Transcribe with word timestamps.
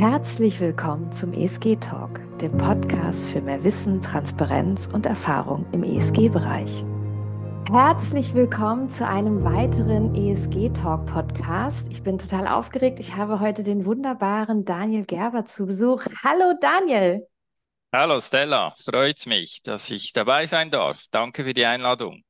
Herzlich 0.00 0.58
willkommen 0.60 1.12
zum 1.12 1.34
ESG 1.34 1.76
Talk, 1.76 2.20
dem 2.38 2.56
Podcast 2.56 3.28
für 3.28 3.42
mehr 3.42 3.62
Wissen, 3.62 4.00
Transparenz 4.00 4.88
und 4.90 5.04
Erfahrung 5.04 5.66
im 5.72 5.82
ESG-Bereich. 5.82 6.86
Herzlich 7.70 8.32
willkommen 8.32 8.88
zu 8.88 9.06
einem 9.06 9.44
weiteren 9.44 10.14
ESG 10.14 10.70
Talk 10.70 11.04
Podcast. 11.04 11.86
Ich 11.90 12.02
bin 12.02 12.16
total 12.16 12.48
aufgeregt. 12.48 12.98
Ich 12.98 13.14
habe 13.14 13.40
heute 13.40 13.62
den 13.62 13.84
wunderbaren 13.84 14.64
Daniel 14.64 15.04
Gerber 15.04 15.44
zu 15.44 15.66
Besuch. 15.66 16.06
Hallo 16.24 16.54
Daniel. 16.58 17.28
Hallo 17.92 18.20
Stella, 18.22 18.72
freut 18.82 19.26
mich, 19.26 19.60
dass 19.62 19.90
ich 19.90 20.14
dabei 20.14 20.46
sein 20.46 20.70
darf. 20.70 21.04
Danke 21.10 21.44
für 21.44 21.52
die 21.52 21.66
Einladung. 21.66 22.22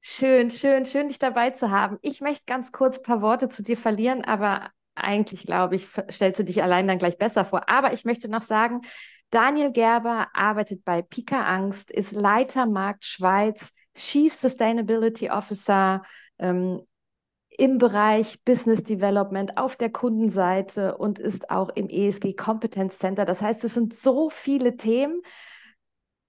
Schön, 0.00 0.50
schön, 0.50 0.86
schön, 0.86 1.08
dich 1.08 1.18
dabei 1.18 1.50
zu 1.50 1.70
haben. 1.70 1.98
Ich 2.00 2.22
möchte 2.22 2.44
ganz 2.46 2.72
kurz 2.72 2.96
ein 2.96 3.02
paar 3.02 3.20
Worte 3.20 3.50
zu 3.50 3.62
dir 3.62 3.76
verlieren, 3.76 4.24
aber 4.24 4.70
eigentlich, 5.00 5.44
glaube 5.44 5.76
ich, 5.76 5.88
stellst 6.10 6.40
du 6.40 6.44
dich 6.44 6.62
allein 6.62 6.88
dann 6.88 6.98
gleich 6.98 7.18
besser 7.18 7.44
vor. 7.44 7.68
Aber 7.68 7.92
ich 7.92 8.04
möchte 8.04 8.28
noch 8.28 8.42
sagen, 8.42 8.82
Daniel 9.30 9.70
Gerber 9.70 10.28
arbeitet 10.34 10.84
bei 10.84 11.02
Pika 11.02 11.44
Angst, 11.44 11.90
ist 11.90 12.12
Leiter 12.12 12.66
Markt 12.66 13.04
Schweiz, 13.04 13.72
Chief 13.94 14.32
Sustainability 14.34 15.30
Officer 15.30 16.02
ähm, 16.38 16.80
im 17.60 17.78
Bereich 17.78 18.42
Business 18.44 18.82
Development 18.82 19.56
auf 19.56 19.76
der 19.76 19.90
Kundenseite 19.90 20.96
und 20.96 21.18
ist 21.18 21.50
auch 21.50 21.68
im 21.70 21.88
ESG 21.88 22.32
Competence 22.34 22.98
Center. 22.98 23.24
Das 23.24 23.42
heißt, 23.42 23.62
es 23.64 23.74
sind 23.74 23.94
so 23.94 24.30
viele 24.30 24.76
Themen. 24.76 25.20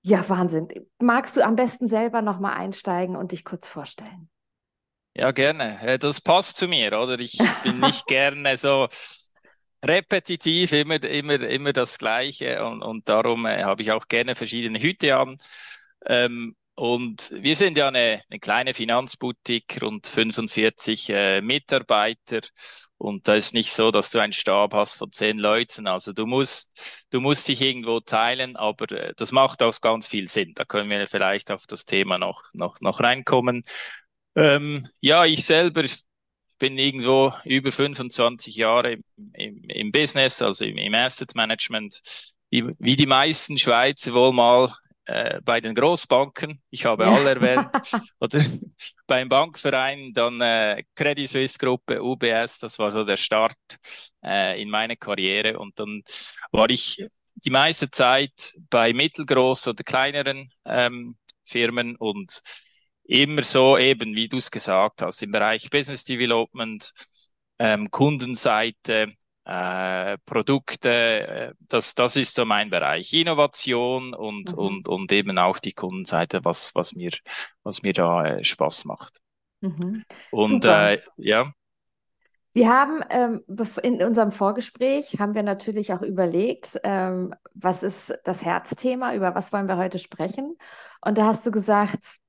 Ja, 0.04 0.28
Wahnsinn. 0.28 0.68
Magst 1.00 1.38
du 1.38 1.46
am 1.46 1.56
besten 1.56 1.88
selber 1.88 2.22
nochmal 2.22 2.56
einsteigen 2.56 3.16
und 3.16 3.32
dich 3.32 3.46
kurz 3.46 3.68
vorstellen? 3.68 4.30
Ja, 5.14 5.32
gerne. 5.32 5.80
Äh, 5.82 6.00
das 6.00 6.22
passt 6.22 6.58
zu 6.58 6.68
mir, 6.68 6.98
oder? 7.00 7.20
Ich 7.20 7.38
bin 7.64 7.80
nicht 7.80 8.06
gerne 8.08 8.58
so 8.58 8.88
repetitiv, 9.84 10.72
immer, 10.74 11.04
immer, 11.04 11.40
immer 11.42 11.74
das 11.74 11.98
Gleiche 11.98 12.64
und, 12.66 12.84
und 12.84 13.10
darum 13.10 13.46
äh, 13.46 13.64
habe 13.64 13.82
ich 13.82 13.92
auch 13.92 14.08
gerne 14.08 14.36
verschiedene 14.36 14.80
Hüte 14.80 15.16
an. 15.18 15.38
Ähm, 16.06 16.56
und 16.76 17.32
wir 17.36 17.56
sind 17.56 17.78
ja 17.78 17.88
eine, 17.90 18.22
eine 18.30 18.40
kleine 18.40 18.74
Finanzboutique, 18.74 19.82
rund 19.82 20.08
45 20.08 21.10
äh, 21.10 21.42
Mitarbeiter. 21.42 22.42
Und 22.98 23.28
da 23.28 23.36
ist 23.36 23.54
nicht 23.54 23.74
so, 23.74 23.92
dass 23.92 24.12
du 24.12 24.20
einen 24.20 24.34
Stab 24.34 24.74
hast 24.74 24.94
von 24.96 25.12
zehn 25.12 25.40
Leuten. 25.40 25.88
Also 25.88 26.14
du 26.14 26.26
musst, 26.28 26.80
du 27.10 27.20
musst 27.20 27.48
dich 27.48 27.62
irgendwo 27.62 28.00
teilen, 28.00 28.56
aber 28.56 28.92
äh, 28.92 29.14
das 29.18 29.32
macht 29.32 29.64
auch 29.64 29.80
ganz 29.82 30.08
viel 30.08 30.30
Sinn. 30.30 30.54
Da 30.56 30.66
können 30.66 30.90
wir 30.90 31.08
vielleicht 31.08 31.52
auf 31.52 31.68
das 31.68 31.86
Thema 31.86 32.18
noch, 32.18 32.44
noch, 32.54 32.80
noch 32.82 33.00
reinkommen. 33.00 33.64
Ähm, 34.36 34.88
ja, 35.02 35.26
ich 35.26 35.46
selber 35.46 35.84
bin 36.58 36.78
irgendwo 36.78 37.34
über 37.44 37.72
25 37.72 38.56
Jahre 38.56 38.94
im, 38.94 39.04
im, 39.34 39.64
im 39.70 39.92
Business, 39.92 40.42
also 40.42 40.64
im, 40.64 40.78
im 40.78 40.94
Asset 40.94 41.36
Management, 41.36 42.02
wie, 42.50 42.96
die 42.96 43.06
meisten 43.06 43.58
Schweizer 43.58 44.14
wohl 44.14 44.32
mal 44.32 44.72
äh, 45.06 45.42
bei 45.42 45.60
den 45.60 45.74
Großbanken, 45.74 46.62
ich 46.70 46.86
habe 46.86 47.08
alle 47.08 47.30
erwähnt, 47.36 47.68
oder 48.20 48.44
beim 49.08 49.28
Bankverein, 49.28 50.14
dann 50.14 50.40
äh, 50.40 50.84
Credit 50.96 51.28
Suisse 51.28 51.58
Gruppe, 51.58 52.02
UBS, 52.02 52.60
das 52.60 52.78
war 52.78 52.92
so 52.92 53.04
der 53.04 53.18
Start 53.18 53.58
äh, 54.24 54.62
in 54.62 54.70
meine 54.70 54.96
Karriere. 54.98 55.58
Und 55.60 55.80
dann 55.80 56.04
war 56.52 56.70
ich 56.70 57.04
die 57.36 57.50
meiste 57.50 57.90
Zeit 57.90 58.54
bei 58.70 58.94
mittelgroß 58.94 59.70
oder 59.70 59.84
kleineren 59.84 60.50
ähm, 60.66 61.18
Firmen 61.44 61.96
und 61.96 62.42
immer 63.12 63.44
so 63.44 63.78
eben, 63.78 64.16
wie 64.16 64.30
du 64.30 64.38
es 64.38 64.50
gesagt 64.50 65.02
hast, 65.02 65.22
im 65.22 65.32
Bereich 65.32 65.70
Business 65.70 66.06
Development, 66.06 66.94
ähm, 67.60 67.92
Kundenseite, 67.92 69.14
äh, 69.44 70.18
Produkte, 70.26 70.90
äh, 70.90 71.54
das, 71.60 71.94
das 71.94 72.16
ist 72.16 72.34
so 72.34 72.46
mein 72.46 72.70
Bereich. 72.70 73.12
Innovation 73.12 74.14
und, 74.14 74.54
mhm. 74.54 74.58
und, 74.58 74.88
und 74.88 75.12
eben 75.12 75.38
auch 75.38 75.60
die 75.60 75.74
Kundenseite, 75.74 76.46
was, 76.46 76.74
was 76.74 76.94
mir, 76.94 77.12
was 77.64 77.84
mir 77.84 77.92
da 77.92 78.26
äh, 78.26 78.44
Spaß 78.44 78.86
macht. 78.86 79.18
Mhm. 79.60 80.06
Und 80.32 80.64
äh, 80.64 81.02
ja. 81.18 81.52
Wir 82.54 82.70
haben 82.70 83.02
ähm, 83.10 83.44
in 83.84 84.04
unserem 84.04 84.32
Vorgespräch 84.32 85.20
haben 85.20 85.36
wir 85.36 85.44
natürlich 85.44 85.92
auch 85.94 86.02
überlegt, 86.02 86.80
ähm, 86.84 87.34
was 87.54 87.84
ist 87.84 88.18
das 88.24 88.46
Herzthema, 88.46 89.16
über 89.16 89.36
was 89.36 89.52
wollen 89.52 89.68
wir 89.68 89.78
heute 89.78 90.00
sprechen? 90.00 90.58
Und 91.02 91.18
da 91.18 91.26
hast 91.26 91.46
du 91.46 91.52
gesagt, 91.52 92.21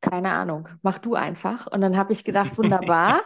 keine 0.00 0.30
Ahnung, 0.30 0.68
mach 0.82 0.98
du 0.98 1.14
einfach. 1.14 1.66
Und 1.66 1.80
dann 1.80 1.96
habe 1.96 2.12
ich 2.12 2.24
gedacht, 2.24 2.56
wunderbar. 2.58 3.22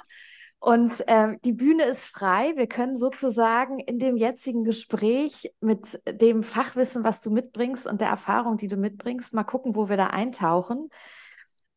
Und 0.58 1.03
ähm, 1.06 1.38
die 1.42 1.54
Bühne 1.54 1.84
ist 1.84 2.04
frei. 2.04 2.53
Wir 2.56 2.66
können 2.66 2.98
sozusagen 2.98 3.78
in 3.78 3.98
dem 3.98 4.16
jetzigen 4.16 4.62
Gespräch 4.62 5.50
mit 5.60 6.00
dem 6.06 6.42
Fachwissen, 6.42 7.03
was 7.03 7.22
du 7.22 7.31
mitbringst 7.31 7.86
und 7.86 8.03
der 8.03 8.08
Erfahrung, 8.08 8.58
die 8.58 8.69
du 8.69 8.76
mitbringst, 8.76 9.32
mal 9.32 9.44
gucken, 9.44 9.75
wo 9.75 9.88
wir 9.88 9.97
da 9.97 10.08
eintauchen. 10.08 10.91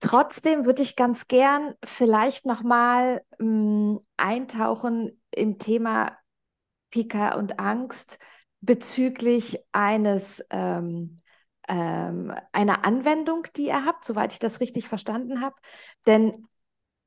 Trotzdem 0.02 0.66
würde 0.66 0.82
ich 0.82 0.98
ganz 0.98 1.30
gern 1.30 1.76
vielleicht 1.86 2.46
nochmal 2.46 3.22
hm, 3.40 4.02
eintauchen 4.18 5.22
im 5.32 5.60
Thema 5.60 6.18
Pika 6.90 7.36
und 7.36 7.60
Angst 7.60 8.20
bezüglich 8.60 9.60
eines 9.72 10.44
ähm, 10.50 11.16
ähm, 11.68 12.34
einer 12.52 12.86
Anwendung, 12.86 13.48
die 13.56 13.68
ihr 13.68 13.86
habt, 13.86 14.06
soweit 14.06 14.34
ich 14.34 14.40
das 14.40 14.60
richtig 14.60 14.88
verstanden 14.88 15.42
habe. 15.42 15.56
Denn 16.06 16.48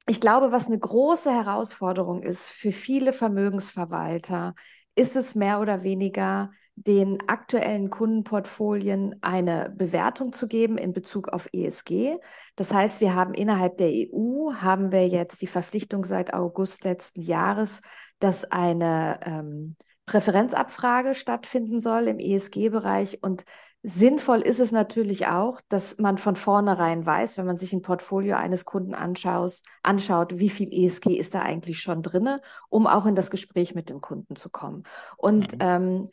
ich 0.08 0.20
glaube, 0.20 0.52
was 0.52 0.66
eine 0.66 0.78
große 0.78 1.32
Herausforderung 1.32 2.22
ist 2.22 2.48
für 2.48 2.72
viele 2.72 3.12
Vermögensverwalter, 3.12 4.54
ist 4.94 5.16
es 5.16 5.34
mehr 5.34 5.60
oder 5.60 5.82
weniger 5.82 6.50
den 6.76 7.26
aktuellen 7.26 7.88
Kundenportfolien 7.88 9.16
eine 9.22 9.74
Bewertung 9.74 10.34
zu 10.34 10.46
geben 10.46 10.76
in 10.76 10.92
Bezug 10.92 11.28
auf 11.28 11.48
ESG. 11.52 12.18
Das 12.54 12.72
heißt, 12.72 13.00
wir 13.00 13.14
haben 13.14 13.32
innerhalb 13.32 13.78
der 13.78 13.90
EU, 13.90 14.52
haben 14.52 14.92
wir 14.92 15.08
jetzt 15.08 15.40
die 15.40 15.46
Verpflichtung 15.46 16.04
seit 16.04 16.34
August 16.34 16.84
letzten 16.84 17.22
Jahres, 17.22 17.80
dass 18.18 18.44
eine 18.44 19.20
ähm, 19.24 19.76
Präferenzabfrage 20.04 21.14
stattfinden 21.14 21.80
soll 21.80 22.08
im 22.08 22.18
ESG-Bereich 22.18 23.22
und 23.22 23.44
Sinnvoll 23.88 24.40
ist 24.40 24.58
es 24.58 24.72
natürlich 24.72 25.28
auch, 25.28 25.60
dass 25.68 25.96
man 25.98 26.18
von 26.18 26.34
vornherein 26.34 27.06
weiß, 27.06 27.38
wenn 27.38 27.46
man 27.46 27.56
sich 27.56 27.72
ein 27.72 27.82
Portfolio 27.82 28.34
eines 28.34 28.64
Kunden 28.64 28.94
anschaut, 28.94 29.62
anschaut 29.84 30.40
wie 30.40 30.50
viel 30.50 30.68
ESG 30.72 31.16
ist 31.16 31.36
da 31.36 31.42
eigentlich 31.42 31.78
schon 31.78 32.02
drin, 32.02 32.40
um 32.68 32.88
auch 32.88 33.06
in 33.06 33.14
das 33.14 33.30
Gespräch 33.30 33.76
mit 33.76 33.88
dem 33.88 34.00
Kunden 34.00 34.34
zu 34.34 34.50
kommen. 34.50 34.82
Und 35.16 35.52
mhm. 35.52 35.58
ähm, 35.60 36.10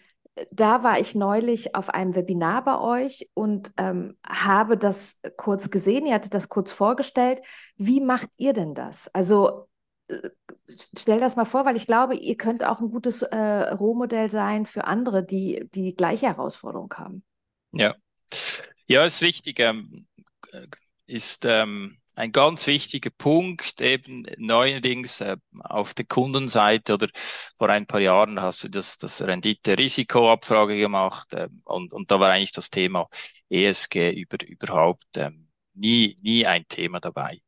da 0.52 0.84
war 0.84 1.00
ich 1.00 1.16
neulich 1.16 1.74
auf 1.74 1.90
einem 1.90 2.14
Webinar 2.14 2.64
bei 2.64 2.80
euch 2.80 3.32
und 3.34 3.74
ähm, 3.78 4.18
habe 4.24 4.78
das 4.78 5.16
kurz 5.36 5.72
gesehen. 5.72 6.06
Ihr 6.06 6.14
hattet 6.14 6.36
das 6.36 6.50
kurz 6.50 6.72
vorgestellt. 6.72 7.42
Wie 7.76 8.02
macht 8.02 8.30
ihr 8.38 8.54
denn 8.54 8.76
das? 8.76 9.10
Also 9.16 9.68
äh, 10.10 10.30
stell 10.96 11.20
das 11.20 11.38
mal 11.38 11.46
vor, 11.46 11.66
weil 11.66 11.76
ich 11.76 11.88
glaube, 11.88 12.14
ihr 12.14 12.38
könnt 12.38 12.64
auch 12.64 12.82
ein 12.82 12.92
gutes 12.92 13.24
äh, 13.24 13.72
Rohmodell 13.72 14.30
sein 14.30 14.68
für 14.68 14.86
andere, 14.86 15.24
die 15.24 15.68
die 15.74 15.96
gleiche 15.96 16.28
Herausforderung 16.28 16.94
haben. 16.96 17.24
Ja, 17.74 17.96
ja, 18.88 19.06
ist 19.06 19.22
richtig. 19.22 19.60
Ähm, 19.60 20.08
ist 21.06 21.46
ähm, 21.46 21.98
ein 22.16 22.32
ganz 22.32 22.68
wichtiger 22.68 23.10
Punkt, 23.10 23.82
eben 23.82 24.26
neuerdings 24.38 25.22
äh, 25.22 25.38
auf 25.64 25.94
der 25.94 26.06
Kundenseite 26.06 26.94
oder 26.94 27.08
vor 27.58 27.70
ein 27.70 27.88
paar 27.88 28.00
Jahren 28.02 28.42
hast 28.42 28.64
du 28.64 28.70
das, 28.70 28.98
das 28.98 29.22
Rendite-Risikoabfrage 29.22 30.78
gemacht 30.78 31.34
äh, 31.34 31.50
und, 31.66 31.94
und 31.94 32.12
da 32.12 32.20
war 32.20 32.30
eigentlich 32.30 32.52
das 32.52 32.70
Thema 32.70 33.08
ESG 33.50 34.12
über, 34.12 34.38
überhaupt 34.46 35.06
ähm, 35.18 35.50
nie, 35.74 36.18
nie 36.22 36.46
ein 36.46 36.68
Thema 36.68 37.00
dabei. 37.00 37.42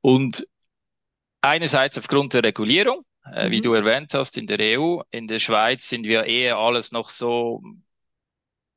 Und 0.00 0.46
einerseits 1.40 1.98
aufgrund 1.98 2.34
der 2.34 2.44
Regulierung, 2.44 3.02
äh, 3.32 3.48
mhm. 3.48 3.50
wie 3.52 3.60
du 3.62 3.72
erwähnt 3.72 4.12
hast, 4.14 4.36
in 4.36 4.46
der 4.46 4.60
EU, 4.60 5.00
in 5.10 5.26
der 5.26 5.38
Schweiz 5.38 5.88
sind 5.88 6.04
wir 6.04 6.24
eher 6.24 6.58
alles 6.58 6.92
noch 6.92 7.08
so 7.08 7.62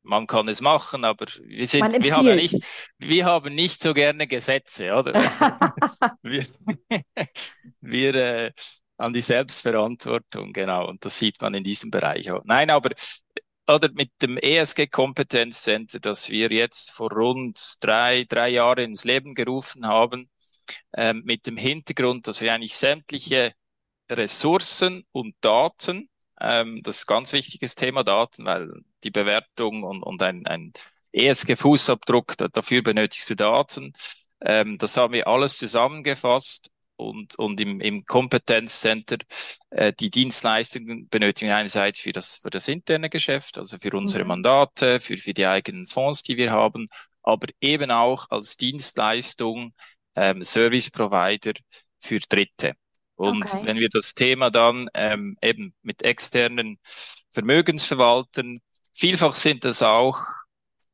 man 0.04 0.28
kann 0.28 0.48
es 0.48 0.62
machen, 0.62 1.04
aber 1.04 1.26
wir 1.44 1.68
sind, 1.68 2.02
wir 2.02 2.16
haben 2.16 2.36
nicht, 2.36 2.56
wir 2.98 3.26
haben 3.26 3.54
nicht 3.54 3.82
so 3.82 3.94
gerne 3.94 4.28
Gesetze, 4.28 4.94
oder? 4.94 5.14
wir, 6.22 6.48
wir 7.82 8.16
äh, 8.16 8.52
an 8.98 9.14
die 9.14 9.22
Selbstverantwortung, 9.22 10.54
genau, 10.54 10.88
und 10.88 11.06
das 11.06 11.18
sieht 11.18 11.42
man 11.42 11.54
in 11.54 11.64
diesem 11.64 11.92
Bereich 11.92 12.32
auch. 12.32 12.44
Nein, 12.44 12.70
aber 12.70 12.92
oder 13.68 13.90
mit 13.94 14.12
dem 14.22 14.38
ESG 14.38 14.88
Kompetenzcenter, 14.88 16.00
das 16.00 16.30
wir 16.30 16.52
jetzt 16.52 16.92
vor 16.92 17.12
rund 17.12 17.76
drei, 17.80 18.26
drei 18.28 18.50
Jahren 18.50 18.86
ins 18.86 19.04
Leben 19.04 19.36
gerufen 19.36 19.86
haben, 19.86 20.30
ähm, 20.96 21.22
mit 21.24 21.46
dem 21.46 21.58
Hintergrund, 21.58 22.28
dass 22.28 22.42
wir 22.42 22.54
eigentlich 22.54 22.76
sämtliche 22.78 23.54
Ressourcen 24.10 25.06
und 25.12 25.36
Daten 25.42 26.10
ähm, 26.40 26.82
das 26.84 26.98
ist 27.00 27.08
ganz 27.08 27.34
wichtiges 27.34 27.76
Thema 27.76 28.04
Daten, 28.04 28.46
weil 28.46 28.70
die 29.04 29.12
Bewertung 29.12 29.84
und, 29.84 30.04
und 30.04 30.22
ein, 30.24 30.46
ein 30.48 30.74
ESG-Fußabdruck, 31.12 32.36
dafür 32.54 32.84
benötigst 32.84 33.30
du 33.30 33.36
Daten. 33.36 33.94
Ähm, 34.42 34.78
das 34.78 34.98
haben 34.98 35.14
wir 35.14 35.28
alles 35.28 35.58
zusammengefasst 35.58 36.70
und, 36.96 37.38
und 37.40 37.60
im, 37.62 37.82
im 37.82 38.06
Kompetenzcenter 38.06 39.18
äh, 39.70 39.94
die 39.94 40.12
Dienstleistungen 40.12 41.08
benötigen 41.10 41.52
einerseits 41.52 42.02
für 42.02 42.12
das, 42.12 42.38
für 42.38 42.50
das 42.50 42.68
interne 42.68 43.10
Geschäft, 43.10 43.58
also 43.58 43.78
für 43.78 43.92
unsere 43.94 44.24
mhm. 44.24 44.30
Mandate, 44.30 45.00
für, 45.00 45.18
für 45.18 45.34
die 45.34 45.46
eigenen 45.46 45.88
Fonds, 45.88 46.24
die 46.24 46.38
wir 46.38 46.52
haben, 46.52 46.90
aber 47.24 47.48
eben 47.62 47.92
auch 47.92 48.30
als 48.30 48.58
Dienstleistung 48.58 49.74
ähm, 50.16 50.44
Service 50.44 50.90
Provider 50.92 51.54
für 52.02 52.20
Dritte. 52.20 52.74
Und 53.20 53.44
okay. 53.44 53.62
wenn 53.66 53.80
wir 53.80 53.90
das 53.90 54.14
Thema 54.14 54.50
dann 54.50 54.90
ähm, 54.94 55.38
eben 55.42 55.74
mit 55.82 56.04
externen 56.04 56.80
Vermögensverwaltern, 57.32 58.62
vielfach 58.94 59.34
sind 59.34 59.66
das 59.66 59.82
auch 59.82 60.20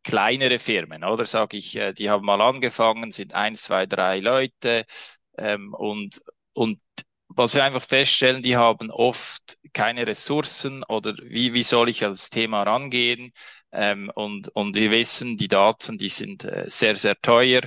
kleinere 0.04 0.58
Firmen, 0.58 1.04
oder 1.04 1.26
sage 1.26 1.58
ich, 1.58 1.76
äh, 1.76 1.94
die 1.94 2.10
haben 2.10 2.26
mal 2.26 2.42
angefangen, 2.42 3.12
sind 3.12 3.36
eins, 3.36 3.64
zwei, 3.64 3.86
drei 3.86 4.18
Leute 4.20 4.86
ähm, 5.38 5.76
und 5.76 6.22
und 6.54 6.80
was 7.28 7.54
wir 7.54 7.64
einfach 7.64 7.84
feststellen, 7.84 8.42
die 8.42 8.58
haben 8.58 8.90
oft 8.90 9.58
keine 9.74 10.08
Ressourcen 10.08 10.84
oder 10.84 11.14
wie, 11.22 11.54
wie 11.54 11.64
soll 11.64 11.90
ich 11.90 12.04
als 12.04 12.30
Thema 12.30 12.64
rangehen? 12.64 13.34
Ähm, 13.72 14.10
und, 14.16 14.48
und 14.56 14.76
wir 14.76 14.90
wissen, 14.90 15.38
die 15.38 15.50
Daten, 15.50 15.98
die 15.98 16.10
sind 16.10 16.46
äh, 16.46 16.64
sehr, 16.68 16.96
sehr 16.96 17.20
teuer 17.22 17.62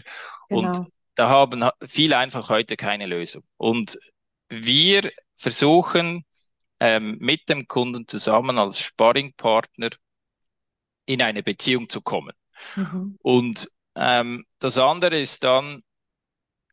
genau. 0.48 0.68
und 0.68 0.88
da 1.16 1.28
haben 1.28 1.68
viele 1.86 2.16
einfach 2.16 2.48
heute 2.48 2.76
keine 2.76 3.06
Lösung. 3.06 3.42
Und 3.58 3.98
wir 4.48 5.12
versuchen 5.36 6.24
ähm, 6.80 7.16
mit 7.20 7.48
dem 7.48 7.66
Kunden 7.66 8.06
zusammen 8.06 8.58
als 8.58 8.80
Sparringpartner 8.80 9.90
in 11.06 11.22
eine 11.22 11.42
Beziehung 11.42 11.88
zu 11.88 12.00
kommen. 12.00 12.32
Mhm. 12.76 13.18
Und 13.22 13.68
ähm, 13.94 14.44
das 14.58 14.78
andere 14.78 15.18
ist 15.18 15.44
dann, 15.44 15.82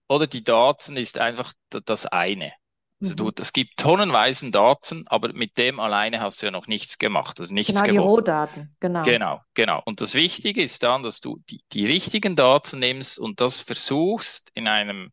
oder 0.07 0.27
die 0.27 0.44
Daten 0.44 0.98
ist 0.98 1.18
einfach 1.18 1.54
das 1.86 2.06
eine. 2.06 2.54
Also 3.01 3.13
mhm. 3.13 3.18
du, 3.18 3.31
es 3.39 3.54
gibt 3.54 3.77
tonnenweisen 3.77 4.51
Daten, 4.51 5.06
aber 5.07 5.33
mit 5.33 5.57
dem 5.57 5.80
alleine 5.80 6.22
hast 6.22 6.42
du 6.42 6.45
ja 6.45 6.51
noch 6.51 6.68
nichts 6.68 6.98
gemacht, 6.98 7.39
also 7.39 7.54
nichts 7.54 7.74
Genau, 7.74 7.83
gewonnen. 7.83 7.94
die 7.94 8.07
Rohdaten, 8.07 8.75
genau. 8.80 9.04
Genau, 9.04 9.42
genau. 9.54 9.81
Und 9.86 10.01
das 10.01 10.13
Wichtige 10.13 10.62
ist 10.62 10.83
dann, 10.83 11.04
dass 11.04 11.19
du 11.19 11.39
die, 11.50 11.62
die 11.74 11.86
richtigen 11.86 12.36
Daten 12.36 12.80
nimmst 12.80 13.19
und 13.19 13.42
das 13.42 13.60
versuchst 13.60 14.50
in 14.54 14.68
einem 14.68 15.12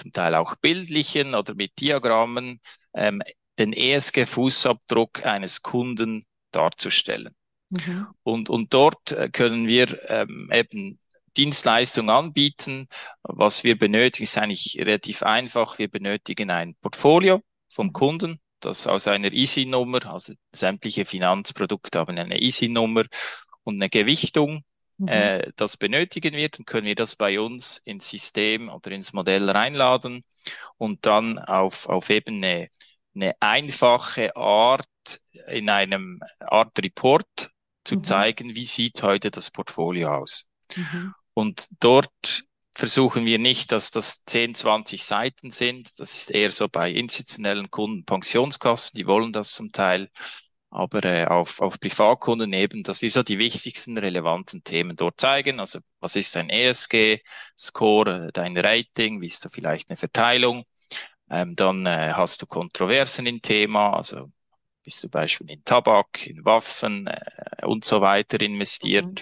zum 0.00 0.12
Teil 0.12 0.34
auch 0.34 0.56
bildlichen 0.56 1.34
oder 1.34 1.54
mit 1.54 1.80
Diagrammen 1.80 2.60
ähm, 2.94 3.22
den 3.58 3.72
ESG-Fußabdruck 3.72 5.24
eines 5.24 5.62
Kunden 5.62 6.26
darzustellen. 6.50 7.34
Mhm. 7.70 8.08
Und, 8.22 8.50
und 8.50 8.72
dort 8.74 9.12
äh, 9.12 9.28
können 9.28 9.66
wir 9.66 10.10
ähm, 10.10 10.50
eben 10.52 10.98
Dienstleistungen 11.36 12.10
anbieten. 12.10 12.88
Was 13.22 13.62
wir 13.62 13.78
benötigen, 13.78 14.24
ist 14.24 14.38
eigentlich 14.38 14.76
relativ 14.78 15.22
einfach. 15.22 15.78
Wir 15.78 15.88
benötigen 15.88 16.50
ein 16.50 16.74
Portfolio 16.80 17.42
vom 17.68 17.88
mhm. 17.88 17.92
Kunden, 17.92 18.40
das 18.60 18.86
aus 18.86 19.06
einer 19.06 19.32
Easy-Nummer, 19.32 20.06
also 20.06 20.32
sämtliche 20.52 21.04
Finanzprodukte 21.04 21.98
haben 21.98 22.18
eine 22.18 22.40
Easy-Nummer 22.40 23.04
und 23.62 23.76
eine 23.76 23.88
Gewichtung. 23.88 24.64
Mhm. 25.00 25.08
Äh, 25.08 25.52
das 25.56 25.76
benötigen 25.76 26.34
wir, 26.34 26.48
dann 26.50 26.66
können 26.66 26.86
wir 26.86 26.94
das 26.94 27.16
bei 27.16 27.40
uns 27.40 27.78
ins 27.78 28.08
System 28.10 28.68
oder 28.68 28.90
ins 28.90 29.12
Modell 29.14 29.48
reinladen 29.48 30.24
und 30.76 31.06
dann 31.06 31.38
auf, 31.38 31.88
auf 31.88 32.10
eben 32.10 32.36
eine, 32.36 32.68
eine 33.14 33.34
einfache 33.40 34.36
Art 34.36 34.86
in 35.48 35.70
einem 35.70 36.20
Art 36.38 36.78
Report 36.78 37.50
zu 37.82 37.96
mhm. 37.96 38.04
zeigen, 38.04 38.54
wie 38.54 38.66
sieht 38.66 39.02
heute 39.02 39.30
das 39.30 39.50
Portfolio 39.50 40.16
aus. 40.16 40.46
Mhm. 40.76 41.14
Und 41.32 41.66
dort 41.80 42.44
versuchen 42.74 43.24
wir 43.24 43.38
nicht, 43.38 43.72
dass 43.72 43.90
das 43.90 44.22
10, 44.26 44.54
20 44.54 45.02
Seiten 45.02 45.50
sind. 45.50 45.98
Das 45.98 46.14
ist 46.14 46.30
eher 46.30 46.50
so 46.50 46.68
bei 46.68 46.90
institutionellen 46.90 47.70
Kunden, 47.70 48.04
Pensionskassen, 48.04 48.96
die 48.98 49.06
wollen 49.06 49.32
das 49.32 49.52
zum 49.52 49.72
Teil. 49.72 50.10
Aber 50.70 51.04
äh, 51.04 51.26
auf, 51.26 51.60
auf 51.60 51.80
Privatkunden 51.80 52.52
eben, 52.52 52.82
dass 52.84 53.02
wir 53.02 53.10
so 53.10 53.22
die 53.22 53.38
wichtigsten 53.38 53.98
relevanten 53.98 54.62
Themen 54.62 54.96
dort 54.96 55.20
zeigen. 55.20 55.58
Also 55.60 55.80
was 55.98 56.16
ist 56.16 56.36
dein 56.36 56.48
ESG-Score, 56.48 58.30
dein 58.32 58.56
Rating, 58.56 59.20
wie 59.20 59.26
ist 59.26 59.44
da 59.44 59.48
vielleicht 59.48 59.90
eine 59.90 59.96
Verteilung? 59.96 60.64
Ähm, 61.28 61.56
dann 61.56 61.86
äh, 61.86 62.12
hast 62.14 62.42
du 62.42 62.46
Kontroversen 62.46 63.26
im 63.26 63.42
Thema, 63.42 63.94
also 63.96 64.30
bist 64.82 65.04
du 65.04 65.08
Beispiel 65.08 65.50
in 65.50 65.64
Tabak, 65.64 66.26
in 66.26 66.44
Waffen 66.44 67.06
äh, 67.06 67.66
und 67.66 67.84
so 67.84 68.00
weiter 68.00 68.40
investiert. 68.40 69.06
Mhm. 69.06 69.14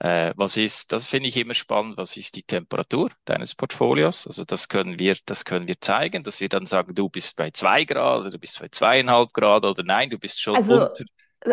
Äh, 0.00 0.32
was 0.36 0.56
ist, 0.56 0.92
das 0.92 1.06
finde 1.06 1.28
ich 1.28 1.36
immer 1.36 1.54
spannend, 1.54 1.96
was 1.96 2.16
ist 2.16 2.34
die 2.34 2.42
Temperatur 2.42 3.10
deines 3.24 3.54
Portfolios? 3.54 4.26
Also 4.26 4.44
das 4.44 4.68
können 4.68 4.98
wir, 4.98 5.16
das 5.26 5.44
können 5.44 5.68
wir 5.68 5.80
zeigen, 5.80 6.24
dass 6.24 6.40
wir 6.40 6.48
dann 6.48 6.66
sagen, 6.66 6.94
du 6.94 7.08
bist 7.08 7.36
bei 7.36 7.50
zwei 7.50 7.84
Grad 7.84 8.20
oder 8.20 8.30
du 8.30 8.38
bist 8.38 8.58
bei 8.58 8.68
zweieinhalb 8.68 9.32
Grad 9.32 9.64
oder 9.64 9.82
nein, 9.84 10.10
du 10.10 10.18
bist 10.18 10.40
schon 10.40 10.56
also, 10.56 10.88
unter. 10.88 11.04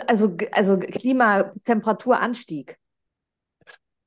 Also, 0.07 0.35
also 0.51 0.79
Klimatemperaturanstieg. 0.79 2.77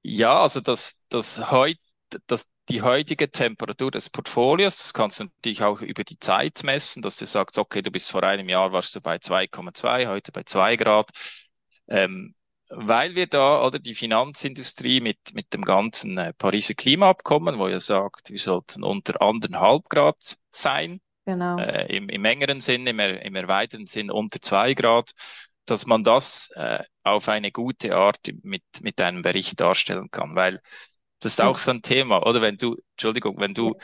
Ja, 0.03 0.43
also 0.43 0.61
das, 0.61 1.07
das 1.09 1.51
heute, 1.51 1.81
das, 2.27 2.47
die 2.69 2.83
heutige 2.83 3.31
Temperatur 3.31 3.91
des 3.91 4.11
Portfolios, 4.11 4.77
das 4.79 4.93
kannst 4.93 5.21
du 5.21 5.25
natürlich 5.25 5.63
auch 5.63 5.81
über 5.81 6.05
die 6.05 6.19
Zeit 6.19 6.63
messen, 6.65 7.03
dass 7.03 7.17
du 7.17 7.27
sagst, 7.27 7.57
okay, 7.59 7.83
du 7.83 7.91
bist 7.91 8.11
vor 8.11 8.23
einem 8.23 8.49
Jahr 8.49 8.73
warst 8.73 8.95
du 8.95 9.01
bei 9.01 9.17
2,2, 9.17 10.09
heute 10.09 10.33
bei 10.33 10.43
2 10.43 10.77
Grad. 10.77 11.11
Ähm, 11.89 12.35
weil 12.77 13.15
wir 13.15 13.27
da, 13.27 13.65
oder 13.65 13.79
die 13.79 13.95
Finanzindustrie 13.95 15.01
mit, 15.01 15.19
mit 15.35 15.53
dem 15.53 15.63
ganzen 15.63 16.19
äh, 16.19 16.33
Pariser 16.35 16.75
Klimaabkommen, 16.75 17.59
wo 17.59 17.69
ihr 17.69 17.81
sagt, 17.81 18.31
wir 18.31 18.39
sollten 18.39 18.83
unter 18.83 19.21
anderthalb 19.23 19.89
Grad 19.89 20.37
sein. 20.51 21.01
Genau. 21.27 21.59
Äh, 21.59 21.97
im, 21.97 22.09
Im 22.09 22.25
engeren 22.25 22.61
Sinn, 22.61 22.87
im, 22.87 22.99
im 23.01 23.35
erweiterten 23.35 23.87
Sinn 23.87 24.11
unter 24.11 24.41
zwei 24.41 24.75
Grad, 24.75 25.13
dass 25.65 25.87
man 25.87 26.05
das 26.05 26.51
äh, 26.55 26.83
auf 27.03 27.29
eine 27.29 27.51
gute 27.51 27.97
Art 27.97 28.19
mit, 28.43 28.63
mit 28.83 29.01
einem 29.01 29.23
Bericht 29.23 29.61
darstellen 29.61 30.11
kann, 30.11 30.35
weil 30.35 30.61
das 31.21 31.33
ist 31.33 31.41
auch 31.41 31.57
so 31.57 31.71
ein 31.71 31.81
Thema, 31.81 32.27
oder 32.27 32.43
wenn 32.43 32.59
du, 32.59 32.77
Entschuldigung, 32.93 33.39
wenn 33.39 33.55
du 33.55 33.75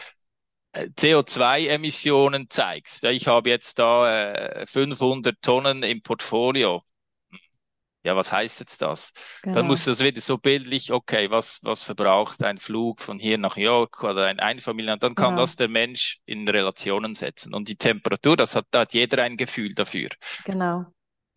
äh, 0.72 0.88
CO2-Emissionen 0.98 2.50
zeigst, 2.50 3.04
ich 3.04 3.26
habe 3.26 3.48
jetzt 3.48 3.78
da 3.78 4.62
äh, 4.62 4.66
500 4.66 5.40
Tonnen 5.40 5.82
im 5.82 6.02
Portfolio, 6.02 6.82
ja, 8.02 8.16
was 8.16 8.32
heißt 8.32 8.60
jetzt 8.60 8.80
das? 8.82 9.12
Genau. 9.42 9.56
Dann 9.56 9.66
musst 9.66 9.86
du 9.86 9.90
das 9.90 10.00
wieder 10.00 10.20
so 10.20 10.38
bildlich, 10.38 10.92
okay, 10.92 11.30
was, 11.30 11.60
was 11.62 11.82
verbraucht 11.82 12.42
ein 12.42 12.58
Flug 12.58 13.00
von 13.00 13.18
hier 13.18 13.36
nach 13.36 13.56
New 13.56 13.62
York 13.62 14.02
oder 14.02 14.26
ein 14.26 14.40
Einfamilienhaus, 14.40 15.00
dann 15.00 15.14
kann 15.14 15.30
genau. 15.30 15.42
das 15.42 15.56
der 15.56 15.68
Mensch 15.68 16.18
in 16.24 16.48
Relationen 16.48 17.14
setzen. 17.14 17.54
Und 17.54 17.68
die 17.68 17.76
Temperatur, 17.76 18.36
das 18.36 18.54
hat, 18.56 18.66
da 18.70 18.80
hat 18.80 18.94
jeder 18.94 19.22
ein 19.22 19.36
Gefühl 19.36 19.74
dafür. 19.74 20.08
Genau. 20.44 20.86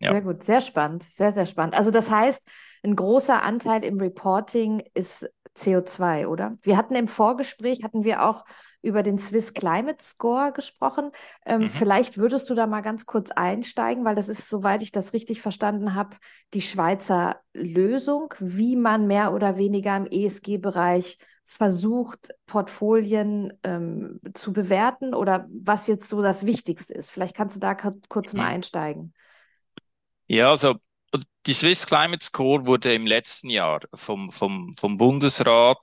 Ja. 0.00 0.12
Sehr 0.12 0.22
gut, 0.22 0.44
sehr 0.44 0.60
spannend, 0.60 1.04
sehr, 1.12 1.32
sehr 1.32 1.46
spannend. 1.46 1.74
Also 1.74 1.90
das 1.90 2.10
heißt, 2.10 2.42
ein 2.82 2.96
großer 2.96 3.42
Anteil 3.42 3.84
im 3.84 3.98
Reporting 4.00 4.82
ist 4.92 5.28
CO2, 5.56 6.26
oder? 6.26 6.56
Wir 6.62 6.76
hatten 6.76 6.94
im 6.94 7.08
Vorgespräch, 7.08 7.82
hatten 7.82 8.04
wir 8.04 8.24
auch 8.24 8.44
über 8.84 9.02
den 9.02 9.18
Swiss 9.18 9.54
Climate 9.54 10.02
Score 10.02 10.52
gesprochen. 10.52 11.10
Ähm, 11.44 11.62
mhm. 11.62 11.70
Vielleicht 11.70 12.18
würdest 12.18 12.48
du 12.50 12.54
da 12.54 12.66
mal 12.66 12.82
ganz 12.82 13.06
kurz 13.06 13.30
einsteigen, 13.30 14.04
weil 14.04 14.14
das 14.14 14.28
ist, 14.28 14.48
soweit 14.48 14.82
ich 14.82 14.92
das 14.92 15.12
richtig 15.12 15.40
verstanden 15.40 15.94
habe, 15.94 16.16
die 16.52 16.62
Schweizer 16.62 17.40
Lösung, 17.52 18.34
wie 18.38 18.76
man 18.76 19.06
mehr 19.06 19.32
oder 19.32 19.56
weniger 19.56 19.96
im 19.96 20.06
ESG-Bereich 20.06 21.18
versucht, 21.44 22.30
Portfolien 22.46 23.52
ähm, 23.62 24.20
zu 24.34 24.52
bewerten 24.52 25.14
oder 25.14 25.46
was 25.50 25.86
jetzt 25.86 26.08
so 26.08 26.22
das 26.22 26.46
Wichtigste 26.46 26.94
ist. 26.94 27.10
Vielleicht 27.10 27.36
kannst 27.36 27.56
du 27.56 27.60
da 27.60 27.74
kurz 27.74 28.32
mhm. 28.32 28.38
mal 28.38 28.46
einsteigen. 28.46 29.12
Ja, 30.26 30.50
also 30.50 30.76
die 31.46 31.52
Swiss 31.52 31.86
Climate 31.86 32.24
Score 32.24 32.66
wurde 32.66 32.94
im 32.94 33.06
letzten 33.06 33.50
Jahr 33.50 33.80
vom, 33.94 34.32
vom, 34.32 34.74
vom 34.78 34.96
Bundesrat 34.96 35.78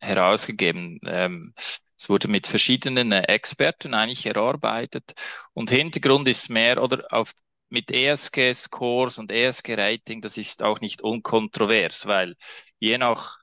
herausgegeben. 0.00 1.00
Ähm, 1.04 1.54
es 1.96 2.08
wurde 2.08 2.28
mit 2.28 2.46
verschiedenen 2.46 3.12
äh, 3.12 3.22
Experten 3.22 3.94
eigentlich 3.94 4.26
erarbeitet 4.26 5.14
und 5.52 5.70
Hintergrund 5.70 6.28
ist 6.28 6.48
mehr 6.50 6.82
oder 6.82 7.04
auf 7.10 7.32
mit 7.70 7.90
ESG-Scores 7.90 9.18
und 9.18 9.32
ESG-Rating, 9.32 10.22
das 10.22 10.36
ist 10.38 10.62
auch 10.62 10.80
nicht 10.80 11.02
unkontrovers, 11.02 12.06
weil 12.06 12.36
je 12.78 12.98
nach, 12.98 13.38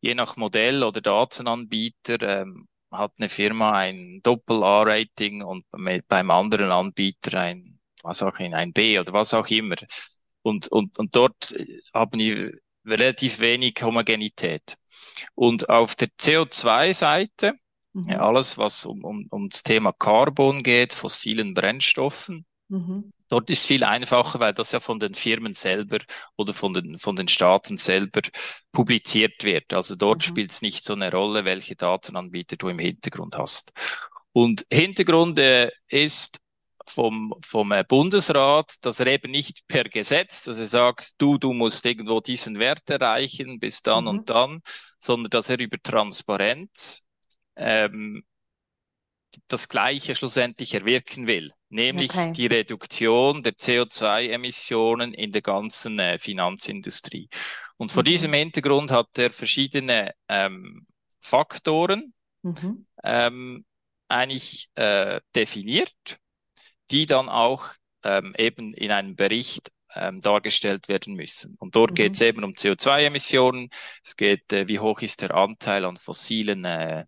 je 0.00 0.14
nach 0.14 0.36
Modell 0.36 0.82
oder 0.82 1.00
Datenanbieter 1.00 2.20
ähm, 2.22 2.68
hat 2.90 3.12
eine 3.18 3.28
Firma 3.28 3.72
ein 3.72 4.20
Doppel-A-Rating 4.22 5.42
und 5.42 5.64
beim 6.08 6.30
anderen 6.30 6.72
Anbieter 6.72 7.38
ein, 7.38 7.78
was 8.02 8.22
auch 8.22 8.38
immer, 8.38 8.56
ein 8.56 8.72
B 8.72 8.98
oder 8.98 9.12
was 9.12 9.34
auch 9.34 9.46
immer. 9.46 9.76
Und, 10.42 10.68
und, 10.68 10.98
und 10.98 11.14
dort 11.14 11.54
haben 11.94 12.18
wir 12.18 12.52
relativ 12.84 13.40
wenig 13.40 13.76
Homogenität. 13.82 14.76
Und 15.34 15.68
auf 15.68 15.94
der 15.94 16.08
CO2-Seite 16.08 17.54
Mhm. 17.92 18.10
Alles, 18.12 18.58
was 18.58 18.86
um, 18.86 19.04
um, 19.04 19.26
um 19.30 19.48
das 19.48 19.62
Thema 19.62 19.92
Carbon 19.92 20.62
geht, 20.62 20.92
fossilen 20.92 21.54
Brennstoffen, 21.54 22.46
Mhm. 22.70 23.12
Dort 23.28 23.50
ist 23.50 23.66
viel 23.66 23.84
einfacher, 23.84 24.38
weil 24.38 24.54
das 24.54 24.72
ja 24.72 24.80
von 24.80 25.00
den 25.00 25.14
Firmen 25.14 25.54
selber 25.54 25.98
oder 26.36 26.54
von 26.54 26.72
den, 26.72 26.98
von 26.98 27.16
den 27.16 27.28
Staaten 27.28 27.76
selber 27.76 28.22
publiziert 28.72 29.42
wird. 29.42 29.72
Also 29.72 29.96
dort 29.96 30.18
mhm. 30.18 30.30
spielt 30.30 30.52
es 30.52 30.62
nicht 30.62 30.84
so 30.84 30.92
eine 30.94 31.10
Rolle, 31.10 31.44
welche 31.44 31.74
Datenanbieter 31.74 32.56
du 32.56 32.68
im 32.68 32.78
Hintergrund 32.78 33.36
hast. 33.36 33.72
Und 34.32 34.64
Hintergrund 34.70 35.38
äh, 35.40 35.70
ist 35.88 36.38
vom, 36.86 37.34
vom 37.44 37.72
äh, 37.72 37.84
Bundesrat, 37.86 38.74
dass 38.82 39.00
er 39.00 39.08
eben 39.08 39.32
nicht 39.32 39.66
per 39.66 39.84
Gesetz, 39.84 40.44
dass 40.44 40.58
er 40.58 40.66
sagt, 40.66 41.20
du, 41.20 41.38
du 41.38 41.52
musst 41.52 41.84
irgendwo 41.84 42.20
diesen 42.20 42.60
Wert 42.60 42.88
erreichen 42.88 43.58
bis 43.58 43.82
dann 43.82 44.04
mhm. 44.04 44.10
und 44.10 44.30
dann, 44.30 44.60
sondern 45.00 45.30
dass 45.30 45.48
er 45.50 45.58
über 45.58 45.76
Transparenz 45.82 47.02
ähm, 47.56 48.24
das 49.48 49.68
Gleiche 49.68 50.14
schlussendlich 50.14 50.74
erwirken 50.74 51.26
will 51.26 51.52
nämlich 51.70 52.10
okay. 52.10 52.32
die 52.32 52.46
Reduktion 52.46 53.42
der 53.42 53.54
CO2-Emissionen 53.54 55.14
in 55.14 55.32
der 55.32 55.42
ganzen 55.42 55.98
äh, 55.98 56.18
Finanzindustrie. 56.18 57.28
Und 57.76 57.90
vor 57.90 58.02
mhm. 58.02 58.06
diesem 58.06 58.32
Hintergrund 58.32 58.90
hat 58.90 59.16
er 59.16 59.30
verschiedene 59.30 60.12
ähm, 60.28 60.86
Faktoren 61.20 62.12
mhm. 62.42 62.86
ähm, 63.02 63.64
eigentlich 64.08 64.68
äh, 64.74 65.20
definiert, 65.34 66.18
die 66.90 67.06
dann 67.06 67.28
auch 67.28 67.66
ähm, 68.02 68.34
eben 68.36 68.74
in 68.74 68.90
einem 68.90 69.14
Bericht 69.14 69.70
ähm, 69.94 70.20
dargestellt 70.20 70.88
werden 70.88 71.14
müssen. 71.14 71.56
Und 71.58 71.76
dort 71.76 71.92
mhm. 71.92 71.94
geht 71.94 72.14
es 72.14 72.20
eben 72.20 72.44
um 72.44 72.52
CO2-Emissionen. 72.52 73.70
Es 74.04 74.16
geht, 74.16 74.52
äh, 74.52 74.66
wie 74.66 74.80
hoch 74.80 75.00
ist 75.00 75.22
der 75.22 75.34
Anteil 75.34 75.84
an 75.84 75.96
fossilen 75.96 76.64
äh, 76.64 77.06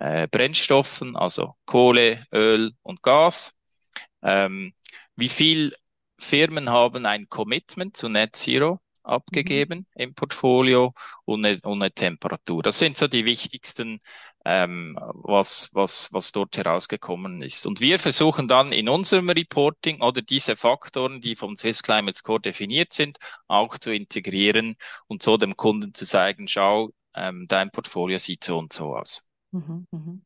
äh, 0.00 0.28
Brennstoffen, 0.28 1.16
also 1.16 1.54
Kohle, 1.66 2.24
Öl 2.32 2.72
und 2.82 3.02
Gas. 3.02 3.54
Ähm, 4.22 4.72
wie 5.16 5.28
viel 5.28 5.74
Firmen 6.18 6.70
haben 6.70 7.06
ein 7.06 7.28
Commitment 7.28 7.96
zu 7.96 8.08
Net 8.08 8.36
Zero 8.36 8.80
abgegeben 9.02 9.86
mhm. 9.94 10.02
im 10.02 10.14
Portfolio 10.14 10.94
und 11.24 11.44
eine, 11.44 11.60
und 11.62 11.82
eine 11.82 11.92
Temperatur. 11.92 12.62
Das 12.62 12.78
sind 12.78 12.98
so 12.98 13.08
die 13.08 13.24
wichtigsten, 13.24 14.00
ähm, 14.44 14.98
was, 15.00 15.70
was, 15.72 16.12
was 16.12 16.32
dort 16.32 16.56
herausgekommen 16.56 17.42
ist. 17.42 17.66
Und 17.66 17.80
wir 17.80 17.98
versuchen 17.98 18.48
dann 18.48 18.72
in 18.72 18.88
unserem 18.88 19.30
Reporting 19.30 20.00
oder 20.02 20.22
diese 20.22 20.56
Faktoren, 20.56 21.20
die 21.20 21.36
vom 21.36 21.56
Swiss 21.56 21.82
Climate 21.82 22.18
Score 22.18 22.40
definiert 22.40 22.92
sind, 22.92 23.18
auch 23.46 23.78
zu 23.78 23.92
integrieren 23.92 24.76
und 25.06 25.22
so 25.22 25.36
dem 25.36 25.56
Kunden 25.56 25.94
zu 25.94 26.04
zeigen, 26.04 26.48
schau, 26.48 26.90
ähm, 27.14 27.46
dein 27.48 27.70
Portfolio 27.70 28.18
sieht 28.18 28.44
so 28.44 28.58
und 28.58 28.72
so 28.72 28.96
aus. 28.96 29.22
Mhm, 29.52 29.86
mh. 29.90 30.18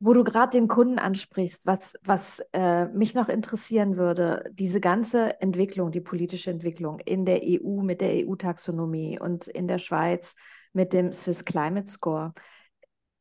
Wo 0.00 0.12
du 0.12 0.24
gerade 0.24 0.52
den 0.58 0.68
Kunden 0.68 0.98
ansprichst, 0.98 1.66
was, 1.66 1.94
was 2.04 2.42
äh, 2.52 2.86
mich 2.86 3.14
noch 3.14 3.28
interessieren 3.28 3.96
würde, 3.96 4.44
diese 4.52 4.80
ganze 4.80 5.40
Entwicklung, 5.40 5.92
die 5.92 6.02
politische 6.02 6.50
Entwicklung 6.50 6.98
in 7.00 7.24
der 7.24 7.42
EU 7.44 7.82
mit 7.82 8.00
der 8.02 8.14
EU-Taxonomie 8.16 9.18
und 9.18 9.48
in 9.48 9.68
der 9.68 9.78
Schweiz 9.78 10.34
mit 10.74 10.92
dem 10.92 11.12
Swiss 11.12 11.44
Climate 11.44 11.90
Score. 11.90 12.34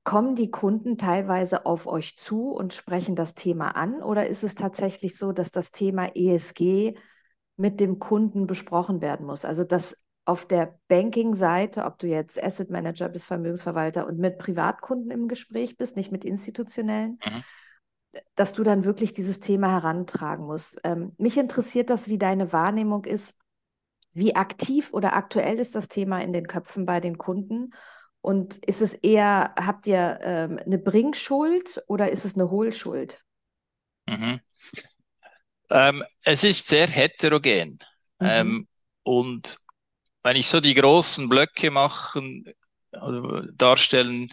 Kommen 0.04 0.36
die 0.36 0.52
Kunden 0.52 0.98
teilweise 0.98 1.66
auf 1.66 1.88
euch 1.88 2.18
zu 2.18 2.52
und 2.52 2.74
sprechen 2.74 3.16
das 3.16 3.36
Thema 3.36 3.70
an 3.78 4.04
oder 4.04 4.28
ist 4.28 4.44
es 4.44 4.56
tatsächlich 4.56 5.18
so, 5.18 5.32
dass 5.32 5.52
das 5.52 5.72
Thema 5.72 6.12
ESG 6.16 6.96
mit 7.56 7.80
dem 7.80 8.00
Kunden 8.00 8.46
besprochen 8.48 9.00
werden 9.00 9.26
muss? 9.26 9.46
Also 9.46 9.64
dass 9.64 9.96
auf 10.26 10.46
der 10.48 10.80
Banking-Seite, 10.88 11.84
ob 11.84 12.00
du 12.00 12.08
jetzt 12.08 12.42
Asset 12.42 12.70
Manager 12.70 13.10
bist, 13.10 13.26
Vermögensverwalter 13.26 14.08
und 14.08 14.20
mit 14.20 14.38
Privatkunden 14.38 15.12
im 15.12 15.28
Gespräch 15.28 15.76
bist, 15.76 15.96
nicht 15.96 16.12
mit 16.12 16.24
institutionellen, 16.24 17.20
mhm. 17.26 17.44
dass 18.36 18.54
du 18.54 18.64
dann 18.64 18.86
wirklich 18.86 19.14
dieses 19.14 19.42
Thema 19.42 19.70
herantragen 19.72 20.46
musst. 20.46 20.80
Ähm, 20.84 21.14
mich 21.18 21.38
interessiert 21.38 21.90
das, 21.90 22.08
wie 22.08 22.18
deine 22.18 22.54
Wahrnehmung 22.54 23.06
ist. 23.06 23.36
Wie 24.14 24.36
aktiv 24.36 24.94
oder 24.94 25.14
aktuell 25.14 25.60
ist 25.60 25.76
das 25.76 25.88
Thema 25.88 26.22
in 26.22 26.34
den 26.34 26.48
Köpfen 26.48 26.86
bei 26.86 27.00
den 27.00 27.18
Kunden? 27.18 27.74
Und 28.22 28.58
ist 28.66 28.82
es 28.82 28.94
eher, 28.94 29.54
habt 29.60 29.88
ihr 29.88 30.20
ähm, 30.22 30.60
eine 30.64 30.78
Bringschuld 30.78 31.84
oder 31.88 32.12
ist 32.12 32.24
es 32.24 32.36
eine 32.36 32.50
Hohlschuld? 32.50 33.22
Mhm. 34.08 34.40
Ähm, 35.70 36.04
es 36.24 36.44
ist 36.44 36.68
sehr 36.68 36.88
heterogen. 36.88 37.80
Mhm. 38.20 38.28
Ähm, 38.30 38.68
und 39.04 39.58
wenn 40.24 40.36
ich 40.36 40.48
so 40.48 40.60
die 40.60 40.74
großen 40.74 41.30
Blöcke 41.30 41.72
machen, 41.72 42.46
also 42.92 43.42
darstellen, 43.54 44.30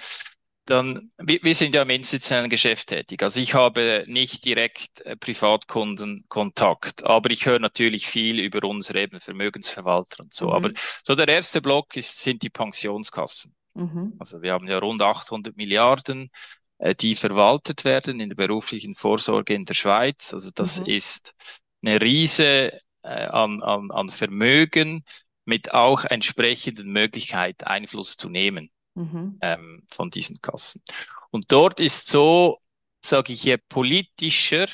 dann, 0.67 1.11
wir, 1.19 1.41
wir 1.43 1.55
sind 1.55 1.75
ja 1.75 1.83
im 1.83 1.91
institutionellen 1.91 2.49
Geschäft 2.49 2.89
tätig. 2.89 3.23
Also 3.23 3.41
ich 3.41 3.55
habe 3.55 4.05
nicht 4.07 4.45
direkt 4.45 5.01
äh, 5.01 5.17
Privatkundenkontakt, 5.17 7.05
aber 7.05 7.31
ich 7.31 7.45
höre 7.47 7.59
natürlich 7.59 8.07
viel 8.07 8.39
über 8.39 8.67
unsere 8.69 9.01
eben 9.01 9.21
Vermögensverwalter 9.21 10.23
und 10.23 10.33
so. 10.33 10.47
Mhm. 10.47 10.53
Aber 10.53 10.71
so 11.03 11.15
der 11.15 11.29
erste 11.29 11.61
Block 11.61 11.97
ist, 11.97 12.21
sind 12.21 12.43
die 12.43 12.51
Pensionskassen. 12.51 13.55
Mhm. 13.75 14.15
Also 14.19 14.43
wir 14.43 14.53
haben 14.53 14.69
ja 14.69 14.79
rund 14.79 15.03
800 15.03 15.57
Milliarden, 15.57 16.31
äh, 16.79 16.95
die 16.95 17.17
verwaltet 17.17 17.85
werden 17.85 18.21
in 18.21 18.29
der 18.29 18.37
beruflichen 18.37 18.95
Vorsorge 18.95 19.55
in 19.55 19.65
der 19.65 19.75
Schweiz. 19.75 20.33
Also 20.33 20.51
das 20.55 20.81
mhm. 20.81 20.87
ist 20.87 21.35
eine 21.83 22.01
Riese 22.01 22.81
äh, 23.03 23.27
an, 23.27 23.63
an, 23.63 23.91
an 23.91 24.09
Vermögen, 24.09 25.05
mit 25.45 25.73
auch 25.73 26.05
entsprechenden 26.05 26.91
Möglichkeit 26.91 27.67
Einfluss 27.67 28.17
zu 28.17 28.29
nehmen 28.29 28.71
mhm. 28.95 29.39
ähm, 29.41 29.83
von 29.89 30.11
diesen 30.11 30.41
Kassen. 30.41 30.83
Und 31.31 31.53
dort 31.53 31.81
ist 31.81 32.09
so, 32.09 32.59
sage 33.05 33.33
ich, 33.33 33.45
je 33.45 33.57
politischer 33.57 34.67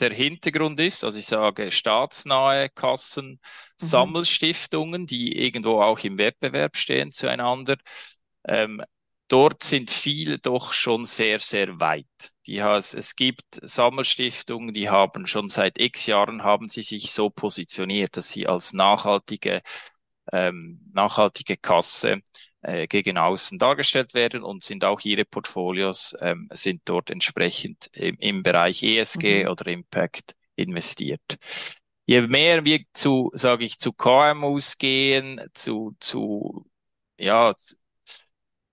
der 0.00 0.12
Hintergrund 0.12 0.80
ist, 0.80 1.04
also 1.04 1.18
ich 1.18 1.26
sage 1.26 1.70
staatsnahe 1.70 2.70
Kassen, 2.70 3.32
mhm. 3.32 3.38
Sammelstiftungen, 3.76 5.06
die 5.06 5.36
irgendwo 5.36 5.82
auch 5.82 5.98
im 6.00 6.18
Wettbewerb 6.18 6.76
stehen 6.76 7.12
zueinander, 7.12 7.76
ähm, 8.44 8.82
dort 9.28 9.62
sind 9.62 9.90
viele 9.90 10.38
doch 10.38 10.72
schon 10.72 11.04
sehr, 11.04 11.38
sehr 11.38 11.78
weit. 11.80 12.06
Die 12.46 12.62
has, 12.62 12.94
es 12.94 13.14
gibt 13.14 13.44
Sammelstiftungen, 13.62 14.74
die 14.74 14.88
haben 14.88 15.26
schon 15.26 15.48
seit 15.48 15.78
x 15.78 16.06
Jahren 16.06 16.42
haben 16.42 16.68
sie 16.68 16.82
sich 16.82 17.12
so 17.12 17.30
positioniert, 17.30 18.16
dass 18.16 18.30
sie 18.30 18.46
als 18.46 18.72
nachhaltige 18.72 19.62
ähm, 20.32 20.80
nachhaltige 20.92 21.56
Kasse 21.56 22.22
äh, 22.62 22.86
gegen 22.86 23.18
außen 23.18 23.58
dargestellt 23.58 24.14
werden 24.14 24.42
und 24.42 24.64
sind 24.64 24.84
auch 24.84 25.00
ihre 25.00 25.24
Portfolios 25.24 26.14
ähm, 26.20 26.48
sind 26.52 26.82
dort 26.84 27.10
entsprechend 27.10 27.88
im, 27.92 28.16
im 28.18 28.42
Bereich 28.42 28.82
ESG 28.82 29.44
mhm. 29.44 29.50
oder 29.50 29.66
Impact 29.68 30.34
investiert. 30.56 31.38
Je 32.06 32.22
mehr 32.22 32.64
wir 32.64 32.80
zu, 32.92 33.30
sage 33.34 33.64
ich, 33.64 33.78
zu 33.78 33.92
KMUs 33.92 34.78
gehen, 34.78 35.40
zu, 35.54 35.96
zu, 36.00 36.66
ja, 37.18 37.54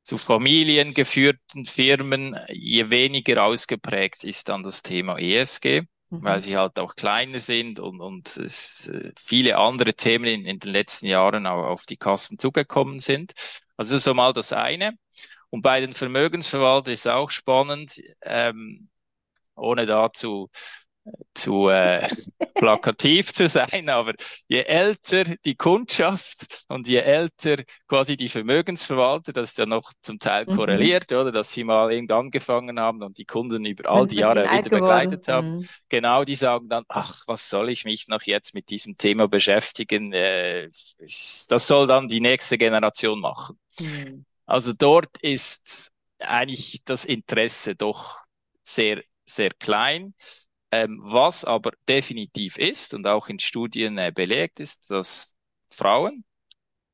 zu 0.03 0.17
familiengeführten 0.17 1.65
Firmen, 1.65 2.37
je 2.49 2.89
weniger 2.89 3.43
ausgeprägt 3.43 4.23
ist 4.23 4.49
dann 4.49 4.63
das 4.63 4.81
Thema 4.81 5.19
ESG 5.19 5.83
mhm. 6.09 6.23
weil 6.23 6.41
sie 6.41 6.57
halt 6.57 6.79
auch 6.79 6.95
kleiner 6.95 7.39
sind 7.39 7.79
und, 7.79 8.01
und 8.01 8.37
es 8.37 8.87
äh, 8.87 9.11
viele 9.17 9.57
andere 9.57 9.93
Themen 9.93 10.25
in, 10.25 10.45
in 10.45 10.59
den 10.59 10.71
letzten 10.71 11.07
Jahren 11.07 11.47
auch 11.47 11.65
auf 11.65 11.85
die 11.85 11.97
Kassen 11.97 12.39
zugekommen 12.39 12.99
sind. 12.99 13.33
Also 13.77 13.93
das 13.93 13.99
ist 13.99 14.03
so 14.05 14.13
mal 14.13 14.33
das 14.33 14.53
eine. 14.53 14.97
Und 15.49 15.61
bei 15.61 15.79
den 15.79 15.93
Vermögensverwaltern 15.93 16.93
ist 16.93 17.07
auch 17.07 17.29
spannend, 17.29 18.01
ähm, 18.21 18.89
ohne 19.55 19.85
dazu 19.85 20.49
zu 21.33 21.69
äh, 21.69 22.07
plakativ 22.55 23.33
zu 23.33 23.47
sein, 23.47 23.89
aber 23.89 24.13
je 24.47 24.61
älter 24.63 25.23
die 25.45 25.55
Kundschaft 25.55 26.65
und 26.67 26.87
je 26.87 26.97
älter 26.97 27.63
quasi 27.87 28.17
die 28.17 28.29
Vermögensverwalter, 28.29 29.33
das 29.33 29.51
ist 29.51 29.57
ja 29.57 29.65
noch 29.65 29.91
zum 30.01 30.19
Teil 30.19 30.45
mhm. 30.47 30.55
korreliert, 30.55 31.11
oder, 31.11 31.31
dass 31.31 31.51
sie 31.51 31.63
mal 31.63 31.91
irgend 31.91 32.11
angefangen 32.11 32.79
haben 32.79 33.03
und 33.03 33.17
die 33.17 33.25
Kunden 33.25 33.65
über 33.65 33.89
all 33.89 34.07
die 34.07 34.15
Jahre 34.17 34.43
wieder 34.43 34.69
begleitet 34.69 35.27
haben, 35.27 35.57
mhm. 35.57 35.67
genau, 35.89 36.23
die 36.23 36.35
sagen 36.35 36.69
dann, 36.69 36.83
ach, 36.87 37.23
was 37.27 37.49
soll 37.49 37.69
ich 37.69 37.85
mich 37.85 38.07
noch 38.07 38.23
jetzt 38.23 38.53
mit 38.53 38.69
diesem 38.69 38.97
Thema 38.97 39.27
beschäftigen? 39.27 40.13
Äh, 40.13 40.69
das 40.99 41.67
soll 41.67 41.87
dann 41.87 42.07
die 42.07 42.21
nächste 42.21 42.57
Generation 42.57 43.19
machen. 43.19 43.59
Mhm. 43.79 44.25
Also 44.45 44.73
dort 44.73 45.17
ist 45.21 45.91
eigentlich 46.19 46.81
das 46.85 47.05
Interesse 47.05 47.75
doch 47.75 48.17
sehr, 48.63 49.03
sehr 49.25 49.51
klein. 49.51 50.13
Ähm, 50.71 50.99
was 51.01 51.45
aber 51.45 51.71
definitiv 51.87 52.57
ist 52.57 52.93
und 52.93 53.07
auch 53.07 53.29
in 53.29 53.39
Studien 53.39 53.97
äh, 53.97 54.11
belegt 54.13 54.59
ist, 54.59 54.91
dass 54.91 55.37
Frauen 55.69 56.25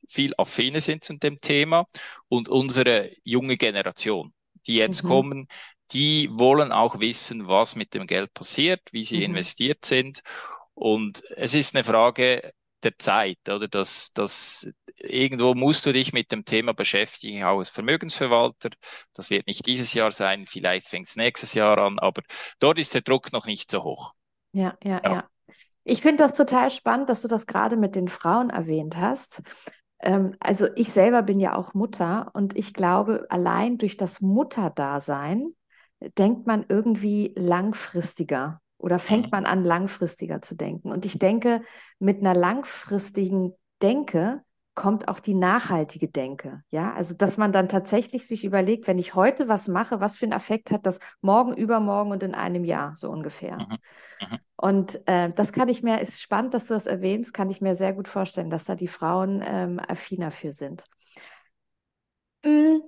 viel 0.07 0.33
affiner 0.37 0.81
sind 0.81 1.03
zu 1.03 1.17
dem 1.17 1.39
Thema 1.39 1.87
und 2.27 2.49
unsere 2.49 3.11
junge 3.23 3.57
Generation, 3.57 4.33
die 4.67 4.75
jetzt 4.75 5.03
mhm. 5.03 5.07
kommen, 5.07 5.47
die 5.91 6.29
wollen 6.31 6.71
auch 6.71 6.99
wissen, 6.99 7.47
was 7.47 7.75
mit 7.75 7.93
dem 7.93 8.07
Geld 8.07 8.33
passiert, 8.33 8.81
wie 8.91 9.03
sie 9.03 9.17
mhm. 9.17 9.23
investiert 9.23 9.85
sind. 9.85 10.21
Und 10.73 11.23
es 11.35 11.53
ist 11.53 11.75
eine 11.75 11.83
Frage 11.83 12.53
der 12.83 12.97
Zeit, 12.97 13.37
oder? 13.47 13.67
Dass, 13.67 14.11
dass 14.13 14.67
irgendwo 14.97 15.53
musst 15.53 15.85
du 15.85 15.91
dich 15.91 16.13
mit 16.13 16.31
dem 16.31 16.45
Thema 16.45 16.73
beschäftigen, 16.73 17.43
auch 17.43 17.59
als 17.59 17.69
Vermögensverwalter. 17.69 18.69
Das 19.13 19.29
wird 19.29 19.47
nicht 19.47 19.65
dieses 19.65 19.93
Jahr 19.93 20.11
sein, 20.11 20.45
vielleicht 20.47 20.87
fängt 20.87 21.07
es 21.07 21.15
nächstes 21.15 21.53
Jahr 21.53 21.77
an, 21.77 21.99
aber 21.99 22.21
dort 22.59 22.79
ist 22.79 22.93
der 22.93 23.01
Druck 23.01 23.31
noch 23.31 23.45
nicht 23.45 23.69
so 23.69 23.83
hoch. 23.83 24.13
Ja, 24.53 24.77
ja, 24.83 25.01
ja. 25.03 25.11
ja. 25.13 25.29
Ich 25.83 26.01
finde 26.01 26.23
das 26.23 26.33
total 26.33 26.71
spannend, 26.71 27.09
dass 27.09 27.21
du 27.21 27.27
das 27.27 27.45
gerade 27.45 27.75
mit 27.75 27.95
den 27.95 28.07
Frauen 28.07 28.49
erwähnt 28.49 28.95
hast. 28.95 29.41
Ähm, 29.99 30.35
also 30.39 30.67
ich 30.75 30.91
selber 30.93 31.23
bin 31.23 31.39
ja 31.39 31.55
auch 31.55 31.73
Mutter 31.73 32.31
und 32.33 32.57
ich 32.57 32.73
glaube, 32.73 33.25
allein 33.29 33.77
durch 33.77 33.97
das 33.97 34.21
Mutterdasein 34.21 35.53
denkt 36.17 36.47
man 36.47 36.65
irgendwie 36.69 37.33
langfristiger 37.37 38.61
oder 38.83 38.99
fängt 38.99 39.27
mhm. 39.27 39.29
man 39.31 39.45
an, 39.45 39.63
langfristiger 39.63 40.41
zu 40.41 40.55
denken. 40.55 40.91
Und 40.91 41.05
ich 41.05 41.17
denke, 41.17 41.61
mit 41.99 42.19
einer 42.19 42.33
langfristigen 42.33 43.53
Denke 43.81 44.43
kommt 44.75 45.07
auch 45.07 45.19
die 45.21 45.35
nachhaltige 45.35 46.09
Denke. 46.09 46.63
Ja, 46.69 46.93
also 46.93 47.13
dass 47.13 47.37
man 47.37 47.53
dann 47.53 47.69
tatsächlich 47.69 48.27
sich 48.27 48.43
überlegt, 48.43 48.85
wenn 48.87 48.99
ich 48.99 49.15
heute 49.15 49.47
was 49.47 49.69
mache, 49.69 50.01
was 50.01 50.17
für 50.17 50.25
einen 50.25 50.33
Effekt 50.33 50.69
hat 50.69 50.85
das 50.85 50.99
morgen, 51.21 51.53
übermorgen 51.53 52.11
und 52.11 52.23
in 52.23 52.35
einem 52.35 52.65
Jahr 52.65 52.93
so 52.97 53.09
ungefähr. 53.09 53.57
Mhm. 53.57 53.77
Mhm. 54.19 54.39
Und 54.57 55.07
äh, 55.07 55.31
das 55.31 55.53
kann 55.53 55.69
ich 55.69 55.81
mir, 55.81 56.01
ist 56.01 56.21
spannend, 56.21 56.53
dass 56.53 56.67
du 56.67 56.73
das 56.73 56.85
erwähnst, 56.85 57.33
kann 57.33 57.49
ich 57.49 57.61
mir 57.61 57.75
sehr 57.75 57.93
gut 57.93 58.09
vorstellen, 58.09 58.49
dass 58.49 58.65
da 58.65 58.75
die 58.75 58.89
Frauen 58.89 59.41
ähm, 59.45 59.79
affiner 59.79 60.31
für 60.31 60.51
sind. 60.51 60.83
Mhm. 62.43 62.81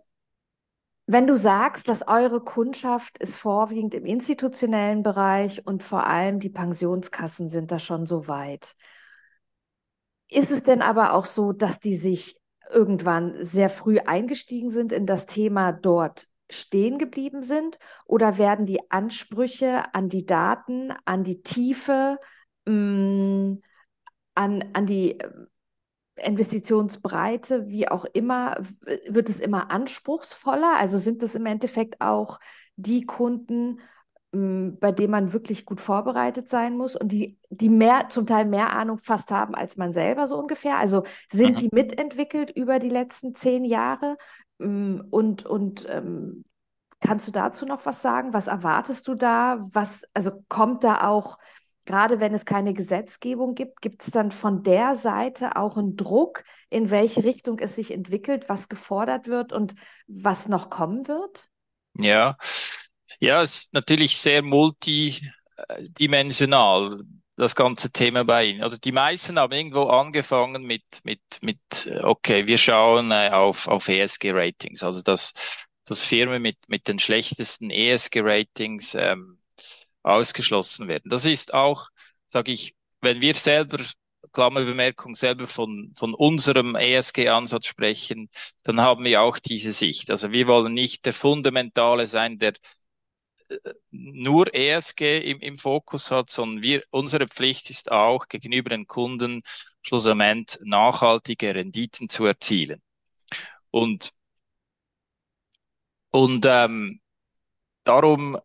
Wenn 1.08 1.28
du 1.28 1.38
sagst, 1.38 1.88
dass 1.88 2.08
eure 2.08 2.42
Kundschaft 2.42 3.20
ist 3.20 3.38
vorwiegend 3.38 3.94
im 3.94 4.06
institutionellen 4.06 5.04
Bereich 5.04 5.66
und 5.68 5.84
vor 5.84 6.08
allem 6.08 6.40
die 6.40 6.50
Pensionskassen 6.50 7.48
sind 7.48 7.72
da 7.72 7.78
schon 7.78 8.08
so 8.08 8.28
weit, 8.28 8.76
ist 10.30 10.52
es 10.52 10.64
denn 10.64 10.82
aber 10.82 11.14
auch 11.14 11.26
so, 11.26 11.52
dass 11.54 11.80
die 11.80 11.96
sich 11.96 12.36
irgendwann 12.74 13.44
sehr 13.44 13.70
früh 13.70 14.00
eingestiegen 14.00 14.72
sind 14.72 14.92
in 14.92 15.06
das 15.06 15.28
Thema 15.28 15.72
dort 15.72 16.28
stehen 16.50 16.98
geblieben 16.98 17.44
sind? 17.44 17.78
Oder 18.06 18.40
werden 18.40 18.66
die 18.66 18.90
Ansprüche 18.90 19.94
an 19.94 20.10
die 20.10 20.26
Daten, 20.26 20.92
an 21.06 21.24
die 21.24 21.44
Tiefe, 21.44 22.20
mh, 22.66 22.74
mm, 22.74 23.62
an, 24.34 24.66
an 24.74 24.86
die 24.86 25.18
Investitionsbreite, 26.16 27.68
wie 27.68 27.88
auch 27.88 28.06
immer, 28.06 28.58
wird 29.08 29.30
es 29.30 29.40
immer 29.40 29.72
anspruchsvoller? 29.72 30.76
Also 30.78 30.98
sind 30.98 31.22
es 31.24 31.36
im 31.36 31.46
Endeffekt 31.46 32.02
auch 32.02 32.40
die 32.76 33.06
Kunden, 33.06 33.80
bei 34.32 34.92
dem 34.92 35.12
man 35.12 35.32
wirklich 35.34 35.66
gut 35.66 35.80
vorbereitet 35.80 36.50
sein 36.50 36.76
muss 36.76 36.96
und 36.96 37.10
die, 37.12 37.38
die 37.50 37.70
mehr, 37.70 38.10
zum 38.10 38.26
Teil 38.26 38.46
mehr 38.46 38.74
Ahnung 38.74 39.00
fast 39.00 39.32
haben 39.32 39.56
als 39.56 39.78
man 39.78 39.94
selber 39.94 40.28
so 40.28 40.38
ungefähr. 40.38 40.78
Also 40.78 41.04
sind 41.32 41.54
mhm. 41.54 41.60
die 41.60 41.70
mitentwickelt 41.72 42.52
über 42.52 42.80
die 42.80 42.90
letzten 42.90 43.34
zehn 43.34 43.64
Jahre? 43.64 44.18
Und, 44.58 45.46
und 45.46 45.86
ähm, 45.90 46.44
kannst 47.00 47.28
du 47.28 47.32
dazu 47.32 47.66
noch 47.66 47.86
was 47.86 48.02
sagen? 48.02 48.34
Was 48.34 48.48
erwartest 48.48 49.08
du 49.08 49.16
da? 49.16 49.64
Was, 49.72 50.04
also 50.14 50.32
kommt 50.50 50.84
da 50.84 51.08
auch, 51.08 51.38
gerade 51.86 52.20
wenn 52.20 52.34
es 52.34 52.46
keine 52.46 52.74
Gesetzgebung 52.74 53.56
gibt, 53.56 53.82
gibt 53.82 54.04
es 54.04 54.12
dann 54.12 54.32
von 54.32 54.64
der 54.64 54.96
Seite 54.96 55.56
auch 55.56 55.78
einen 55.78 55.96
Druck, 55.96 56.44
in 56.70 56.90
welche 56.90 57.24
Richtung 57.24 57.60
es 57.60 57.76
sich 57.76 57.92
entwickelt, 57.92 58.50
was 58.50 58.70
gefordert 58.70 59.28
wird 59.28 59.54
und 59.54 59.76
was 60.08 60.48
noch 60.48 60.70
kommen 60.70 61.08
wird? 61.08 61.48
Ja, 61.98 62.38
ja, 63.20 63.42
es 63.42 63.58
ist 63.58 63.74
natürlich 63.74 64.18
sehr 64.18 64.42
multidimensional, 64.42 67.02
das 67.38 67.56
ganze 67.56 67.92
Thema 67.92 68.24
bei 68.24 68.46
Ihnen. 68.46 68.64
Oder 68.64 68.78
die 68.78 68.92
meisten 68.92 69.40
haben 69.40 69.54
irgendwo 69.54 69.84
angefangen 69.84 70.64
mit, 70.64 70.84
mit, 71.04 71.22
mit, 71.42 71.60
okay, 72.02 72.48
wir 72.48 72.58
schauen 72.58 73.12
äh, 73.12 73.30
auf, 73.32 73.68
auf 73.68 73.88
ESG-Ratings, 73.88 74.84
also 74.84 75.02
dass, 75.02 75.34
dass 75.86 76.04
Firmen 76.04 76.42
mit, 76.42 76.58
mit 76.68 76.88
den 76.88 77.00
schlechtesten 77.00 77.72
ESG-Ratings 77.72 78.96
ähm, 78.96 79.35
ausgeschlossen 80.06 80.88
werden. 80.88 81.10
Das 81.10 81.26
ist 81.26 81.54
auch, 81.54 81.90
sage 82.28 82.52
ich, 82.52 82.76
wenn 83.02 83.22
wir 83.22 83.36
selber 83.36 83.80
Klammerbemerkung 84.32 85.16
selber 85.16 85.48
von, 85.48 85.94
von 85.98 86.14
unserem 86.14 86.76
ESG-Ansatz 86.76 87.68
sprechen, 87.68 88.30
dann 88.64 88.82
haben 88.82 89.06
wir 89.06 89.22
auch 89.22 89.40
diese 89.40 89.72
Sicht. 89.72 90.12
Also 90.12 90.34
wir 90.34 90.48
wollen 90.48 90.74
nicht 90.74 91.06
der 91.06 91.14
Fundamentale 91.14 92.06
sein, 92.08 92.38
der 92.38 92.54
nur 93.92 94.54
ESG 94.54 95.20
im, 95.20 95.40
im 95.40 95.58
Fokus 95.58 96.12
hat, 96.12 96.30
sondern 96.30 96.64
wir, 96.64 96.84
unsere 96.90 97.28
Pflicht 97.28 97.70
ist 97.70 97.92
auch, 97.92 98.28
gegenüber 98.28 98.70
den 98.70 98.88
Kunden 98.88 99.42
schlussendlich 99.82 100.60
nachhaltige 100.64 101.54
Renditen 101.54 102.10
zu 102.10 102.26
erzielen. 102.26 102.82
Und, 103.72 104.14
und 106.12 106.46
ähm, 106.48 107.02
darum 107.84 108.38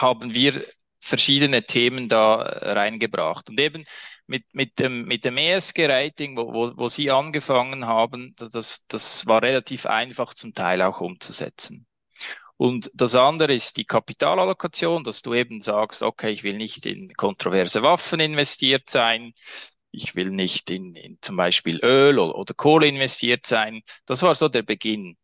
haben 0.00 0.34
wir 0.34 0.64
verschiedene 1.00 1.64
Themen 1.64 2.08
da 2.08 2.36
reingebracht. 2.36 3.48
Und 3.48 3.60
eben 3.60 3.84
mit, 4.26 4.44
mit 4.52 4.78
dem, 4.78 5.04
mit 5.04 5.24
dem 5.24 5.36
ESG-Rating, 5.36 6.36
wo, 6.36 6.52
wo, 6.52 6.72
wo 6.76 6.88
Sie 6.88 7.10
angefangen 7.10 7.86
haben, 7.86 8.34
das, 8.36 8.84
das 8.88 9.26
war 9.26 9.42
relativ 9.42 9.86
einfach 9.86 10.34
zum 10.34 10.52
Teil 10.54 10.82
auch 10.82 11.00
umzusetzen. 11.00 11.86
Und 12.56 12.90
das 12.94 13.14
andere 13.14 13.54
ist 13.54 13.76
die 13.76 13.84
Kapitalallokation, 13.84 15.04
dass 15.04 15.22
du 15.22 15.34
eben 15.34 15.60
sagst, 15.60 16.02
okay, 16.02 16.30
ich 16.30 16.42
will 16.42 16.56
nicht 16.56 16.86
in 16.86 17.12
kontroverse 17.12 17.82
Waffen 17.82 18.18
investiert 18.20 18.88
sein, 18.88 19.34
ich 19.90 20.14
will 20.14 20.30
nicht 20.30 20.70
in, 20.70 20.94
in 20.94 21.18
zum 21.20 21.36
Beispiel 21.36 21.80
Öl 21.82 22.18
oder 22.18 22.54
Kohle 22.54 22.86
investiert 22.88 23.46
sein. 23.46 23.82
Das 24.06 24.22
war 24.22 24.34
so 24.34 24.48
der 24.48 24.62
Beginn. 24.62 25.16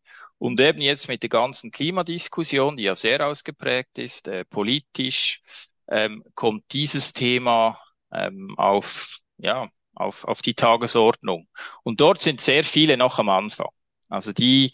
Und 0.42 0.59
eben 0.61 0.81
jetzt 0.81 1.07
mit 1.07 1.22
der 1.22 1.31
ganzen 1.31 1.70
Klimadiskussion, 1.70 2.76
die 2.76 2.83
ja 2.83 2.96
sehr 2.96 3.24
ausgeprägt 3.24 3.96
ist, 3.98 4.26
äh, 4.26 4.44
politisch, 4.44 5.40
ähm, 5.87 6.24
kommt 6.35 6.64
dieses 6.72 7.12
Thema 7.12 7.81
ähm, 8.12 8.52
auf, 8.59 9.20
ja, 9.37 9.68
auf, 9.94 10.24
auf 10.24 10.42
die 10.42 10.55
Tagesordnung. 10.55 11.46
Und 11.85 12.00
dort 12.00 12.20
sind 12.20 12.40
sehr 12.40 12.64
viele 12.64 12.96
noch 12.96 13.20
am 13.20 13.28
Anfang. 13.28 13.68
Also 14.09 14.33
die 14.33 14.72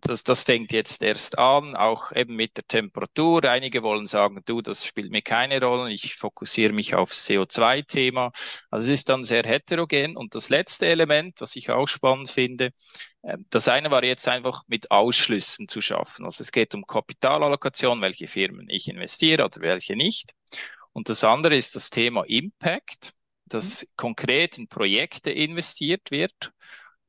das, 0.00 0.22
das 0.22 0.42
fängt 0.42 0.72
jetzt 0.72 1.02
erst 1.02 1.38
an, 1.38 1.74
auch 1.74 2.12
eben 2.12 2.36
mit 2.36 2.56
der 2.56 2.66
Temperatur. 2.66 3.44
Einige 3.44 3.82
wollen 3.82 4.06
sagen, 4.06 4.40
du, 4.44 4.62
das 4.62 4.84
spielt 4.86 5.10
mir 5.10 5.22
keine 5.22 5.60
Rolle, 5.60 5.92
ich 5.92 6.14
fokussiere 6.14 6.72
mich 6.72 6.94
aufs 6.94 7.26
CO2-Thema. 7.26 8.30
Also 8.70 8.86
es 8.92 9.00
ist 9.00 9.08
dann 9.08 9.24
sehr 9.24 9.42
heterogen. 9.42 10.16
Und 10.16 10.34
das 10.34 10.50
letzte 10.50 10.86
Element, 10.86 11.40
was 11.40 11.56
ich 11.56 11.70
auch 11.70 11.88
spannend 11.88 12.30
finde, 12.30 12.70
ähm, 13.24 13.46
das 13.50 13.66
eine 13.68 13.90
war 13.90 14.04
jetzt 14.04 14.28
einfach 14.28 14.62
mit 14.68 14.90
Ausschlüssen 14.90 15.68
zu 15.68 15.80
schaffen. 15.80 16.24
Also 16.24 16.42
es 16.42 16.52
geht 16.52 16.74
um 16.74 16.86
Kapitalallokation, 16.86 18.00
welche 18.00 18.28
Firmen 18.28 18.68
ich 18.68 18.88
investiere 18.88 19.44
oder 19.44 19.60
welche 19.60 19.96
nicht. 19.96 20.32
Und 20.92 21.08
das 21.08 21.24
andere 21.24 21.56
ist 21.56 21.74
das 21.74 21.90
Thema 21.90 22.24
Impact, 22.24 23.12
dass 23.46 23.82
mhm. 23.82 23.86
konkret 23.96 24.58
in 24.58 24.68
Projekte 24.68 25.30
investiert 25.30 26.10
wird 26.10 26.52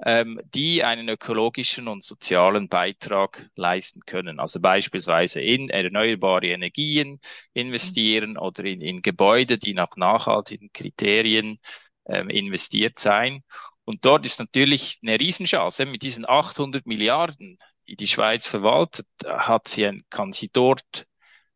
ähm, 0.03 0.39
die 0.53 0.83
einen 0.83 1.09
ökologischen 1.09 1.87
und 1.87 2.03
sozialen 2.03 2.69
Beitrag 2.69 3.49
leisten 3.55 4.01
können. 4.05 4.39
Also 4.39 4.59
beispielsweise 4.59 5.41
in 5.41 5.69
erneuerbare 5.69 6.47
Energien 6.47 7.19
investieren 7.53 8.37
oder 8.37 8.63
in, 8.65 8.81
in 8.81 9.01
Gebäude, 9.01 9.57
die 9.57 9.73
nach 9.73 9.95
nachhaltigen 9.95 10.69
Kriterien 10.71 11.59
ähm, 12.05 12.29
investiert 12.29 12.99
sein. 12.99 13.43
Und 13.85 14.05
dort 14.05 14.25
ist 14.25 14.39
natürlich 14.39 14.99
eine 15.01 15.19
Riesenchance. 15.19 15.85
Mit 15.85 16.03
diesen 16.03 16.27
800 16.27 16.85
Milliarden, 16.85 17.57
die 17.87 17.95
die 17.95 18.07
Schweiz 18.07 18.45
verwaltet, 18.45 19.07
hat 19.25 19.67
sie, 19.67 20.03
kann 20.09 20.33
sie 20.33 20.49
dort 20.51 21.07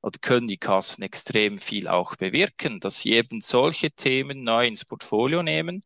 oder 0.02 0.18
können 0.20 0.48
die 0.48 0.58
Kassen 0.58 1.04
extrem 1.04 1.60
viel 1.60 1.88
auch 1.88 2.16
bewirken, 2.16 2.80
dass 2.80 3.02
sie 3.02 3.14
eben 3.14 3.42
solche 3.42 3.92
Themen 3.92 4.44
neu 4.44 4.66
ins 4.66 4.86
Portfolio 4.86 5.44
nehmen 5.44 5.84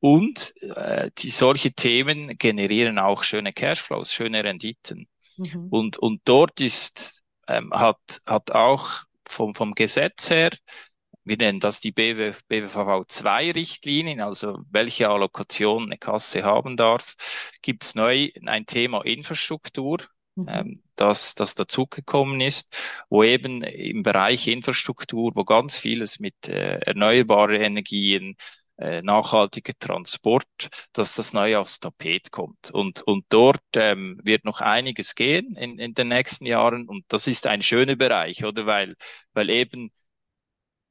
und 0.00 0.54
äh, 0.62 1.10
die 1.18 1.30
solche 1.30 1.72
Themen 1.72 2.36
generieren 2.38 2.98
auch 2.98 3.22
schöne 3.22 3.52
Cashflows, 3.52 4.12
schöne 4.12 4.44
Renditen. 4.44 5.08
Mhm. 5.36 5.68
Und, 5.70 5.98
und 5.98 6.20
dort 6.24 6.60
ist, 6.60 7.22
ähm, 7.48 7.72
hat, 7.72 7.98
hat 8.26 8.52
auch 8.52 9.04
vom, 9.26 9.54
vom 9.54 9.74
Gesetz 9.74 10.30
her, 10.30 10.50
wir 11.24 11.36
nennen 11.36 11.58
das 11.58 11.80
die 11.80 11.90
BW, 11.90 12.34
BWVV 12.46 13.04
2 13.08 13.50
Richtlinien, 13.50 14.20
also 14.20 14.60
welche 14.70 15.08
Allokation 15.08 15.84
eine 15.84 15.98
Kasse 15.98 16.44
haben 16.44 16.76
darf, 16.76 17.16
gibt 17.62 17.82
es 17.82 17.96
neu 17.96 18.30
ein 18.44 18.64
Thema 18.64 19.04
Infrastruktur, 19.04 19.98
mhm. 20.36 20.48
ähm, 20.48 20.82
das, 20.94 21.34
das 21.34 21.56
dazugekommen 21.56 22.40
ist, 22.40 22.74
wo 23.08 23.24
eben 23.24 23.62
im 23.62 24.04
Bereich 24.04 24.46
Infrastruktur, 24.46 25.32
wo 25.34 25.44
ganz 25.44 25.78
vieles 25.78 26.20
mit 26.20 26.48
äh, 26.48 26.78
erneuerbaren 26.78 27.60
Energien, 27.60 28.36
äh, 28.78 29.02
nachhaltiger 29.02 29.72
Transport, 29.78 30.68
dass 30.92 31.14
das 31.14 31.32
neu 31.32 31.56
aufs 31.56 31.80
Tapet 31.80 32.30
kommt. 32.30 32.70
Und, 32.70 33.02
und 33.02 33.24
dort 33.28 33.62
ähm, 33.74 34.20
wird 34.22 34.44
noch 34.44 34.60
einiges 34.60 35.14
gehen 35.14 35.56
in, 35.56 35.78
in 35.78 35.94
den 35.94 36.08
nächsten 36.08 36.46
Jahren. 36.46 36.88
Und 36.88 37.04
das 37.08 37.26
ist 37.26 37.46
ein 37.46 37.62
schöner 37.62 37.96
Bereich, 37.96 38.44
oder? 38.44 38.66
Weil, 38.66 38.96
weil 39.32 39.50
eben 39.50 39.90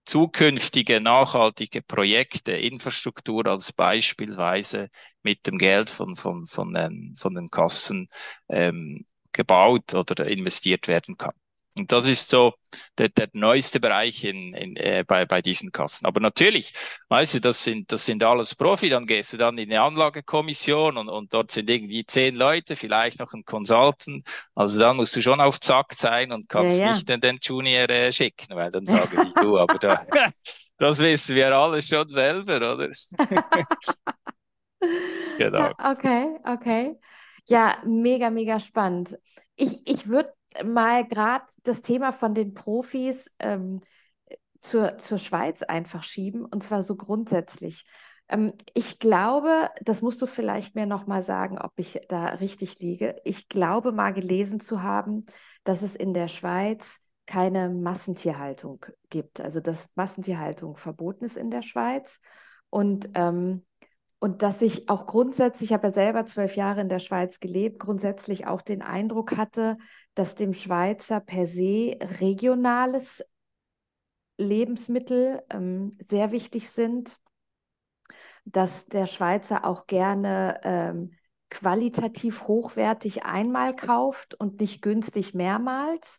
zukünftige 0.06 1.02
nachhaltige 1.02 1.82
Projekte, 1.82 2.54
Infrastruktur 2.54 3.45
als 3.48 3.74
beispielsweise 3.74 4.89
mit 5.24 5.45
dem 5.48 5.58
Geld 5.58 5.89
von, 5.89 6.15
von, 6.15 6.45
von, 6.45 6.74
den, 6.74 7.15
von 7.17 7.34
den 7.36 7.50
Kassen 7.50 8.10
ähm, 8.50 9.06
gebaut 9.32 9.93
oder 9.95 10.28
investiert 10.28 10.88
werden 10.88 11.17
kann. 11.17 11.34
Und 11.78 11.92
das 11.92 12.08
ist 12.08 12.30
so 12.30 12.54
der, 12.98 13.10
der 13.10 13.28
neueste 13.34 13.82
Bereich 13.82 14.24
in, 14.24 14.54
in, 14.54 14.78
äh, 14.78 15.04
bei, 15.06 15.26
bei 15.26 15.42
diesen 15.42 15.74
Kassen. 15.74 16.06
Aber 16.06 16.22
natürlich, 16.22 16.72
weißt 17.10 17.36
du, 17.36 17.42
das 17.42 17.64
sind, 17.64 17.92
das 17.92 18.06
sind 18.06 18.24
alles 18.24 18.56
Profi. 18.56 18.90
Dann 18.90 19.06
gehst 19.06 19.34
du 19.34 19.38
dann 19.38 19.58
in 19.58 19.70
eine 19.70 19.82
Anlagekommission 19.82 20.98
und, 20.98 21.10
und 21.10 21.34
dort 21.34 21.52
sind 21.52 21.70
irgendwie 21.70 22.06
zehn 22.06 22.36
Leute, 22.36 22.78
vielleicht 22.78 23.20
noch 23.20 23.34
ein 23.34 23.44
Consultant. 23.44 24.26
Also 24.56 24.80
dann 24.80 24.96
musst 24.96 25.16
du 25.18 25.22
schon 25.22 25.42
auf 25.42 25.60
Zack 25.60 25.94
sein 25.94 26.32
und 26.32 26.48
kannst 26.48 26.80
ja, 26.80 26.86
ja. 26.86 26.92
nicht 26.94 27.10
den, 27.10 27.20
den 27.20 27.40
Junior 27.42 27.90
äh, 27.90 28.12
schicken, 28.12 28.56
weil 28.56 28.72
dann 28.72 28.86
sagen 28.86 29.22
sie, 29.22 29.34
du, 29.42 29.60
aber 29.60 29.78
da, 29.78 30.06
das 30.78 31.00
wissen 31.00 31.36
wir 31.36 31.54
alles 31.54 31.90
schon 31.90 32.08
selber, 32.08 32.74
oder? 32.74 32.90
genau. 35.38 35.72
Okay, 35.78 36.38
okay. 36.46 36.96
Ja, 37.48 37.78
mega, 37.86 38.30
mega 38.30 38.62
spannend. 38.62 39.18
Ich, 39.56 39.82
ich 39.86 40.08
würde 40.08 40.35
mal 40.63 41.06
gerade 41.08 41.46
das 41.63 41.82
Thema 41.82 42.12
von 42.12 42.34
den 42.34 42.54
Profis 42.54 43.32
ähm, 43.39 43.82
zur, 44.62 44.98
zur 44.98 45.18
Schweiz 45.18 45.63
einfach 45.63 46.04
schieben, 46.04 46.46
und 46.46 46.63
zwar 46.63 46.84
so 46.84 46.96
grundsätzlich. 46.96 47.86
Ähm, 48.30 48.54
ich 48.74 49.00
glaube, 49.00 49.70
das 49.82 50.02
musst 50.02 50.22
du 50.22 50.26
vielleicht 50.26 50.76
mir 50.76 50.86
noch 50.86 51.08
mal 51.08 51.22
sagen, 51.24 51.58
ob 51.60 51.74
ich 51.78 52.00
da 52.10 52.26
richtig 52.26 52.80
liege. 52.80 53.15
Ich 53.24 53.48
glaube 53.48 53.91
mal 53.91 54.13
gelesen 54.13 54.60
zu 54.60 54.82
haben, 54.82 55.26
dass 55.63 55.82
es 55.82 55.96
in 55.96 56.13
der 56.13 56.28
Schweiz 56.28 57.00
keine 57.26 57.70
Massentierhaltung 57.70 58.86
gibt, 59.10 59.41
also 59.41 59.60
dass 59.60 59.89
Massentierhaltung 59.96 60.78
verboten 60.78 61.26
ist 61.26 61.38
in 61.38 61.50
der 61.50 61.63
Schweiz. 61.63 62.20
Und 62.70 63.10
ähm, 63.15 63.65
und 64.26 64.42
dass 64.42 64.64
ich 64.64 64.90
auch 64.90 65.06
grundsätzlich, 65.06 65.70
ich 65.70 65.74
habe 65.76 65.90
ja 65.90 65.94
selber 65.94 66.26
zwölf 66.26 66.56
Jahre 66.56 66.82
in 66.82 66.90
der 66.90 66.98
Schweiz 66.98 67.40
gelebt, 67.40 67.78
grundsätzlich 67.78 68.48
auch 68.48 68.64
den 68.64 68.82
Eindruck 68.82 69.38
hatte, 69.38 69.78
dass 70.16 70.34
dem 70.34 70.52
Schweizer 70.54 71.20
per 71.20 71.46
se 71.46 71.96
regionales 72.20 73.24
Lebensmittel 74.40 75.44
ähm, 75.52 75.92
sehr 76.04 76.32
wichtig 76.32 76.72
sind, 76.72 77.20
dass 78.46 78.88
der 78.88 79.06
Schweizer 79.06 79.64
auch 79.64 79.86
gerne 79.86 80.60
ähm, 80.64 81.12
qualitativ 81.52 82.48
hochwertig 82.48 83.26
einmal 83.26 83.76
kauft 83.76 84.34
und 84.34 84.60
nicht 84.60 84.82
günstig 84.82 85.36
mehrmals. 85.36 86.18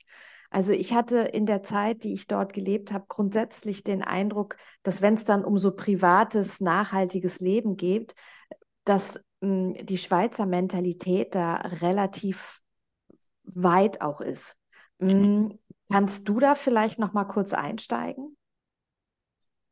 Also 0.56 0.72
ich 0.72 0.94
hatte 0.94 1.18
in 1.18 1.44
der 1.44 1.62
Zeit, 1.62 2.02
die 2.02 2.14
ich 2.14 2.28
dort 2.28 2.54
gelebt 2.54 2.90
habe, 2.90 3.04
grundsätzlich 3.08 3.84
den 3.84 4.00
Eindruck, 4.00 4.56
dass 4.82 5.02
wenn 5.02 5.12
es 5.12 5.24
dann 5.24 5.44
um 5.44 5.58
so 5.58 5.70
privates, 5.70 6.62
nachhaltiges 6.62 7.40
Leben 7.40 7.76
geht, 7.76 8.14
dass 8.84 9.20
mh, 9.42 9.74
hm, 9.74 9.86
die 9.86 9.98
Schweizer 9.98 10.46
Mentalität 10.46 11.34
da 11.34 11.56
relativ 11.56 12.62
weit 13.44 14.00
auch 14.00 14.22
ist. 14.22 14.56
Mh, 14.98 15.10
hm, 15.12 15.58
kannst 15.92 16.26
du 16.26 16.40
da 16.40 16.54
vielleicht 16.54 16.98
noch 16.98 17.12
mal 17.12 17.26
kurz 17.26 17.52
einsteigen? 17.52 18.34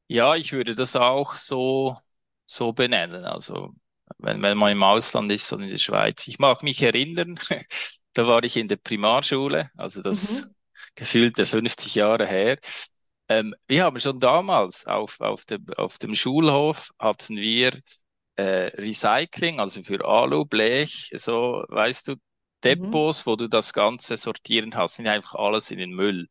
Ja, 0.06 0.34
ich 0.34 0.52
würde 0.52 0.74
das 0.74 0.96
auch 0.96 1.32
so, 1.34 1.96
so 2.44 2.74
benennen. 2.74 3.24
Also 3.24 3.70
wenn, 4.18 4.42
wenn 4.42 4.58
man 4.58 4.72
im 4.72 4.82
Ausland 4.82 5.32
ist 5.32 5.50
und 5.50 5.62
in 5.62 5.70
der 5.70 5.78
Schweiz. 5.78 6.28
Ich 6.28 6.38
mag 6.38 6.62
mich 6.62 6.82
erinnern, 6.82 7.40
da 8.12 8.26
war 8.26 8.44
ich 8.44 8.58
in 8.58 8.68
der 8.68 8.76
Primarschule, 8.76 9.70
also 9.78 10.02
das 10.02 10.42
mhm 10.42 10.53
gefühlte 10.94 11.46
50 11.46 11.94
Jahre 11.94 12.26
her. 12.26 12.58
Ähm, 13.28 13.54
wir 13.68 13.84
haben 13.84 13.98
schon 14.00 14.20
damals 14.20 14.86
auf, 14.86 15.20
auf, 15.20 15.44
dem, 15.44 15.66
auf 15.76 15.98
dem 15.98 16.14
Schulhof 16.14 16.90
hatten 16.98 17.36
wir 17.36 17.80
äh, 18.36 18.70
Recycling, 18.76 19.60
also 19.60 19.82
für 19.82 20.04
Alu, 20.04 20.44
Blech, 20.44 21.10
so, 21.16 21.64
weißt 21.68 22.08
du, 22.08 22.16
Depots, 22.62 23.24
mhm. 23.24 23.30
wo 23.30 23.36
du 23.36 23.48
das 23.48 23.72
Ganze 23.72 24.16
sortieren 24.16 24.74
hast, 24.74 24.96
sind 24.96 25.06
einfach 25.06 25.34
alles 25.34 25.70
in 25.70 25.78
den 25.78 25.92
Müll 25.92 26.28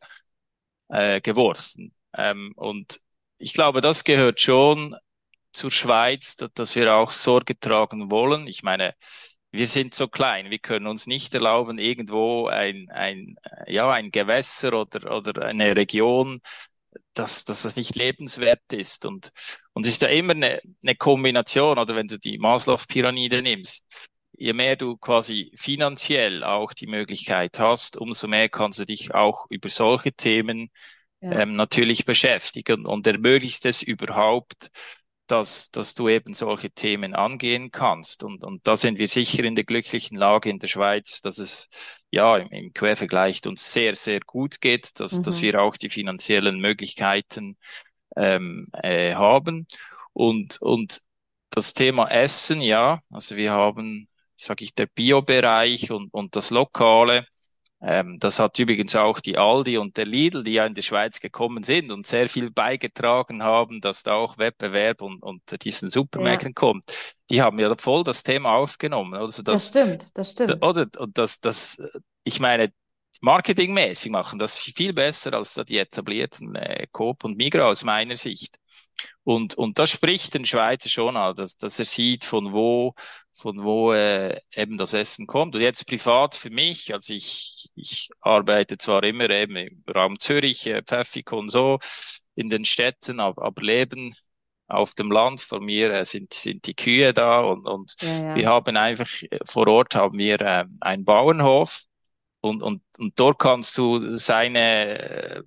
äh, 0.89 1.21
geworfen. 1.21 1.93
Ähm, 2.15 2.54
und 2.56 2.99
ich 3.38 3.54
glaube, 3.54 3.82
das 3.82 4.04
gehört 4.04 4.39
schon 4.39 4.95
zur 5.52 5.71
Schweiz, 5.71 6.36
dass, 6.36 6.52
dass 6.54 6.76
wir 6.76 6.93
auch 6.95 7.12
Sorge 7.12 7.60
tragen 7.60 8.10
wollen. 8.12 8.47
Ich 8.47 8.63
meine, 8.63 8.95
wir 9.54 9.68
sind 9.68 9.94
so 9.94 10.08
klein, 10.08 10.50
wir 10.50 10.58
können 10.58 10.88
uns 10.88 11.06
nicht 11.06 11.34
erlauben, 11.36 11.78
irgendwo 11.78 12.48
ein, 12.48 12.89
ein, 12.89 13.36
ja, 13.68 13.92
ein 13.92 14.10
Gewässer 14.10 14.74
oder, 14.74 15.16
oder 15.16 15.46
eine 15.46 15.76
Region, 15.76 16.42
dass, 17.13 17.46
dass 17.46 17.62
das 17.62 17.76
nicht 17.76 17.96
lebenswert 17.96 18.74
ist. 18.74 19.06
Und, 19.06 19.32
und 19.74 19.86
es 19.86 19.94
ist 19.94 20.02
ja 20.02 20.08
immer 20.08 20.34
eine, 20.34 20.60
eine 20.82 20.96
Kombination, 20.96 21.78
oder 21.78 21.96
wenn 21.96 22.08
du 22.08 22.18
die 22.18 22.39
Maslow-Pyramide 22.39 23.44
nimmst, 23.44 23.86
je 24.32 24.54
mehr 24.54 24.76
du 24.76 24.98
quasi 24.98 25.52
finanziell 25.56 26.44
auch 26.44 26.74
die 26.74 26.88
Möglichkeit 26.88 27.60
hast, 27.60 27.96
umso 27.96 28.28
mehr 28.28 28.50
kannst 28.50 28.80
du 28.80 28.86
dich 28.86 29.13
auch 29.13 29.46
über 29.52 29.70
solche 29.70 30.13
Themen 30.13 30.72
ja. 31.22 31.42
ähm, 31.42 31.56
natürlich 31.56 32.06
beschäftigen 32.06 32.88
und 32.88 33.06
ermöglicht 33.06 33.66
es 33.66 33.84
überhaupt, 33.84 34.72
dass, 35.34 35.72
dass 35.72 35.96
du 35.96 36.10
eben 36.10 36.36
solche 36.36 36.69
Themen 36.69 37.15
angehen 37.15 37.72
kannst. 37.72 38.24
Und, 38.24 38.43
und 38.43 38.67
da 38.67 38.78
sind 38.78 39.00
wir 39.00 39.08
sicher 39.08 39.43
in 39.43 39.56
der 39.56 39.63
glücklichen 39.63 40.15
Lage 40.15 40.52
in 40.52 40.60
der 40.60 40.67
Schweiz, 40.67 41.22
dass 41.22 41.39
es 41.39 41.69
ja 42.12 42.38
im, 42.38 42.50
im 42.50 42.72
Quervergleich 42.72 43.41
uns 43.48 43.74
sehr, 43.74 43.96
sehr 43.96 44.19
gut 44.19 44.62
geht, 44.62 45.00
dass, 45.00 45.13
mhm. 45.13 45.24
dass 45.24 45.41
wir 45.41 45.60
auch 45.60 45.76
die 45.76 45.89
finanziellen 45.89 46.60
Möglichkeiten 46.60 47.58
ähm, 48.15 48.67
äh, 48.74 49.15
haben. 49.15 49.65
Und, 50.13 50.62
und 50.62 51.02
das 51.50 51.74
Thema 51.74 52.12
Essen, 52.12 52.62
ja, 52.62 53.02
also 53.10 53.36
wir 53.36 53.54
haben, 53.54 54.08
sage 54.38 54.63
ich, 54.63 54.76
der 54.76 54.86
Biobereich 54.86 55.89
und, 55.89 56.13
und 56.13 56.36
das 56.36 56.52
Lokale 56.52 57.26
ähm, 57.86 58.17
das 58.17 58.39
hat 58.39 58.58
übrigens 58.60 58.96
auch 58.96 59.19
die 59.19 59.38
Aldi 59.38 59.78
und 59.78 59.98
der 59.98 60.06
Lidl, 60.06 60.43
die 60.43 60.54
ja 60.54 60.65
in 60.65 60.74
die 60.74 60.82
Schweiz 60.82 61.19
gekommen 61.19 61.63
sind 61.63 61.91
und 61.91 62.08
sehr 62.08 62.30
viel 62.30 62.50
beigetragen 62.50 63.43
haben, 63.43 63.82
dass 63.82 64.04
da 64.04 64.13
auch 64.13 64.38
Wettbewerb 64.38 65.02
und, 65.02 65.22
und 65.22 65.41
diesen 65.63 65.89
Supermärkten 65.89 66.52
ja. 66.52 66.54
kommt. 66.54 66.86
Die 67.30 67.41
haben 67.41 67.60
ja 67.60 67.76
voll 67.76 68.06
das 68.06 68.24
Thema 68.24 68.56
aufgenommen. 68.56 69.15
Also 69.15 69.43
das, 69.43 69.69
das 69.69 69.84
stimmt, 69.84 70.08
das 70.13 70.32
stimmt. 70.32 70.63
Oder, 70.63 70.88
und 70.98 71.17
das, 71.17 71.41
das, 71.41 71.78
ich 72.24 72.39
meine, 72.39 72.72
marketingmäßig 73.19 74.12
machen 74.12 74.39
das 74.39 74.58
viel 74.58 74.93
besser 74.93 75.34
als 75.34 75.54
die 75.67 75.78
etablierten 75.78 76.56
äh, 76.56 76.88
Coop 76.89 77.26
und 77.26 77.36
Migros 77.36 77.63
aus 77.63 77.84
meiner 77.84 78.15
Sicht. 78.15 78.58
Und, 79.24 79.56
und 79.56 79.78
das 79.78 79.89
spricht 79.89 80.34
den 80.36 80.46
Schweizer 80.46 80.88
schon 80.88 81.17
an, 81.17 81.36
dass, 81.36 81.58
dass 81.58 81.80
er 81.80 81.86
sieht, 81.86 82.24
von 82.24 82.54
wo, 82.54 82.93
von 83.34 83.63
wo 83.63 83.93
äh, 83.93 84.39
eben 84.56 84.78
das 84.78 84.93
Essen 84.93 85.28
kommt. 85.28 85.56
Und 85.56 85.62
jetzt 85.62 85.88
privat 85.88 86.36
für 86.36 86.50
mich, 86.50 86.93
also 86.93 87.13
ich, 87.13 87.69
ich 87.76 88.10
arbeite 88.22 88.78
zwar 88.78 89.04
immer 89.04 89.30
eben 89.30 89.56
im 89.56 89.84
Raum 89.93 90.19
Zürich, 90.19 90.67
äh, 90.67 90.84
Pfäffik 90.84 91.32
und 91.32 91.50
so, 91.50 91.80
in 92.36 92.50
den 92.50 92.65
Städten, 92.65 93.19
aber, 93.19 93.43
aber 93.43 93.62
leben 93.62 94.15
auf 94.67 94.93
dem 94.96 95.12
Land. 95.12 95.41
Von 95.41 95.65
mir 95.65 95.91
äh, 95.93 96.06
sind, 96.06 96.34
sind 96.34 96.67
die 96.67 96.76
Kühe 96.76 97.13
da 97.13 97.41
und, 97.41 97.65
und 97.67 97.96
ja, 98.02 98.30
ja. 98.30 98.36
wir 98.36 98.48
haben 98.50 98.78
einfach, 98.78 99.10
äh, 99.24 99.39
vor 99.46 99.67
Ort 99.67 99.96
haben 99.96 100.17
wir 100.17 100.39
äh, 100.41 100.65
einen 100.82 101.06
Bauernhof 101.06 101.84
und, 102.41 102.62
und, 102.62 102.82
und 102.98 103.19
dort 103.19 103.39
kannst 103.39 103.78
du 103.78 104.15
seine 104.15 105.00
äh, 105.00 105.43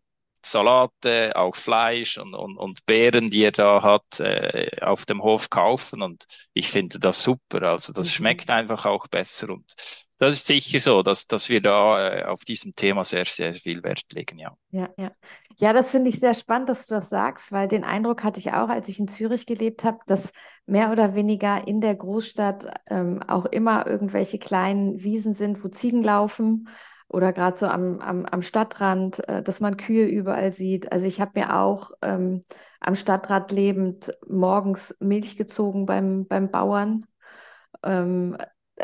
Salate, 0.51 1.33
auch 1.35 1.57
Fleisch 1.57 2.19
und, 2.19 2.35
und, 2.35 2.57
und 2.57 2.85
Beeren, 2.87 3.31
die 3.31 3.43
er 3.43 3.53
da 3.53 3.83
hat, 3.83 4.21
äh, 4.21 4.69
auf 4.81 5.07
dem 5.07 5.23
Hof 5.23 5.51
kaufen. 5.51 6.03
Und 6.03 6.25
ich 6.53 6.69
finde 6.69 6.99
das 6.99 7.23
super. 7.23 7.63
Also 7.63 7.93
das 7.93 8.07
mhm. 8.07 8.11
schmeckt 8.11 8.51
einfach 8.51 8.87
auch 8.87 9.07
besser. 9.07 9.51
Und 9.51 9.75
das 10.19 10.33
ist 10.33 10.47
sicher 10.47 10.81
so, 10.81 11.03
dass, 11.03 11.27
dass 11.27 11.49
wir 11.49 11.61
da 11.61 12.09
äh, 12.09 12.25
auf 12.25 12.45
diesem 12.45 12.75
Thema 12.75 13.05
sehr, 13.05 13.25
sehr 13.25 13.53
viel 13.53 13.83
Wert 13.83 14.05
legen, 14.13 14.39
ja. 14.39 14.57
Ja, 14.71 14.89
ja. 14.97 15.11
Ja, 15.59 15.73
das 15.73 15.91
finde 15.91 16.11
ich 16.11 16.21
sehr 16.21 16.35
spannend, 16.35 16.69
dass 16.69 16.87
du 16.87 16.95
das 16.95 17.09
sagst, 17.09 17.51
weil 17.51 17.67
den 17.67 17.83
Eindruck 17.83 18.23
hatte 18.23 18.41
ich 18.41 18.53
auch, 18.53 18.69
als 18.69 18.89
ich 18.89 18.99
in 18.99 19.09
Zürich 19.09 19.47
gelebt 19.47 19.85
habe, 19.85 19.99
dass 20.07 20.33
mehr 20.67 20.91
oder 20.91 21.15
weniger 21.15 21.67
in 21.67 21.81
der 21.81 21.95
Großstadt 21.95 22.67
ähm, 22.89 23.23
auch 23.23 23.47
immer 23.47 23.87
irgendwelche 23.87 24.39
kleinen 24.39 25.03
Wiesen 25.03 25.33
sind, 25.33 25.65
wo 25.65 25.69
Ziegen 25.69 26.03
laufen 26.03 26.69
oder 27.09 27.33
gerade 27.33 27.57
so 27.57 27.67
am, 27.67 28.01
am, 28.01 28.27
am 28.27 28.43
Stadtrand, 28.43 29.27
äh, 29.29 29.43
dass 29.43 29.61
man 29.61 29.77
Kühe 29.77 30.07
überall 30.07 30.53
sieht. 30.53 30.93
Also 30.93 31.07
ich 31.07 31.21
habe 31.21 31.39
mir 31.41 31.57
auch 31.57 31.93
ähm, 32.03 32.45
am 32.81 32.97
Stadtrand 32.97 33.53
lebend 33.53 34.13
morgens 34.29 34.95
Milch 35.01 35.37
gezogen 35.37 35.87
beim, 35.87 36.27
beim 36.27 36.51
Bauern. 36.51 37.07
Ähm, 37.83 38.37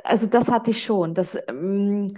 also 0.05 0.27
das 0.27 0.51
hatte 0.51 0.71
ich 0.71 0.83
schon. 0.83 1.15
Das, 1.15 1.37
ähm, 1.49 2.09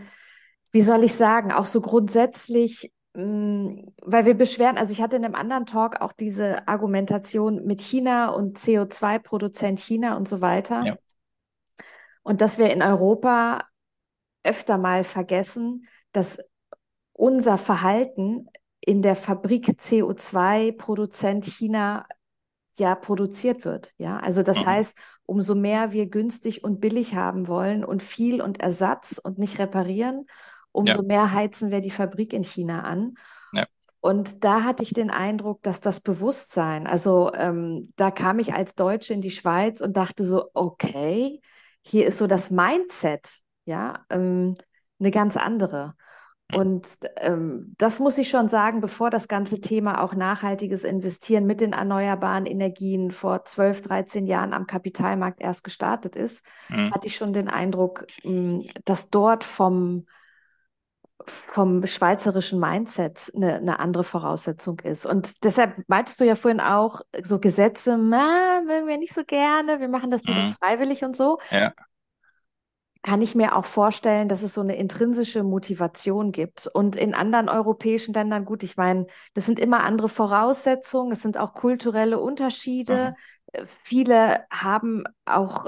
wie 0.73 0.83
soll 0.83 1.05
ich 1.05 1.14
sagen, 1.14 1.53
auch 1.53 1.67
so 1.67 1.81
grundsätzlich, 1.81 2.93
ähm, 3.14 3.93
weil 4.03 4.27
wir 4.27 4.35
beschweren, 4.35 4.77
also 4.77 4.93
ich 4.93 5.01
hatte 5.01 5.17
in 5.17 5.25
einem 5.25 5.35
anderen 5.35 5.67
Talk 5.67 6.01
auch 6.01 6.12
diese 6.12 6.69
Argumentation 6.69 7.64
mit 7.64 7.81
China 7.81 8.29
und 8.29 8.59
CO2-Produzent 8.59 9.81
China 9.81 10.17
und 10.17 10.29
so 10.29 10.40
weiter. 10.40 10.85
Ja. 10.85 10.97
Und 12.23 12.40
dass 12.40 12.59
wir 12.59 12.73
in 12.73 12.83
Europa 12.83 13.61
öfter 14.44 14.78
mal 14.78 15.04
vergessen, 15.04 15.87
dass 16.12 16.38
unser 17.12 17.59
Verhalten 17.59 18.48
in 18.80 19.02
der 19.02 19.16
Fabrik 19.16 19.68
CO2-Produzent 19.80 21.46
China 21.46 22.07
ja 22.76 22.94
produziert 22.94 23.64
wird. 23.64 23.92
Ja, 23.98 24.18
also 24.18 24.42
das 24.42 24.61
mhm. 24.61 24.66
heißt, 24.66 24.98
umso 25.26 25.54
mehr 25.54 25.92
wir 25.92 26.07
günstig 26.07 26.64
und 26.64 26.80
billig 26.80 27.14
haben 27.14 27.48
wollen 27.48 27.85
und 27.85 28.02
viel 28.02 28.42
und 28.42 28.61
Ersatz 28.61 29.18
und 29.22 29.38
nicht 29.38 29.59
reparieren, 29.59 30.26
umso 30.72 31.00
ja. 31.00 31.02
mehr 31.02 31.33
heizen 31.33 31.70
wir 31.70 31.80
die 31.80 31.90
Fabrik 31.90 32.33
in 32.33 32.42
China 32.42 32.83
an. 32.83 33.14
Ja. 33.52 33.66
Und 34.00 34.44
da 34.44 34.64
hatte 34.64 34.83
ich 34.83 34.92
den 34.92 35.11
Eindruck, 35.11 35.62
dass 35.62 35.80
das 35.80 36.00
Bewusstsein, 36.00 36.87
also 36.87 37.33
ähm, 37.35 37.92
da 37.96 38.11
kam 38.11 38.38
ich 38.38 38.52
als 38.52 38.74
Deutsche 38.74 39.14
in 39.14 39.20
die 39.20 39.30
Schweiz 39.30 39.80
und 39.80 39.96
dachte 39.96 40.26
so, 40.26 40.50
okay, 40.52 41.40
hier 41.80 42.07
ist 42.07 42.18
so 42.18 42.26
das 42.26 42.50
Mindset, 42.50 43.40
ja, 43.64 44.05
ähm, 44.11 44.57
eine 44.98 45.11
ganz 45.11 45.37
andere. 45.37 45.94
Und 46.53 46.98
ähm, 47.16 47.74
das 47.79 47.98
muss 47.98 48.18
ich 48.18 48.29
schon 48.29 48.48
sagen, 48.48 48.81
bevor 48.81 49.11
das 49.11 49.29
ganze 49.29 49.61
Thema 49.61 50.03
auch 50.03 50.14
nachhaltiges 50.14 50.85
Investieren 50.85 51.46
mit 51.46 51.61
den 51.61 51.72
erneuerbaren 51.72 52.46
Energien 52.46 53.11
vor 53.11 53.44
12, 53.44 53.83
13 53.83 54.27
Jahren 54.27 54.53
am 54.53 54.66
Kapitalmarkt 54.66 55.40
erst 55.40 55.64
gestartet 55.64 56.16
ist, 56.16 56.44
mhm. 56.68 56.92
hatte 56.92 57.07
ich 57.07 57.16
schon 57.16 57.33
den 57.33 57.48
Eindruck, 57.48 58.07
hm, 58.22 58.66
dass 58.85 59.09
dort 59.09 59.42
vom, 59.42 60.07
vom 61.24 61.87
schweizerischen 61.87 62.61
Mindset 62.61 63.33
eine, 63.35 63.57
eine 63.57 63.79
andere 63.81 64.05
Voraussetzung 64.05 64.79
ist. 64.81 65.07
Und 65.07 65.42
deshalb 65.44 65.83
meintest 65.88 66.20
du 66.20 66.24
ja 66.24 66.35
vorhin 66.35 66.61
auch, 66.61 67.00
so 67.24 67.40
Gesetze, 67.40 67.96
mögen 67.96 68.87
wir 68.87 68.98
nicht 68.98 69.14
so 69.14 69.24
gerne, 69.24 69.81
wir 69.81 69.88
machen 69.88 70.11
das 70.11 70.22
lieber 70.24 70.42
mhm. 70.42 70.55
freiwillig 70.62 71.05
und 71.05 71.16
so. 71.16 71.38
Ja 71.50 71.72
kann 73.05 73.21
ich 73.21 73.35
mir 73.35 73.55
auch 73.55 73.67
vorstellen, 73.67 74.29
dass 74.29 74.43
es 74.43 74.55
so 74.55 74.62
eine 74.62 74.77
intrinsische 74.77 75.43
Motivation 75.43 76.33
gibt. 76.33 76.67
Und 76.67 76.97
in 76.97 77.14
anderen 77.14 77.51
europäischen 77.51 78.14
Ländern, 78.14 78.47
gut, 78.47 78.62
ich 78.62 78.79
meine, 78.79 79.07
das 79.35 79.45
sind 79.45 79.61
immer 79.61 79.85
andere 79.85 80.09
Voraussetzungen, 80.09 81.12
es 81.12 81.21
sind 81.21 81.37
auch 81.37 81.53
kulturelle 81.53 82.19
Unterschiede. 82.19 83.14
Mhm. 83.53 83.67
Viele 83.67 84.47
haben 84.51 85.05
auch 85.27 85.67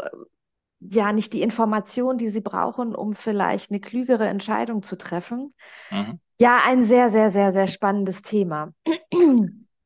ja 0.81 1.13
nicht 1.13 1.35
die 1.35 1.43
Information, 1.43 2.17
die 2.17 2.29
sie 2.29 2.41
brauchen, 2.41 2.95
um 2.95 3.15
vielleicht 3.15 3.71
eine 3.71 3.81
klügere 3.81 4.27
Entscheidung 4.27 4.83
zu 4.83 4.97
treffen. 4.97 5.53
Mhm. 5.91 6.19
Ja, 6.39 6.61
ein 6.65 6.83
sehr, 6.83 7.11
sehr, 7.11 7.31
sehr, 7.31 7.53
sehr 7.53 7.67
spannendes 7.67 8.23
Thema. 8.23 8.73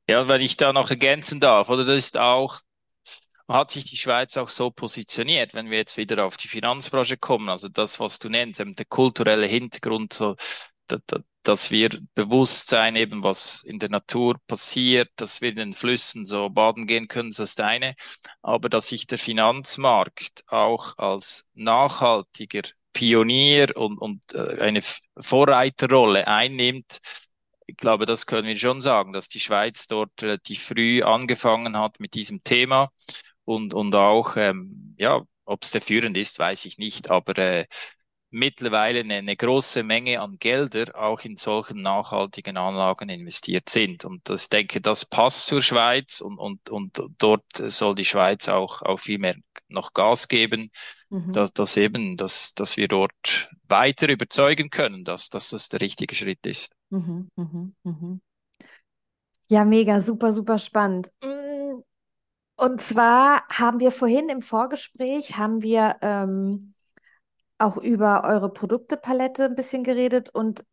Ja, 0.08 0.28
wenn 0.28 0.40
ich 0.40 0.56
da 0.56 0.72
noch 0.72 0.90
ergänzen 0.90 1.40
darf, 1.40 1.68
oder 1.68 1.84
das 1.84 1.96
ist 1.96 2.18
auch 2.18 2.58
hat 3.52 3.70
sich 3.70 3.84
die 3.84 3.96
Schweiz 3.96 4.36
auch 4.36 4.48
so 4.48 4.70
positioniert, 4.70 5.54
wenn 5.54 5.70
wir 5.70 5.78
jetzt 5.78 5.96
wieder 5.96 6.24
auf 6.24 6.36
die 6.36 6.48
Finanzbranche 6.48 7.16
kommen, 7.16 7.48
also 7.48 7.68
das, 7.68 7.98
was 8.00 8.18
du 8.18 8.28
nennst, 8.28 8.60
der 8.60 8.84
kulturelle 8.86 9.46
Hintergrund, 9.46 10.12
so, 10.12 10.36
dass 11.42 11.70
wir 11.70 11.90
bewusst 12.14 12.68
sein, 12.68 12.96
eben 12.96 13.22
was 13.22 13.62
in 13.64 13.78
der 13.78 13.88
Natur 13.88 14.36
passiert, 14.46 15.10
dass 15.16 15.40
wir 15.40 15.50
in 15.50 15.56
den 15.56 15.72
Flüssen 15.72 16.26
so 16.26 16.48
baden 16.50 16.86
gehen 16.86 17.08
können, 17.08 17.30
das 17.30 17.38
ist 17.50 17.60
eine, 17.60 17.94
aber 18.42 18.68
dass 18.68 18.88
sich 18.88 19.06
der 19.06 19.18
Finanzmarkt 19.18 20.44
auch 20.48 20.98
als 20.98 21.46
nachhaltiger 21.54 22.62
Pionier 22.92 23.76
und, 23.76 23.98
und 23.98 24.34
äh, 24.34 24.60
eine 24.60 24.82
Vorreiterrolle 25.18 26.26
einnimmt, 26.26 27.00
ich 27.66 27.76
glaube, 27.76 28.04
das 28.04 28.26
können 28.26 28.48
wir 28.48 28.56
schon 28.56 28.80
sagen, 28.80 29.12
dass 29.12 29.28
die 29.28 29.38
Schweiz 29.38 29.86
dort 29.86 30.10
relativ 30.22 30.64
früh 30.64 31.02
angefangen 31.04 31.76
hat 31.76 32.00
mit 32.00 32.14
diesem 32.14 32.42
Thema 32.42 32.90
und, 33.50 33.74
und 33.74 33.94
auch, 33.94 34.36
ähm, 34.36 34.94
ja, 34.96 35.22
ob 35.44 35.62
es 35.64 35.72
der 35.72 35.80
führend 35.80 36.16
ist, 36.16 36.38
weiß 36.38 36.64
ich 36.66 36.78
nicht, 36.78 37.10
aber 37.10 37.36
äh, 37.38 37.66
mittlerweile 38.30 39.00
eine, 39.00 39.16
eine 39.16 39.36
große 39.36 39.82
Menge 39.82 40.20
an 40.20 40.38
Gelder 40.38 40.94
auch 40.94 41.20
in 41.22 41.36
solchen 41.36 41.82
nachhaltigen 41.82 42.56
Anlagen 42.56 43.08
investiert 43.08 43.68
sind. 43.68 44.04
Und 44.04 44.28
das, 44.28 44.44
ich 44.44 44.48
denke, 44.50 44.80
das 44.80 45.04
passt 45.04 45.46
zur 45.46 45.62
Schweiz 45.62 46.20
und, 46.20 46.38
und, 46.38 46.70
und 46.70 47.00
dort 47.18 47.44
soll 47.54 47.96
die 47.96 48.04
Schweiz 48.04 48.48
auch, 48.48 48.82
auch 48.82 49.00
viel 49.00 49.18
mehr 49.18 49.34
noch 49.68 49.92
Gas 49.92 50.28
geben, 50.28 50.70
mhm. 51.08 51.32
dass, 51.32 51.52
dass 51.52 51.76
eben, 51.76 52.16
dass, 52.16 52.54
dass 52.54 52.76
wir 52.76 52.86
dort 52.86 53.50
weiter 53.66 54.08
überzeugen 54.08 54.70
können, 54.70 55.04
dass, 55.04 55.28
dass 55.28 55.50
das 55.50 55.68
der 55.68 55.80
richtige 55.80 56.14
Schritt 56.14 56.46
ist. 56.46 56.72
Mhm, 56.90 57.28
mhm, 57.34 57.74
mhm. 57.82 58.20
Ja, 59.48 59.64
mega, 59.64 60.00
super, 60.00 60.32
super 60.32 60.58
spannend. 60.58 61.10
Und 62.60 62.82
zwar 62.82 63.48
haben 63.48 63.80
wir 63.80 63.90
vorhin 63.90 64.28
im 64.28 64.42
Vorgespräch, 64.42 65.38
haben 65.38 65.62
wir 65.62 65.96
ähm, 66.02 66.74
auch 67.56 67.78
über 67.78 68.24
eure 68.24 68.52
Produktepalette 68.52 69.46
ein 69.46 69.54
bisschen 69.54 69.82
geredet. 69.82 70.28
Und 70.28 70.66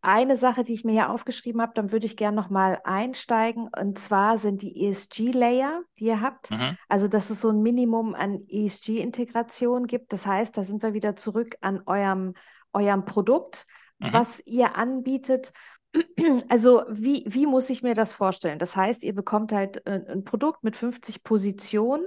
eine 0.00 0.36
Sache, 0.38 0.64
die 0.64 0.72
ich 0.72 0.84
mir 0.84 0.92
hier 0.92 1.10
aufgeschrieben 1.10 1.60
habe, 1.60 1.72
dann 1.74 1.92
würde 1.92 2.06
ich 2.06 2.16
gerne 2.16 2.34
nochmal 2.34 2.80
einsteigen. 2.84 3.68
Und 3.78 3.98
zwar 3.98 4.38
sind 4.38 4.62
die 4.62 4.86
ESG-Layer, 4.86 5.82
die 5.98 6.06
ihr 6.06 6.22
habt. 6.22 6.50
Mhm. 6.50 6.78
Also, 6.88 7.08
dass 7.08 7.28
es 7.28 7.42
so 7.42 7.50
ein 7.50 7.60
Minimum 7.60 8.14
an 8.14 8.46
ESG-Integration 8.48 9.86
gibt. 9.86 10.14
Das 10.14 10.26
heißt, 10.26 10.56
da 10.56 10.64
sind 10.64 10.82
wir 10.82 10.94
wieder 10.94 11.14
zurück 11.14 11.56
an 11.60 11.82
eurem, 11.84 12.32
eurem 12.72 13.04
Produkt, 13.04 13.66
mhm. 13.98 14.14
was 14.14 14.40
ihr 14.46 14.76
anbietet. 14.76 15.52
Also 16.48 16.82
wie, 16.88 17.24
wie 17.26 17.46
muss 17.46 17.70
ich 17.70 17.82
mir 17.82 17.94
das 17.94 18.12
vorstellen? 18.12 18.58
Das 18.58 18.76
heißt, 18.76 19.04
ihr 19.04 19.14
bekommt 19.14 19.52
halt 19.52 19.86
ein, 19.86 20.06
äh, 20.06 20.12
ein 20.12 20.24
Produkt 20.24 20.64
mit 20.64 20.76
50 20.76 21.22
Positionen. 21.22 22.04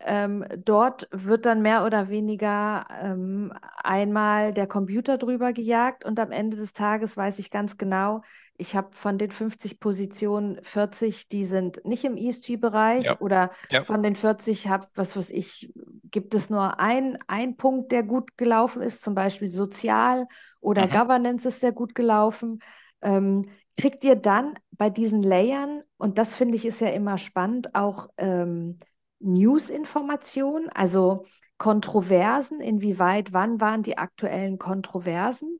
Ähm, 0.00 0.44
dort 0.64 1.08
wird 1.10 1.44
dann 1.44 1.60
mehr 1.60 1.84
oder 1.84 2.08
weniger 2.08 2.86
ähm, 3.02 3.52
einmal 3.82 4.54
der 4.54 4.68
Computer 4.68 5.18
drüber 5.18 5.52
gejagt 5.52 6.04
und 6.04 6.20
am 6.20 6.30
Ende 6.30 6.56
des 6.56 6.72
Tages 6.72 7.16
weiß 7.16 7.40
ich 7.40 7.50
ganz 7.50 7.76
genau, 7.78 8.22
ich 8.58 8.74
habe 8.74 8.88
von 8.92 9.18
den 9.18 9.30
50 9.30 9.78
Positionen 9.78 10.62
40, 10.62 11.28
die 11.28 11.44
sind 11.44 11.84
nicht 11.84 12.04
im 12.04 12.16
ESG-Bereich 12.16 13.06
ja. 13.06 13.20
oder 13.20 13.50
ja. 13.70 13.84
von 13.84 14.02
den 14.02 14.16
40 14.16 14.68
habe, 14.68 14.86
was 14.94 15.16
weiß 15.16 15.30
ich, 15.30 15.72
gibt 16.10 16.34
es 16.34 16.50
nur 16.50 16.78
ein, 16.80 17.18
ein 17.28 17.56
Punkt, 17.56 17.92
der 17.92 18.02
gut 18.02 18.36
gelaufen 18.36 18.82
ist, 18.82 19.02
zum 19.02 19.14
Beispiel 19.14 19.50
sozial 19.50 20.26
oder 20.60 20.86
mhm. 20.86 20.90
Governance 20.90 21.46
ist 21.48 21.60
sehr 21.60 21.72
gut 21.72 21.94
gelaufen 21.94 22.60
ähm, 23.02 23.48
kriegt 23.76 24.04
ihr 24.04 24.16
dann 24.16 24.54
bei 24.72 24.90
diesen 24.90 25.22
Layern, 25.22 25.82
und 25.96 26.18
das 26.18 26.34
finde 26.34 26.56
ich 26.56 26.64
ist 26.64 26.80
ja 26.80 26.88
immer 26.88 27.18
spannend, 27.18 27.74
auch 27.74 28.08
ähm, 28.16 28.78
News-Informationen, 29.20 30.68
also 30.68 31.24
Kontroversen, 31.58 32.60
inwieweit, 32.60 33.32
wann 33.32 33.60
waren 33.60 33.82
die 33.82 33.98
aktuellen 33.98 34.58
Kontroversen? 34.58 35.58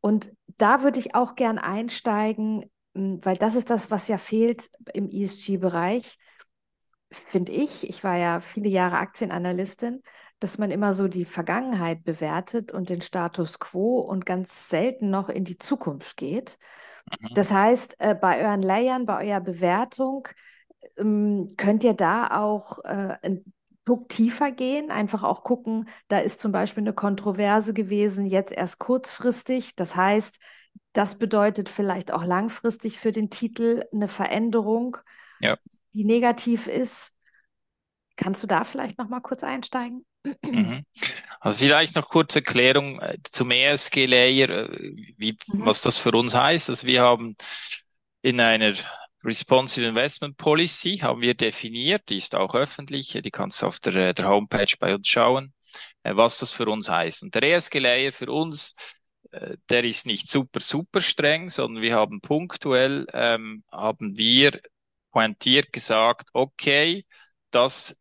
Und 0.00 0.32
da 0.58 0.82
würde 0.82 0.98
ich 0.98 1.14
auch 1.14 1.34
gern 1.34 1.58
einsteigen, 1.58 2.70
hm, 2.94 3.24
weil 3.24 3.36
das 3.36 3.54
ist 3.54 3.70
das, 3.70 3.90
was 3.90 4.08
ja 4.08 4.18
fehlt 4.18 4.70
im 4.92 5.08
ESG-Bereich, 5.10 6.18
finde 7.10 7.52
ich. 7.52 7.88
Ich 7.88 8.04
war 8.04 8.16
ja 8.16 8.40
viele 8.40 8.68
Jahre 8.68 8.98
Aktienanalystin, 8.98 10.02
dass 10.40 10.58
man 10.58 10.70
immer 10.70 10.92
so 10.92 11.08
die 11.08 11.24
Vergangenheit 11.24 12.04
bewertet 12.04 12.72
und 12.72 12.88
den 12.90 13.00
Status 13.00 13.58
quo 13.58 13.98
und 14.00 14.26
ganz 14.26 14.68
selten 14.68 15.10
noch 15.10 15.28
in 15.28 15.44
die 15.44 15.58
Zukunft 15.58 16.16
geht. 16.16 16.58
Mhm. 17.10 17.34
Das 17.34 17.50
heißt, 17.50 17.96
äh, 17.98 18.14
bei 18.14 18.42
euren 18.44 18.62
Layern, 18.62 19.06
bei 19.06 19.26
eurer 19.28 19.40
Bewertung, 19.40 20.28
ähm, 20.96 21.48
könnt 21.56 21.84
ihr 21.84 21.94
da 21.94 22.38
auch 22.38 22.78
äh, 22.84 23.16
einen 23.22 23.52
Druck 23.84 24.08
tiefer 24.10 24.50
gehen, 24.52 24.90
einfach 24.90 25.22
auch 25.22 25.42
gucken, 25.42 25.88
da 26.08 26.18
ist 26.18 26.40
zum 26.40 26.52
Beispiel 26.52 26.82
eine 26.82 26.92
Kontroverse 26.92 27.72
gewesen, 27.72 28.26
jetzt 28.26 28.52
erst 28.52 28.78
kurzfristig. 28.78 29.76
Das 29.76 29.96
heißt, 29.96 30.38
das 30.92 31.16
bedeutet 31.16 31.68
vielleicht 31.68 32.12
auch 32.12 32.24
langfristig 32.24 32.98
für 32.98 33.12
den 33.12 33.30
Titel 33.30 33.84
eine 33.92 34.08
Veränderung, 34.08 34.98
ja. 35.40 35.56
die 35.94 36.04
negativ 36.04 36.66
ist. 36.66 37.12
Kannst 38.16 38.42
du 38.42 38.46
da 38.46 38.64
vielleicht 38.64 38.98
noch 38.98 39.08
mal 39.08 39.20
kurz 39.20 39.42
einsteigen? 39.42 40.04
Mhm. 40.44 40.84
Also 41.40 41.58
vielleicht 41.58 41.94
noch 41.94 42.08
kurze 42.08 42.40
Erklärung 42.40 43.00
äh, 43.00 43.18
zum 43.30 43.50
ESG-Layer, 43.50 44.50
äh, 44.50 44.92
wie, 45.16 45.36
mhm. 45.48 45.66
was 45.66 45.82
das 45.82 45.98
für 45.98 46.12
uns 46.12 46.34
heißt. 46.34 46.68
Also 46.70 46.86
wir 46.86 47.02
haben 47.02 47.36
in 48.22 48.40
einer 48.40 48.74
Responsive 49.24 49.86
Investment 49.86 50.36
Policy 50.36 50.98
haben 50.98 51.20
wir 51.20 51.34
definiert, 51.34 52.08
die 52.08 52.16
ist 52.16 52.34
auch 52.34 52.54
öffentlich, 52.54 53.18
die 53.22 53.30
kannst 53.30 53.62
du 53.62 53.66
auf 53.66 53.80
der, 53.80 53.94
äh, 53.96 54.14
der 54.14 54.28
Homepage 54.28 54.74
bei 54.78 54.94
uns 54.94 55.08
schauen, 55.08 55.52
was 56.02 56.38
das 56.38 56.52
für 56.52 56.66
uns 56.66 56.88
heißt. 56.88 57.22
Und 57.22 57.34
der 57.34 57.42
ESG-Layer 57.42 58.12
für 58.12 58.30
uns, 58.30 58.74
der 59.68 59.84
ist 59.84 60.06
nicht 60.06 60.26
super, 60.26 60.60
super 60.60 61.02
streng, 61.02 61.50
sondern 61.50 61.82
wir 61.82 61.94
haben 61.94 62.22
punktuell, 62.22 63.06
ähm, 63.12 63.62
haben 63.70 64.16
wir 64.16 64.58
pointiert 65.10 65.72
gesagt, 65.72 66.30
okay, 66.32 67.04
das 67.50 67.94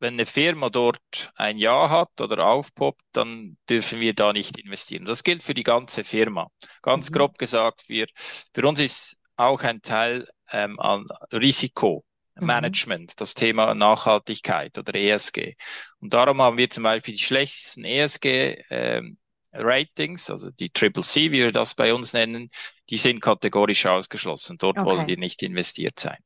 wenn 0.00 0.14
eine 0.14 0.26
Firma 0.26 0.70
dort 0.70 1.32
ein 1.34 1.58
Ja 1.58 1.90
hat 1.90 2.20
oder 2.20 2.46
aufpoppt, 2.46 3.02
dann 3.12 3.56
dürfen 3.68 4.00
wir 4.00 4.14
da 4.14 4.32
nicht 4.32 4.58
investieren. 4.58 5.04
Das 5.04 5.24
gilt 5.24 5.42
für 5.42 5.54
die 5.54 5.64
ganze 5.64 6.04
Firma. 6.04 6.48
Ganz 6.82 7.10
mhm. 7.10 7.14
grob 7.14 7.38
gesagt, 7.38 7.88
wir, 7.88 8.06
für 8.54 8.66
uns 8.66 8.80
ist 8.80 9.16
auch 9.36 9.62
ein 9.62 9.82
Teil 9.82 10.28
ähm, 10.50 10.78
an 10.80 11.06
Risikomanagement, 11.32 13.10
mhm. 13.10 13.14
das 13.16 13.34
Thema 13.34 13.74
Nachhaltigkeit 13.74 14.78
oder 14.78 14.94
ESG. 14.94 15.56
Und 16.00 16.14
darum 16.14 16.40
haben 16.42 16.58
wir 16.58 16.70
zum 16.70 16.84
Beispiel 16.84 17.14
die 17.14 17.22
schlechtesten 17.22 17.84
ESG 17.84 18.64
ähm, 18.70 19.18
Ratings, 19.52 20.30
also 20.30 20.50
die 20.50 20.70
Triple 20.70 21.02
C, 21.02 21.32
wie 21.32 21.42
wir 21.42 21.52
das 21.52 21.74
bei 21.74 21.94
uns 21.94 22.12
nennen, 22.12 22.50
die 22.90 22.98
sind 22.98 23.20
kategorisch 23.20 23.86
ausgeschlossen. 23.86 24.58
Dort 24.58 24.78
okay. 24.78 24.86
wollen 24.86 25.06
wir 25.06 25.18
nicht 25.18 25.42
investiert 25.42 25.98
sein. 25.98 26.18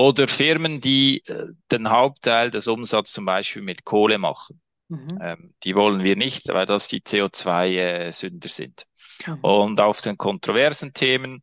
Oder 0.00 0.28
Firmen, 0.28 0.80
die 0.80 1.22
äh, 1.26 1.48
den 1.70 1.90
Hauptteil 1.90 2.48
des 2.48 2.68
Umsatzes 2.68 3.12
zum 3.12 3.26
Beispiel 3.26 3.60
mit 3.60 3.84
Kohle 3.84 4.16
machen. 4.16 4.58
Mhm. 4.88 5.18
Ähm, 5.20 5.54
die 5.62 5.76
wollen 5.76 6.02
wir 6.02 6.16
nicht, 6.16 6.48
weil 6.48 6.64
das 6.64 6.88
die 6.88 7.02
CO2-Sünder 7.02 8.46
äh, 8.46 8.48
sind. 8.48 8.86
Mhm. 9.26 9.40
Und 9.42 9.80
auf 9.80 10.00
den 10.00 10.16
kontroversen 10.16 10.94
Themen, 10.94 11.42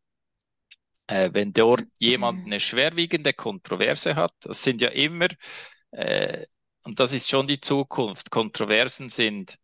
äh, 1.05 1.29
wenn 1.33 1.53
dort 1.53 1.83
jemand 1.99 2.47
eine 2.47 2.59
schwerwiegende 2.59 3.33
Kontroverse 3.33 4.15
hat, 4.15 4.33
das 4.41 4.63
sind 4.63 4.81
ja 4.81 4.89
immer, 4.89 5.27
äh, 5.91 6.47
und 6.81 6.99
das 6.99 7.13
ist 7.13 7.29
schon 7.29 7.45
die 7.45 7.61
Zukunft, 7.61 8.31
Kontroversen 8.31 9.09
sind 9.09 9.59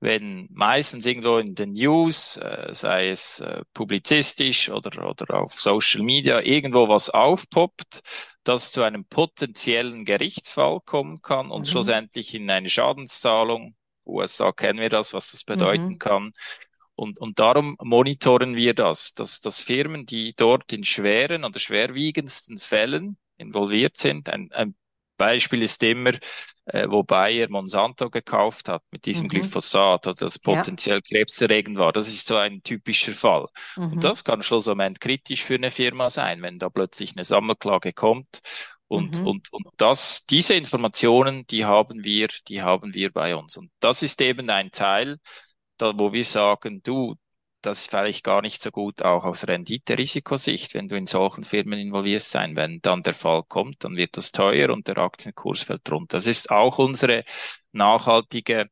wenn 0.00 0.48
meistens 0.52 1.06
irgendwo 1.06 1.38
in 1.38 1.54
den 1.54 1.72
News, 1.72 2.36
äh, 2.36 2.68
sei 2.72 3.08
es 3.08 3.40
äh, 3.40 3.62
publizistisch 3.74 4.70
oder, 4.70 5.08
oder 5.08 5.42
auf 5.42 5.54
Social 5.54 6.02
Media, 6.02 6.40
irgendwo 6.40 6.88
was 6.88 7.10
aufpoppt, 7.10 8.00
das 8.44 8.70
zu 8.70 8.82
einem 8.82 9.04
potenziellen 9.04 10.04
Gerichtsfall 10.04 10.80
kommen 10.84 11.20
kann 11.20 11.50
und 11.50 11.62
mhm. 11.62 11.70
schlussendlich 11.70 12.34
in 12.34 12.48
eine 12.50 12.70
Schadenszahlung. 12.70 13.74
USA 14.06 14.52
kennen 14.52 14.78
wir 14.78 14.88
das, 14.88 15.12
was 15.12 15.32
das 15.32 15.44
bedeuten 15.44 15.88
mhm. 15.88 15.98
kann. 15.98 16.32
Und, 16.94 17.20
und 17.20 17.38
darum 17.38 17.76
monitoren 17.80 18.56
wir 18.56 18.74
das, 18.74 19.14
dass, 19.14 19.40
dass 19.40 19.60
Firmen, 19.60 20.06
die 20.06 20.34
dort 20.36 20.72
in 20.72 20.84
schweren 20.84 21.44
oder 21.44 21.58
schwerwiegendsten 21.58 22.56
Fällen 22.56 23.18
involviert 23.36 23.96
sind, 23.96 24.28
ein, 24.28 24.50
ein 24.52 24.74
Beispiel 25.18 25.62
ist 25.62 25.82
immer, 25.82 26.12
äh, 26.64 26.86
wo 26.88 27.02
Bayer 27.02 27.48
Monsanto 27.50 28.08
gekauft 28.08 28.68
hat 28.68 28.82
mit 28.90 29.04
diesem 29.04 29.24
mhm. 29.24 29.30
Glyphosat, 29.30 30.06
oder 30.06 30.14
das 30.14 30.38
potenziell 30.38 31.02
ja. 31.04 31.18
krebserregend 31.18 31.78
war. 31.78 31.92
Das 31.92 32.08
ist 32.08 32.26
so 32.26 32.36
ein 32.36 32.62
typischer 32.62 33.12
Fall. 33.12 33.46
Mhm. 33.76 33.92
Und 33.92 34.04
das 34.04 34.24
kann 34.24 34.40
schlussendlich 34.40 35.00
kritisch 35.00 35.44
für 35.44 35.56
eine 35.56 35.70
Firma 35.70 36.08
sein, 36.08 36.40
wenn 36.40 36.58
da 36.58 36.70
plötzlich 36.70 37.14
eine 37.14 37.24
Sammelklage 37.24 37.92
kommt. 37.92 38.40
Und, 38.86 39.20
mhm. 39.20 39.26
und, 39.26 39.52
und 39.52 39.66
das, 39.76 40.24
diese 40.24 40.54
Informationen, 40.54 41.46
die 41.46 41.66
haben 41.66 42.04
wir, 42.04 42.28
die 42.48 42.62
haben 42.62 42.94
wir 42.94 43.12
bei 43.12 43.36
uns. 43.36 43.58
Und 43.58 43.70
das 43.80 44.02
ist 44.02 44.20
eben 44.22 44.48
ein 44.48 44.70
Teil, 44.70 45.18
da, 45.76 45.92
wo 45.98 46.12
wir 46.12 46.24
sagen, 46.24 46.82
du, 46.82 47.14
das 47.62 47.80
ist 47.80 47.90
vielleicht 47.90 48.24
gar 48.24 48.42
nicht 48.42 48.62
so 48.62 48.70
gut 48.70 49.02
auch 49.02 49.24
aus 49.24 49.46
Rendite-Risikosicht, 49.46 50.74
wenn 50.74 50.88
du 50.88 50.96
in 50.96 51.06
solchen 51.06 51.44
Firmen 51.44 51.78
involviert 51.78 52.22
sein. 52.22 52.56
Wenn 52.56 52.80
dann 52.82 53.02
der 53.02 53.14
Fall 53.14 53.42
kommt, 53.42 53.84
dann 53.84 53.96
wird 53.96 54.16
das 54.16 54.32
teuer 54.32 54.70
und 54.70 54.86
der 54.88 54.98
Aktienkurs 54.98 55.62
fällt 55.62 55.90
runter. 55.90 56.18
Das 56.18 56.26
ist 56.26 56.50
auch 56.50 56.78
unsere 56.78 57.24
nachhaltige 57.72 58.70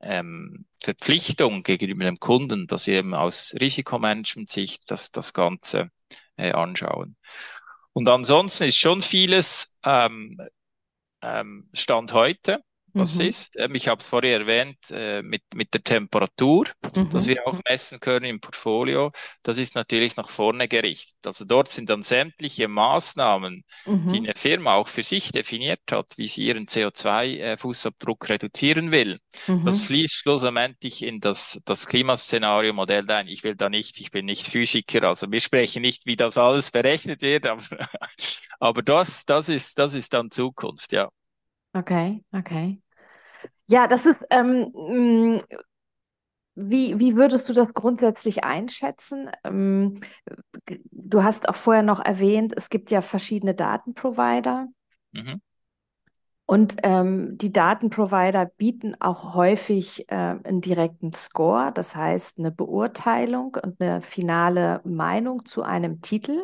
ähm, 0.00 0.66
Verpflichtung 0.82 1.62
gegenüber 1.62 2.04
dem 2.04 2.18
Kunden, 2.18 2.66
dass 2.66 2.86
wir 2.86 2.98
eben 2.98 3.14
aus 3.14 3.54
Risikomanagement-Sicht 3.60 4.90
das, 4.90 5.12
das 5.12 5.32
Ganze 5.32 5.90
äh, 6.36 6.52
anschauen. 6.52 7.16
Und 7.92 8.08
ansonsten 8.08 8.64
ist 8.64 8.76
schon 8.76 9.02
vieles 9.02 9.78
ähm, 9.84 10.36
ähm, 11.22 11.68
Stand 11.72 12.12
heute 12.12 12.62
was 12.94 13.18
mhm. 13.18 13.26
ist. 13.26 13.56
Ähm, 13.58 13.74
ich 13.74 13.88
habe 13.88 14.00
es 14.00 14.06
vorher 14.06 14.38
erwähnt 14.40 14.78
äh, 14.90 15.22
mit, 15.22 15.42
mit 15.54 15.74
der 15.74 15.82
Temperatur, 15.82 16.66
mhm. 16.94 17.10
dass 17.10 17.26
wir 17.26 17.46
auch 17.46 17.58
messen 17.68 18.00
können 18.00 18.26
im 18.26 18.40
Portfolio. 18.40 19.10
Das 19.42 19.58
ist 19.58 19.74
natürlich 19.74 20.16
nach 20.16 20.28
vorne 20.28 20.68
gerichtet. 20.68 21.18
Also 21.24 21.44
dort 21.44 21.68
sind 21.68 21.90
dann 21.90 22.02
sämtliche 22.02 22.68
Maßnahmen, 22.68 23.64
mhm. 23.84 24.08
die 24.08 24.18
eine 24.18 24.34
Firma 24.34 24.74
auch 24.74 24.88
für 24.88 25.02
sich 25.02 25.32
definiert 25.32 25.80
hat, 25.90 26.16
wie 26.16 26.28
sie 26.28 26.44
ihren 26.44 26.66
CO2-Fußabdruck 26.66 28.24
äh, 28.28 28.32
reduzieren 28.32 28.90
will. 28.90 29.18
Das 29.46 29.82
mhm. 29.82 29.86
fließt 29.86 30.14
schlussendlich 30.14 31.02
in 31.02 31.20
das, 31.20 31.60
das 31.64 31.88
Klimaszenario-Modell 31.88 33.10
ein. 33.10 33.28
Ich 33.28 33.42
will 33.44 33.56
da 33.56 33.68
nicht, 33.68 34.00
ich 34.00 34.10
bin 34.10 34.26
nicht 34.26 34.46
Physiker, 34.46 35.02
also 35.02 35.30
wir 35.30 35.40
sprechen 35.40 35.82
nicht, 35.82 36.06
wie 36.06 36.16
das 36.16 36.38
alles 36.38 36.70
berechnet 36.70 37.22
wird, 37.22 37.46
aber, 37.46 37.62
aber 38.60 38.82
das, 38.82 39.24
das 39.24 39.48
ist, 39.48 39.78
das 39.78 39.94
ist 39.94 40.14
dann 40.14 40.30
Zukunft, 40.30 40.92
ja. 40.92 41.10
Okay, 41.72 42.22
okay. 42.32 42.78
Ja, 43.66 43.86
das 43.86 44.06
ist, 44.06 44.18
ähm, 44.30 44.70
mm, 44.74 45.40
wie, 46.56 46.98
wie 47.00 47.16
würdest 47.16 47.48
du 47.48 47.52
das 47.52 47.72
grundsätzlich 47.74 48.44
einschätzen? 48.44 49.30
Ähm, 49.42 49.98
du 50.90 51.22
hast 51.24 51.48
auch 51.48 51.56
vorher 51.56 51.82
noch 51.82 52.04
erwähnt, 52.04 52.52
es 52.56 52.68
gibt 52.68 52.90
ja 52.90 53.00
verschiedene 53.00 53.54
Datenprovider. 53.54 54.68
Mhm. 55.12 55.40
Und 56.46 56.76
ähm, 56.82 57.38
die 57.38 57.52
Datenprovider 57.52 58.44
bieten 58.44 58.94
auch 59.00 59.34
häufig 59.34 60.08
äh, 60.10 60.14
einen 60.14 60.60
direkten 60.60 61.12
Score, 61.14 61.72
das 61.72 61.96
heißt 61.96 62.38
eine 62.38 62.50
Beurteilung 62.50 63.56
und 63.62 63.80
eine 63.80 64.02
finale 64.02 64.82
Meinung 64.84 65.46
zu 65.46 65.62
einem 65.62 66.02
Titel. 66.02 66.38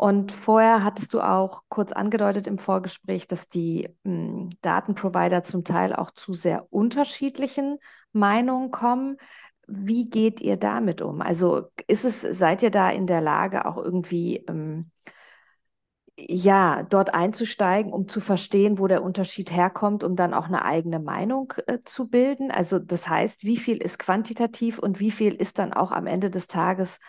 Und 0.00 0.32
vorher 0.32 0.82
hattest 0.82 1.12
du 1.12 1.20
auch 1.20 1.64
kurz 1.68 1.92
angedeutet 1.92 2.46
im 2.46 2.56
Vorgespräch, 2.56 3.26
dass 3.26 3.50
die 3.50 3.86
mh, 4.04 4.12
hm, 4.12 4.50
Datenprovider 4.62 5.42
zum 5.42 5.62
Teil 5.62 5.94
auch 5.94 6.10
zu 6.10 6.32
sehr 6.32 6.66
unterschiedlichen 6.72 7.76
Meinungen 8.12 8.70
kommen. 8.70 9.18
Wie 9.66 10.08
geht 10.08 10.40
ihr 10.40 10.56
damit 10.56 11.02
um? 11.02 11.20
Also 11.20 11.68
ist 11.86 12.06
es, 12.06 12.22
seid 12.22 12.62
ihr 12.62 12.70
da 12.70 12.88
in 12.88 13.06
der 13.06 13.20
Lage, 13.20 13.66
auch 13.66 13.76
irgendwie 13.76 14.36
ähm, 14.48 14.90
ja, 16.16 16.82
dort 16.84 17.12
einzusteigen, 17.12 17.92
um 17.92 18.08
zu 18.08 18.22
verstehen, 18.22 18.78
wo 18.78 18.86
der 18.86 19.02
Unterschied 19.02 19.52
herkommt, 19.52 20.02
um 20.02 20.16
dann 20.16 20.32
auch 20.32 20.46
eine 20.46 20.64
eigene 20.64 20.98
Meinung 20.98 21.52
äh, 21.66 21.80
zu 21.84 22.08
bilden? 22.08 22.50
Also 22.50 22.78
das 22.78 23.06
heißt, 23.06 23.44
wie 23.44 23.58
viel 23.58 23.76
ist 23.76 23.98
quantitativ 23.98 24.78
und 24.78 24.98
wie 24.98 25.10
viel 25.10 25.34
ist 25.34 25.58
dann 25.58 25.74
auch 25.74 25.92
am 25.92 26.06
Ende 26.06 26.30
des 26.30 26.46
Tages 26.46 27.00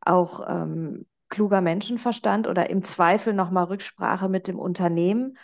auch 0.00 0.40
ähm, 0.48 1.04
kluger 1.28 1.60
Menschenverstand 1.60 2.46
oder 2.46 2.70
im 2.70 2.82
Zweifel 2.84 3.34
nochmal 3.34 3.64
Rücksprache 3.64 4.28
mit 4.28 4.48
dem 4.48 4.58
Unternehmen, 4.58 5.38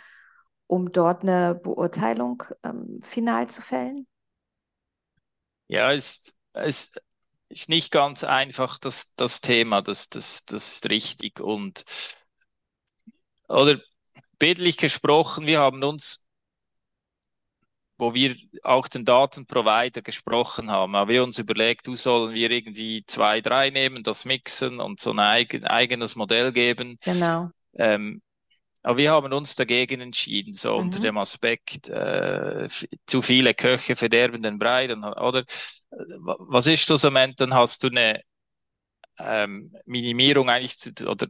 um 0.67 0.91
dort 0.91 1.21
eine 1.23 1.55
Beurteilung 1.55 2.43
ähm, 2.63 2.99
final 3.03 3.47
zu 3.47 3.61
fällen? 3.61 4.07
Ja, 5.67 5.91
es 5.91 6.35
ist, 6.53 7.01
ist 7.49 7.69
nicht 7.69 7.91
ganz 7.91 8.23
einfach, 8.23 8.77
das, 8.77 9.13
das 9.15 9.41
Thema, 9.41 9.81
das, 9.81 10.09
das, 10.09 10.43
das 10.45 10.75
ist 10.75 10.89
richtig. 10.89 11.39
Und, 11.39 11.83
oder 13.47 13.79
bildlich 14.39 14.77
gesprochen, 14.77 15.45
wir 15.45 15.59
haben 15.59 15.83
uns 15.83 16.24
wo 17.97 18.13
wir 18.13 18.35
auch 18.63 18.87
den 18.87 19.05
Datenprovider 19.05 20.01
gesprochen 20.01 20.69
haben, 20.69 20.95
haben 20.95 21.09
wir 21.09 21.23
uns 21.23 21.39
überlegt, 21.39 21.87
du 21.87 21.95
sollen 21.95 22.33
wir 22.33 22.51
irgendwie 22.51 23.03
zwei, 23.05 23.41
drei 23.41 23.69
nehmen, 23.69 24.03
das 24.03 24.25
mixen 24.25 24.79
und 24.79 24.99
so 24.99 25.11
ein 25.11 25.19
eigen, 25.19 25.65
eigenes 25.65 26.15
Modell 26.15 26.51
geben. 26.51 26.97
Genau. 27.03 27.49
Ähm, 27.73 28.21
aber 28.83 28.97
wir 28.97 29.11
haben 29.11 29.33
uns 29.33 29.55
dagegen 29.55 30.01
entschieden, 30.01 30.53
so 30.53 30.73
mhm. 30.73 30.85
unter 30.85 30.99
dem 30.99 31.17
Aspekt, 31.17 31.89
äh, 31.89 32.67
zu 33.07 33.21
viele 33.21 33.53
Köche 33.53 33.95
verderben 33.95 34.43
den 34.43 34.59
Brei, 34.59 34.87
dann, 34.87 35.03
oder 35.03 35.43
was 35.89 36.67
ist 36.67 36.89
das 36.89 37.05
am 37.05 37.15
Ende? 37.15 37.35
Dann 37.37 37.53
hast 37.53 37.81
du 37.83 37.87
eine 37.87 38.21
ähm, 39.19 39.73
Minimierung 39.85 40.49
eigentlich 40.49 40.77
zu, 40.77 40.91
oder 41.07 41.27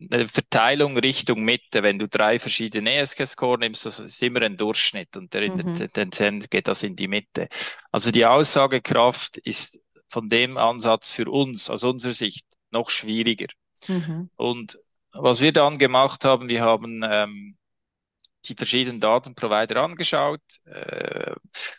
eine 0.00 0.28
Verteilung 0.28 0.96
Richtung 0.96 1.42
Mitte. 1.42 1.82
Wenn 1.82 1.98
du 1.98 2.08
drei 2.08 2.38
verschiedene 2.38 2.94
ESG-Score 2.94 3.58
nimmst, 3.58 3.86
das 3.86 3.98
ist 3.98 4.22
immer 4.22 4.42
ein 4.42 4.56
Durchschnitt 4.56 5.16
und 5.16 5.34
der 5.34 5.50
mhm. 5.50 5.74
Tendenz 5.92 6.48
geht 6.48 6.68
das 6.68 6.82
in 6.82 6.96
die 6.96 7.08
Mitte. 7.08 7.48
Also 7.90 8.10
die 8.10 8.24
Aussagekraft 8.24 9.38
ist 9.38 9.80
von 10.08 10.28
dem 10.28 10.56
Ansatz 10.56 11.10
für 11.10 11.30
uns, 11.30 11.68
aus 11.68 11.84
unserer 11.84 12.14
Sicht, 12.14 12.46
noch 12.70 12.90
schwieriger. 12.90 13.48
Mhm. 13.86 14.30
Und 14.36 14.78
was 15.12 15.40
wir 15.40 15.52
dann 15.52 15.78
gemacht 15.78 16.24
haben, 16.24 16.48
wir 16.48 16.62
haben 16.62 17.04
ähm, 17.04 17.57
die 18.48 18.54
verschiedenen 18.54 19.00
Datenprovider 19.00 19.76
angeschaut, 19.82 20.40
äh, 20.64 21.34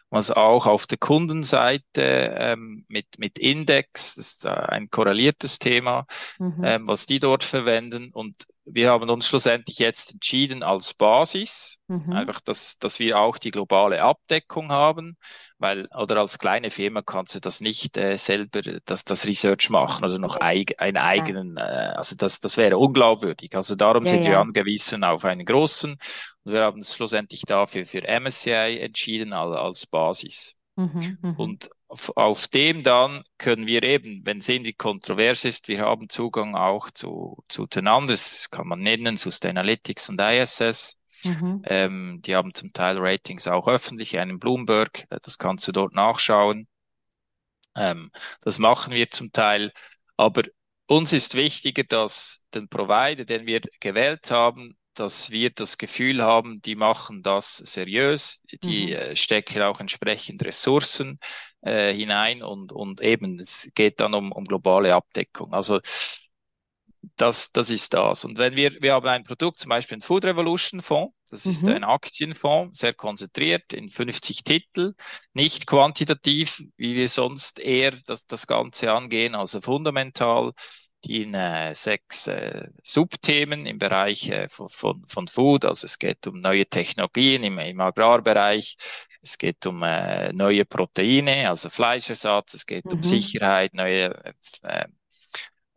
was 0.09 0.31
auch 0.31 0.65
auf 0.65 0.87
der 0.87 0.97
Kundenseite 0.97 2.35
ähm, 2.37 2.85
mit, 2.87 3.07
mit 3.17 3.37
Index, 3.39 4.15
das 4.15 4.27
ist 4.27 4.45
ein 4.45 4.89
korreliertes 4.89 5.59
Thema, 5.59 6.05
mhm. 6.37 6.61
ähm, 6.63 6.87
was 6.87 7.05
die 7.05 7.19
dort 7.19 7.43
verwenden. 7.43 8.11
Und 8.11 8.47
wir 8.71 8.91
haben 8.91 9.09
uns 9.09 9.27
schlussendlich 9.27 9.79
jetzt 9.79 10.13
entschieden 10.13 10.63
als 10.63 10.93
Basis, 10.93 11.79
mhm. 11.87 12.11
einfach, 12.13 12.39
dass, 12.41 12.77
dass 12.77 12.99
wir 12.99 13.19
auch 13.19 13.37
die 13.37 13.51
globale 13.51 14.01
Abdeckung 14.01 14.71
haben, 14.71 15.17
weil, 15.57 15.87
oder 15.97 16.17
als 16.17 16.39
kleine 16.39 16.71
Firma 16.71 17.01
kannst 17.01 17.35
du 17.35 17.39
das 17.39 17.61
nicht 17.61 17.97
äh, 17.97 18.17
selber, 18.17 18.61
das, 18.85 19.03
das 19.03 19.25
Research 19.25 19.69
machen 19.69 20.05
oder 20.05 20.19
noch 20.19 20.39
eig, 20.41 20.75
einen 20.79 20.97
eigenen, 20.97 21.57
äh, 21.57 21.93
also 21.95 22.15
das, 22.15 22.39
das 22.39 22.57
wäre 22.57 22.77
unglaubwürdig. 22.77 23.55
Also 23.55 23.75
darum 23.75 24.05
ja, 24.05 24.11
sind 24.11 24.25
ja. 24.25 24.31
wir 24.31 24.39
angewiesen 24.39 25.03
auf 25.03 25.25
einen 25.25 25.45
großen 25.45 25.97
und 26.43 26.53
wir 26.53 26.61
haben 26.61 26.77
uns 26.77 26.95
schlussendlich 26.95 27.41
dafür 27.41 27.85
für 27.85 28.01
MSCI 28.01 28.79
entschieden 28.79 29.33
als, 29.33 29.55
als 29.55 29.87
Basis. 29.87 30.55
Mhm, 30.75 31.17
mh. 31.21 31.35
Und 31.37 31.69
auf, 31.89 32.15
auf 32.15 32.47
dem 32.47 32.83
dann 32.83 33.23
können 33.37 33.67
wir 33.67 33.83
eben, 33.83 34.25
wenn 34.25 34.37
es 34.37 34.47
irgendwie 34.47 34.73
kontrovers 34.73 35.43
ist, 35.43 35.67
wir 35.67 35.81
haben 35.81 36.07
Zugang 36.07 36.55
auch 36.55 36.89
zu, 36.91 37.43
zu 37.47 37.65
den 37.65 37.87
anderen, 37.87 38.09
das 38.09 38.49
kann 38.51 38.67
man 38.67 38.79
nennen, 38.79 39.17
Sustainalytics 39.17 40.09
und 40.09 40.21
ISS. 40.21 40.97
Mhm. 41.23 41.63
Ähm, 41.65 42.21
die 42.23 42.35
haben 42.35 42.53
zum 42.53 42.71
Teil 42.71 42.97
Ratings 42.99 43.47
auch 43.47 43.67
öffentlich, 43.67 44.17
einen 44.19 44.39
Bloomberg, 44.39 45.05
äh, 45.09 45.19
das 45.21 45.37
kannst 45.37 45.67
du 45.67 45.71
dort 45.71 45.93
nachschauen. 45.93 46.67
Ähm, 47.75 48.11
das 48.41 48.59
machen 48.59 48.93
wir 48.93 49.09
zum 49.09 49.31
Teil, 49.31 49.73
aber 50.15 50.43
uns 50.87 51.11
ist 51.11 51.35
wichtiger, 51.35 51.83
dass 51.83 52.45
den 52.53 52.69
Provider, 52.69 53.25
den 53.25 53.45
wir 53.45 53.61
gewählt 53.79 54.31
haben, 54.31 54.77
dass 54.99 55.31
wir 55.31 55.49
das 55.49 55.77
Gefühl 55.77 56.21
haben, 56.21 56.61
die 56.61 56.75
machen 56.75 57.23
das 57.23 57.57
seriös, 57.57 58.43
die 58.63 58.87
mhm. 58.87 58.93
äh, 58.93 59.15
stecken 59.15 59.61
auch 59.61 59.79
entsprechend 59.79 60.43
Ressourcen 60.43 61.19
äh, 61.61 61.93
hinein 61.93 62.43
und, 62.43 62.71
und 62.71 63.01
eben, 63.01 63.39
es 63.39 63.69
geht 63.75 63.99
dann 63.99 64.13
um, 64.13 64.31
um 64.31 64.45
globale 64.45 64.93
Abdeckung. 64.93 65.53
Also 65.53 65.79
das, 67.15 67.51
das 67.51 67.69
ist 67.69 67.93
das. 67.93 68.25
Und 68.25 68.37
wenn 68.37 68.55
wir, 68.55 68.81
wir 68.81 68.93
haben 68.93 69.07
ein 69.07 69.23
Produkt, 69.23 69.59
zum 69.59 69.69
Beispiel 69.69 69.97
ein 69.97 70.01
Food 70.01 70.25
Revolution 70.25 70.81
Fonds, 70.81 71.13
das 71.29 71.45
ist 71.45 71.63
mhm. 71.63 71.73
ein 71.73 71.83
Aktienfonds, 71.83 72.79
sehr 72.79 72.93
konzentriert 72.93 73.71
in 73.73 73.87
50 73.87 74.43
Titel, 74.43 74.93
nicht 75.33 75.67
quantitativ, 75.67 76.63
wie 76.75 76.95
wir 76.95 77.07
sonst 77.07 77.59
eher 77.59 77.91
das, 78.05 78.25
das 78.25 78.47
Ganze 78.47 78.91
angehen, 78.91 79.35
also 79.35 79.61
fundamental, 79.61 80.53
die 81.03 81.23
in 81.23 81.33
äh, 81.33 81.73
sechs 81.73 82.27
äh, 82.27 82.69
Subthemen 82.83 83.65
im 83.65 83.79
Bereich 83.79 84.29
äh, 84.29 84.49
von, 84.49 84.69
von, 84.69 85.05
von 85.07 85.27
Food, 85.27 85.65
also 85.65 85.85
es 85.85 85.97
geht 85.99 86.27
um 86.27 86.41
neue 86.41 86.65
Technologien 86.65 87.43
im, 87.43 87.57
im 87.59 87.79
Agrarbereich, 87.79 88.77
es 89.21 89.37
geht 89.37 89.65
um 89.65 89.83
äh, 89.83 90.33
neue 90.33 90.65
Proteine, 90.65 91.49
also 91.49 91.69
Fleischersatz, 91.69 92.53
es 92.53 92.65
geht 92.65 92.85
mhm. 92.85 92.91
um 92.91 93.03
Sicherheit, 93.03 93.73
neue 93.73 94.15
äh, 94.63 94.85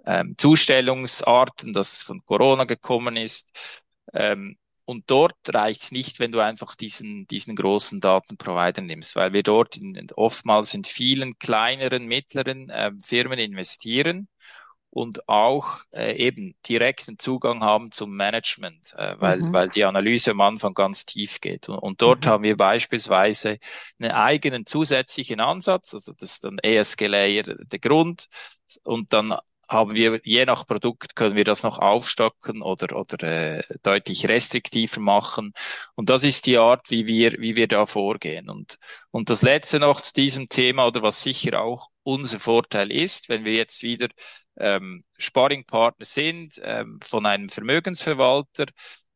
ähm, 0.05 0.35
Zustellungsarten, 0.37 1.73
das 1.73 2.03
von 2.03 2.25
Corona 2.25 2.65
gekommen 2.65 3.17
ist. 3.17 3.49
Ähm, 4.13 4.57
und 4.85 5.09
dort 5.11 5.37
reicht 5.49 5.83
es 5.83 5.93
nicht, 5.93 6.19
wenn 6.19 6.33
du 6.33 6.41
einfach 6.41 6.75
diesen, 6.75 7.27
diesen 7.29 7.55
großen 7.55 8.01
Datenprovider 8.01 8.83
nimmst, 8.83 9.15
weil 9.15 9.33
wir 9.33 9.45
dort 9.45 9.77
in, 9.77 10.09
oftmals 10.17 10.75
in 10.75 10.83
vielen 10.83 11.39
kleineren, 11.39 12.07
mittleren 12.07 12.69
äh, 12.69 12.91
Firmen 13.05 13.39
investieren 13.39 14.29
und 14.93 15.27
auch 15.27 15.79
äh, 15.93 16.17
eben 16.17 16.55
direkten 16.69 17.19
Zugang 17.19 17.63
haben 17.63 17.93
zum 17.93 18.15
Management, 18.15 18.95
äh, 18.99 19.17
weil, 19.19 19.39
mhm. 19.39 19.53
weil 19.53 19.71
die 19.71 19.85
Analyse 19.85 20.33
am 20.33 20.43
Anfang 20.43 20.75
ganz 20.75 21.07
tief 21.07 21.41
geht. 21.41 21.71
Und, 21.71 21.79
und 21.79 22.03
dort 22.03 22.27
mhm. 22.27 22.29
haben 22.29 22.45
wir 22.45 22.59
beispielsweise 22.59 23.59
einen 23.99 24.11
eigenen 24.11 24.67
zusätzlichen 24.67 25.41
Ansatz, 25.41 25.95
also 25.95 26.13
das 26.13 26.33
ist 26.33 26.45
dann 26.45 26.59
ESG-Layer 26.59 27.43
der 27.65 27.79
Grund 27.79 28.29
und 28.85 29.15
dann 29.15 29.35
haben 29.67 29.95
wir, 29.95 30.21
je 30.25 30.45
nach 30.45 30.67
Produkt 30.67 31.17
können 31.17 31.37
wir 31.37 31.45
das 31.45 31.63
noch 31.63 31.79
aufstocken 31.79 32.61
oder, 32.61 32.95
oder 32.95 33.23
äh, 33.23 33.63
deutlich 33.83 34.29
restriktiver 34.29 35.01
machen. 35.01 35.55
Und 35.95 36.11
das 36.11 36.25
ist 36.25 36.45
die 36.45 36.59
Art, 36.59 36.91
wie 36.91 37.07
wir, 37.07 37.33
wie 37.39 37.57
wir 37.57 37.69
da 37.69 37.87
vorgehen. 37.87 38.51
Und, 38.51 38.79
und 39.11 39.31
das 39.31 39.41
Letzte 39.41 39.81
noch 39.81 40.03
zu 40.03 40.13
diesem 40.13 40.51
Thema 40.51 40.87
oder 40.87 41.03
was 41.03 41.23
sicher 41.23 41.63
auch 41.63 41.89
unser 42.03 42.39
Vorteil 42.39 42.91
ist, 42.91 43.29
wenn 43.29 43.45
wir 43.45 43.55
jetzt 43.55 43.83
wieder 43.83 44.09
ähm, 44.57 45.05
Sparringpartner 45.19 46.05
sind 46.05 46.61
ähm, 46.63 46.99
von 47.03 47.27
einem 47.27 47.49
Vermögensverwalter, 47.49 48.67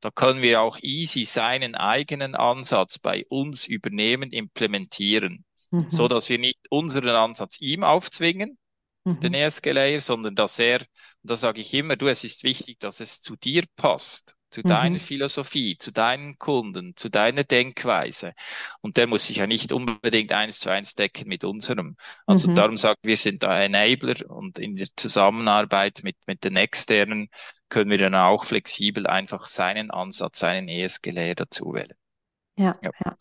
da 0.01 0.11
können 0.11 0.41
wir 0.43 0.61
auch 0.61 0.79
easy 0.83 1.25
seinen 1.25 1.75
eigenen 1.75 2.35
Ansatz 2.35 2.99
bei 2.99 3.25
uns 3.29 3.67
übernehmen, 3.67 4.31
implementieren, 4.31 5.45
mhm. 5.71 5.91
so 5.91 6.07
dass 6.07 6.29
wir 6.29 6.39
nicht 6.39 6.61
unseren 6.71 7.09
Ansatz 7.09 7.61
ihm 7.61 7.83
aufzwingen, 7.83 8.57
mhm. 9.05 9.21
den 9.21 9.35
ESG-Layer, 9.35 10.01
sondern 10.01 10.35
dass 10.35 10.59
er, 10.59 10.81
und 10.81 11.31
da 11.31 11.37
sage 11.37 11.61
ich 11.61 11.75
immer, 11.75 11.97
du, 11.97 12.07
es 12.07 12.25
ist 12.25 12.45
wichtig, 12.45 12.79
dass 12.79 13.01
es 13.01 13.21
zu 13.21 13.37
dir 13.37 13.65
passt, 13.77 14.36
zu 14.51 14.61
mhm. 14.61 14.69
deiner 14.69 14.99
Philosophie, 14.99 15.77
zu 15.79 15.93
deinen 15.93 16.39
Kunden, 16.39 16.97
zu 16.97 17.09
deiner 17.09 17.45
Denkweise. 17.45 18.35
Und 18.81 18.97
der 18.97 19.07
muss 19.07 19.27
sich 19.27 19.39
ja 19.39 19.47
nicht 19.47 19.73
unbedingt 19.73 20.33
eins 20.33 20.61
zu 20.61 20.71
eins 20.71 20.95
decken 20.95 21.29
mit 21.29 21.45
unserem. 21.45 21.97
Also 22.27 22.51
mhm. 22.51 22.55
darum 22.55 22.77
sagt, 22.77 23.01
wir 23.05 23.17
sind 23.17 23.43
da 23.43 23.61
Enabler 23.61 24.31
und 24.31 24.59
in 24.59 24.77
der 24.77 24.89
Zusammenarbeit 24.97 26.01
mit, 26.03 26.17
mit 26.27 26.45
den 26.45 26.57
externen 26.57 27.29
können 27.69 27.91
wir 27.91 27.99
dann 27.99 28.15
auch 28.15 28.45
flexibel 28.45 29.07
einfach 29.07 29.47
seinen 29.47 29.91
Ansatz, 29.91 30.39
seinen 30.39 30.69
ESG-Layer 30.69 31.35
dazu 31.35 31.75
wählen. 31.75 31.97
Ja, 32.57 32.77
ja. 32.83 32.91
ja. 33.05 33.17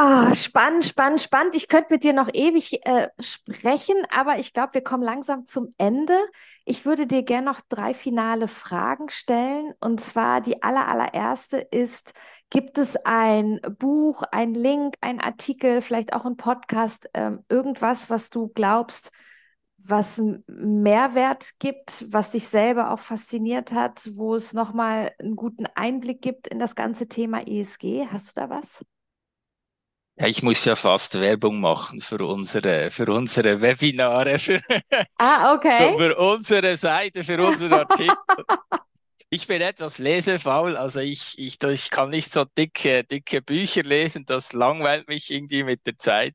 Ah, 0.00 0.32
spannend, 0.36 0.84
spannend, 0.84 1.20
spannend. 1.20 1.56
Ich 1.56 1.66
könnte 1.66 1.92
mit 1.94 2.04
dir 2.04 2.12
noch 2.12 2.28
ewig 2.32 2.86
äh, 2.86 3.08
sprechen, 3.18 3.96
aber 4.10 4.38
ich 4.38 4.52
glaube, 4.52 4.74
wir 4.74 4.80
kommen 4.82 5.02
langsam 5.02 5.44
zum 5.44 5.74
Ende. 5.76 6.16
Ich 6.64 6.86
würde 6.86 7.08
dir 7.08 7.24
gerne 7.24 7.46
noch 7.46 7.60
drei 7.68 7.94
finale 7.94 8.46
Fragen 8.46 9.08
stellen. 9.08 9.74
Und 9.80 10.00
zwar 10.00 10.40
die 10.40 10.62
aller, 10.62 10.86
allererste 10.86 11.56
ist, 11.58 12.12
gibt 12.48 12.78
es 12.78 12.94
ein 13.04 13.60
Buch, 13.80 14.22
ein 14.30 14.54
Link, 14.54 14.94
ein 15.00 15.20
Artikel, 15.20 15.82
vielleicht 15.82 16.12
auch 16.12 16.24
ein 16.26 16.36
Podcast, 16.36 17.10
ähm, 17.14 17.44
irgendwas, 17.48 18.08
was 18.08 18.30
du 18.30 18.52
glaubst, 18.54 19.10
was 19.78 20.22
Mehrwert 20.46 21.58
gibt, 21.58 22.06
was 22.08 22.30
dich 22.30 22.46
selber 22.46 22.92
auch 22.92 23.00
fasziniert 23.00 23.72
hat, 23.72 24.08
wo 24.14 24.36
es 24.36 24.52
nochmal 24.52 25.10
einen 25.18 25.34
guten 25.34 25.66
Einblick 25.74 26.22
gibt 26.22 26.46
in 26.46 26.60
das 26.60 26.76
ganze 26.76 27.08
Thema 27.08 27.44
ESG? 27.48 28.06
Hast 28.12 28.28
du 28.28 28.40
da 28.40 28.48
was? 28.48 28.84
Ja, 30.20 30.26
ich 30.26 30.42
muss 30.42 30.64
ja 30.64 30.74
fast 30.74 31.20
Werbung 31.20 31.60
machen 31.60 32.00
für 32.00 32.18
unsere, 32.26 32.90
für 32.90 33.06
unsere 33.06 33.60
Webinare, 33.60 34.40
für, 34.40 34.60
ah, 35.16 35.54
okay. 35.54 35.96
für 35.96 36.16
unsere 36.16 36.76
Seite, 36.76 37.22
für 37.22 37.40
unseren 37.40 37.74
Artikel. 37.74 38.16
ich 39.30 39.46
bin 39.46 39.62
etwas 39.62 39.98
lesefaul, 39.98 40.76
also 40.76 40.98
ich, 40.98 41.38
ich, 41.38 41.62
ich 41.62 41.90
kann 41.90 42.10
nicht 42.10 42.32
so 42.32 42.44
dicke, 42.44 43.04
dicke 43.04 43.42
Bücher 43.42 43.84
lesen, 43.84 44.24
das 44.26 44.52
langweilt 44.52 45.06
mich 45.06 45.30
irgendwie 45.30 45.62
mit 45.62 45.86
der 45.86 45.96
Zeit. 45.98 46.34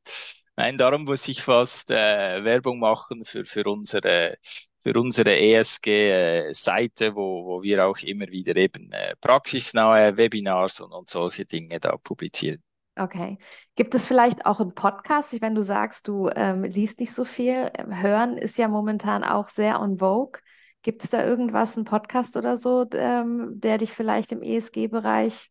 Nein, 0.55 0.77
darum 0.77 1.03
muss 1.03 1.27
ich 1.27 1.41
fast 1.41 1.91
äh, 1.91 2.41
Werbung 2.43 2.79
machen 2.79 3.25
für, 3.25 3.43
für 3.43 3.65
unsere 3.65 4.37
für 4.83 4.99
unsere 4.99 5.37
ESG-Seite, 5.37 7.05
äh, 7.05 7.15
wo, 7.15 7.45
wo 7.45 7.63
wir 7.63 7.85
auch 7.85 7.97
immer 7.99 8.27
wieder 8.27 8.55
eben 8.57 8.91
äh, 8.91 9.15
praxisnahe 9.19 10.17
Webinars 10.17 10.81
und, 10.81 10.91
und 10.91 11.09
solche 11.09 11.45
Dinge 11.45 11.79
da 11.79 11.95
publizieren. 11.97 12.61
Okay. 12.95 13.39
Gibt 13.75 13.95
es 13.95 14.05
vielleicht 14.05 14.45
auch 14.45 14.59
einen 14.59 14.75
Podcast? 14.75 15.41
Wenn 15.41 15.55
du 15.55 15.63
sagst, 15.63 16.07
du 16.07 16.29
ähm, 16.35 16.63
liest 16.63 16.99
nicht 16.99 17.11
so 17.11 17.25
viel, 17.25 17.71
hören 17.89 18.37
ist 18.37 18.57
ja 18.57 18.67
momentan 18.67 19.23
auch 19.23 19.49
sehr 19.49 19.81
on 19.81 19.97
vogue. 19.97 20.39
Gibt 20.83 21.03
es 21.03 21.09
da 21.09 21.25
irgendwas, 21.25 21.75
einen 21.75 21.85
Podcast 21.85 22.37
oder 22.37 22.57
so, 22.57 22.85
ähm, 22.93 23.53
der 23.55 23.77
dich 23.77 23.91
vielleicht 23.91 24.31
im 24.31 24.41
ESG-Bereich, 24.41 25.49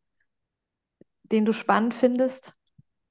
den 1.24 1.44
du 1.44 1.52
spannend 1.52 1.94
findest? 1.94 2.52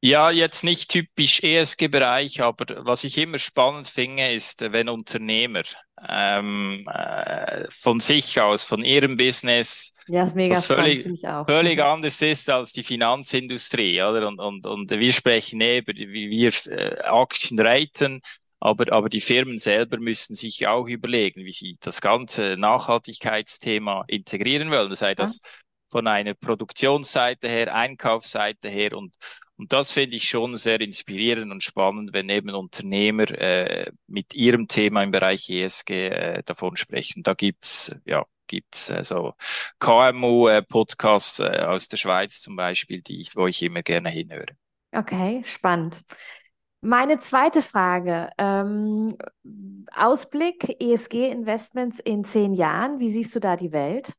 Ja, 0.03 0.31
jetzt 0.31 0.63
nicht 0.63 0.89
typisch 0.89 1.43
ESG-Bereich, 1.43 2.41
aber 2.41 2.85
was 2.85 3.03
ich 3.03 3.17
immer 3.17 3.37
spannend 3.37 3.87
finde, 3.87 4.31
ist, 4.31 4.61
wenn 4.71 4.87
Unternehmer 4.87 5.63
ähm, 6.07 6.87
äh, 6.91 7.65
von 7.69 7.99
sich 7.99 8.39
aus, 8.39 8.63
von 8.63 8.83
ihrem 8.83 9.17
Business, 9.17 9.93
ja, 10.11 10.23
ist 10.25 10.35
mega 10.35 10.55
das 10.55 10.65
völlig, 10.65 11.21
völlig 11.47 11.77
mhm. 11.77 11.83
anders 11.83 12.21
ist 12.21 12.49
als 12.49 12.73
die 12.73 12.83
Finanzindustrie, 12.83 14.01
oder? 14.01 14.27
Und, 14.27 14.39
und, 14.39 14.67
und 14.67 14.91
wir 14.91 15.13
sprechen 15.13 15.61
eben, 15.61 15.97
wie 15.97 16.29
wir 16.29 16.51
äh, 16.67 17.01
Aktien 17.03 17.59
raten, 17.59 18.21
aber, 18.59 18.91
aber 18.91 19.09
die 19.09 19.21
Firmen 19.21 19.57
selber 19.57 19.97
müssen 19.97 20.35
sich 20.35 20.67
auch 20.67 20.87
überlegen, 20.87 21.45
wie 21.45 21.51
sie 21.51 21.77
das 21.79 22.01
ganze 22.01 22.57
Nachhaltigkeitsthema 22.57 24.03
integrieren 24.07 24.69
wollen. 24.69 24.93
Sei 24.95 25.15
das 25.15 25.39
von 25.87 26.07
einer 26.07 26.33
Produktionsseite 26.33 27.47
her, 27.47 27.73
Einkaufsseite 27.73 28.69
her 28.69 28.95
und 28.97 29.15
und 29.61 29.73
das 29.73 29.91
finde 29.91 30.17
ich 30.17 30.27
schon 30.27 30.55
sehr 30.55 30.81
inspirierend 30.81 31.51
und 31.51 31.61
spannend, 31.61 32.13
wenn 32.13 32.29
eben 32.29 32.49
Unternehmer 32.49 33.29
äh, 33.29 33.91
mit 34.07 34.33
ihrem 34.33 34.67
Thema 34.67 35.03
im 35.03 35.11
Bereich 35.11 35.47
ESG 35.51 36.07
äh, 36.07 36.43
davon 36.43 36.77
sprechen. 36.77 37.21
Da 37.21 37.35
gibt's 37.35 37.95
ja 38.03 38.25
gibt's 38.51 38.89
äh, 38.89 39.03
so 39.03 39.33
KMU-Podcasts 39.79 41.39
äh, 41.39 41.45
äh, 41.45 41.63
aus 41.63 41.87
der 41.87 41.97
Schweiz 41.97 42.41
zum 42.41 42.55
Beispiel, 42.55 43.01
die 43.01 43.21
ich, 43.21 43.35
wo 43.35 43.47
ich 43.47 43.63
immer 43.63 43.81
gerne 43.81 44.09
hinhöre. 44.09 44.57
Okay, 44.91 45.41
spannend. 45.45 46.01
Meine 46.81 47.19
zweite 47.19 47.61
Frage. 47.61 48.29
Ähm, 48.37 49.15
Ausblick 49.95 50.81
ESG-Investments 50.81 51.99
in 51.99 52.25
zehn 52.25 52.53
Jahren. 52.53 52.99
Wie 52.99 53.09
siehst 53.09 53.33
du 53.35 53.39
da 53.39 53.55
die 53.55 53.71
Welt? 53.71 54.13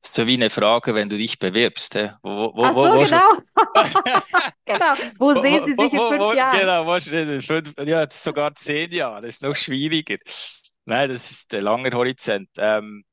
so 0.00 0.26
wie 0.26 0.34
eine 0.34 0.50
Frage, 0.50 0.94
wenn 0.94 1.08
du 1.08 1.16
dich 1.16 1.38
bewirbst. 1.38 1.96
Wo, 2.22 2.52
wo, 2.54 2.62
Ach 2.62 2.74
so, 2.74 2.80
wo, 2.80 3.04
genau. 3.04 4.20
genau. 4.64 4.94
Wo 5.18 5.40
sehen 5.40 5.66
Sie 5.66 5.74
sich 5.74 5.92
in 5.92 5.98
fünf 5.98 6.34
Jahren? 6.34 6.58
Genau, 6.60 6.86
wahrscheinlich 6.86 7.46
fünf, 7.46 7.72
ja, 7.84 8.06
sogar 8.10 8.54
zehn 8.54 8.92
Jahre. 8.92 9.22
Das 9.22 9.30
ist 9.30 9.42
noch 9.42 9.56
schwieriger. 9.56 10.16
Nein, 10.84 11.10
das 11.10 11.30
ist 11.30 11.52
der 11.52 11.62
lange 11.62 11.90
Horizont. 11.90 12.48
Ähm, 12.56 13.04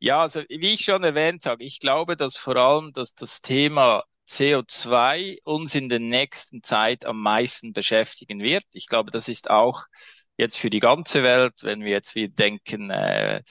ja, 0.00 0.22
also 0.22 0.42
wie 0.48 0.74
ich 0.74 0.80
schon 0.84 1.04
erwähnt 1.04 1.46
habe, 1.46 1.64
ich 1.64 1.78
glaube, 1.78 2.16
dass 2.16 2.36
vor 2.36 2.56
allem 2.56 2.92
dass 2.92 3.14
das 3.14 3.42
Thema 3.42 4.04
CO2 4.26 5.38
uns 5.44 5.74
in 5.74 5.88
der 5.88 5.98
nächsten 6.00 6.62
Zeit 6.62 7.04
am 7.04 7.20
meisten 7.22 7.72
beschäftigen 7.72 8.40
wird. 8.42 8.64
Ich 8.72 8.86
glaube, 8.86 9.10
das 9.10 9.28
ist 9.28 9.50
auch 9.50 9.84
jetzt 10.36 10.56
für 10.58 10.70
die 10.70 10.80
ganze 10.80 11.22
Welt, 11.22 11.54
wenn 11.62 11.82
wir 11.84 11.90
jetzt 11.90 12.14
wieder 12.14 12.32
denken, 12.34 12.90
äh, 12.90 13.42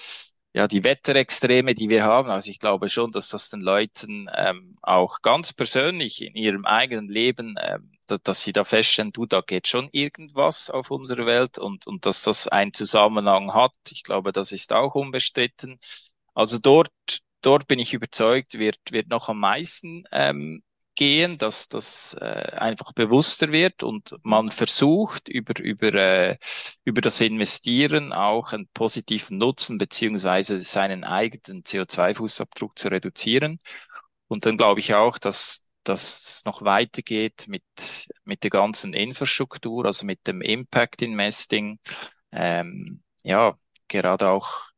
ja, 0.53 0.67
die 0.67 0.83
Wetterextreme, 0.83 1.75
die 1.75 1.89
wir 1.89 2.03
haben. 2.05 2.29
Also 2.29 2.49
ich 2.49 2.59
glaube 2.59 2.89
schon, 2.89 3.11
dass 3.11 3.29
das 3.29 3.49
den 3.49 3.61
Leuten 3.61 4.27
ähm, 4.35 4.77
auch 4.81 5.21
ganz 5.21 5.53
persönlich 5.53 6.21
in 6.21 6.33
ihrem 6.35 6.65
eigenen 6.65 7.07
Leben, 7.07 7.55
ähm, 7.61 7.91
dass, 8.07 8.21
dass 8.23 8.43
sie 8.43 8.53
da 8.53 8.63
feststellen, 8.63 9.11
du, 9.11 9.25
da 9.27 9.41
geht 9.41 9.67
schon 9.67 9.89
irgendwas 9.91 10.69
auf 10.71 10.89
unserer 10.91 11.25
Welt 11.27 11.59
und, 11.59 11.85
und 11.87 12.05
dass 12.05 12.23
das 12.23 12.47
einen 12.47 12.73
Zusammenhang 12.73 13.53
hat. 13.53 13.73
Ich 13.91 14.03
glaube, 14.03 14.31
das 14.31 14.51
ist 14.51 14.73
auch 14.73 14.95
unbestritten. 14.95 15.79
Also 16.39 16.57
dort 16.57 16.91
dort 17.41 17.67
bin 17.67 17.79
ich 17.79 17.93
überzeugt, 17.93 18.57
wird, 18.59 18.79
wird 18.91 19.09
noch 19.09 19.27
am 19.29 19.39
meisten 19.39 20.05
ähm, 20.11 20.63
gehen, 20.95 21.37
dass 21.37 21.67
das 21.69 22.13
äh, 22.21 22.51
einfach 22.57 22.93
bewusster 22.93 23.51
wird 23.51 23.83
und 23.83 24.15
man 24.23 24.49
versucht 24.49 25.27
über 25.27 25.59
über 25.59 25.93
äh, 25.95 26.37
über 26.85 27.01
das 27.01 27.19
Investieren 27.21 28.13
auch 28.13 28.53
einen 28.53 28.69
positiven 28.73 29.37
Nutzen 29.37 29.77
beziehungsweise 29.77 30.61
seinen 30.61 31.03
eigenen 31.03 31.63
CO2-Fußabdruck 31.63 32.77
zu 32.79 32.87
reduzieren. 32.89 33.59
Und 34.27 34.45
dann 34.45 34.55
glaube 34.57 34.79
ich 34.79 34.93
auch, 34.93 35.17
dass 35.17 35.65
das 35.83 36.43
noch 36.45 36.61
weitergeht 36.63 37.47
mit 37.49 37.63
mit 38.23 38.43
der 38.43 38.49
ganzen 38.51 38.93
Infrastruktur, 38.93 39.85
also 39.85 40.05
mit 40.05 40.25
dem 40.27 40.41
Impact 40.41 41.01
Investing. 41.01 41.79
Ähm, 42.31 43.03
ja, 43.23 43.57
gerade 43.89 44.29
auch 44.29 44.69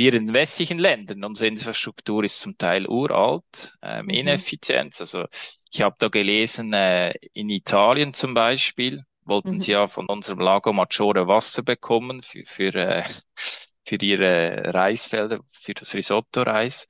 wir 0.00 0.14
in 0.14 0.32
westlichen 0.32 0.78
Ländern, 0.78 1.22
unsere 1.24 1.48
Infrastruktur 1.48 2.24
ist 2.24 2.40
zum 2.40 2.56
Teil 2.56 2.88
uralt, 2.88 3.76
ähm, 3.82 4.06
mhm. 4.06 4.10
ineffizient. 4.10 4.98
Also 4.98 5.26
ich 5.70 5.82
habe 5.82 5.96
da 5.98 6.08
gelesen, 6.08 6.72
äh, 6.72 7.12
in 7.34 7.50
Italien 7.50 8.14
zum 8.14 8.32
Beispiel 8.32 9.04
wollten 9.24 9.56
mhm. 9.56 9.60
sie 9.60 9.72
ja 9.72 9.86
von 9.88 10.06
unserem 10.06 10.40
Lago 10.40 10.72
Maggiore 10.72 11.28
Wasser 11.28 11.62
bekommen 11.62 12.22
für, 12.22 12.44
für, 12.46 12.74
äh, 12.74 13.04
für 13.84 13.96
ihre 13.96 14.72
Reisfelder, 14.72 15.40
für 15.50 15.74
das 15.74 15.92
Risotto-Reis. 15.92 16.86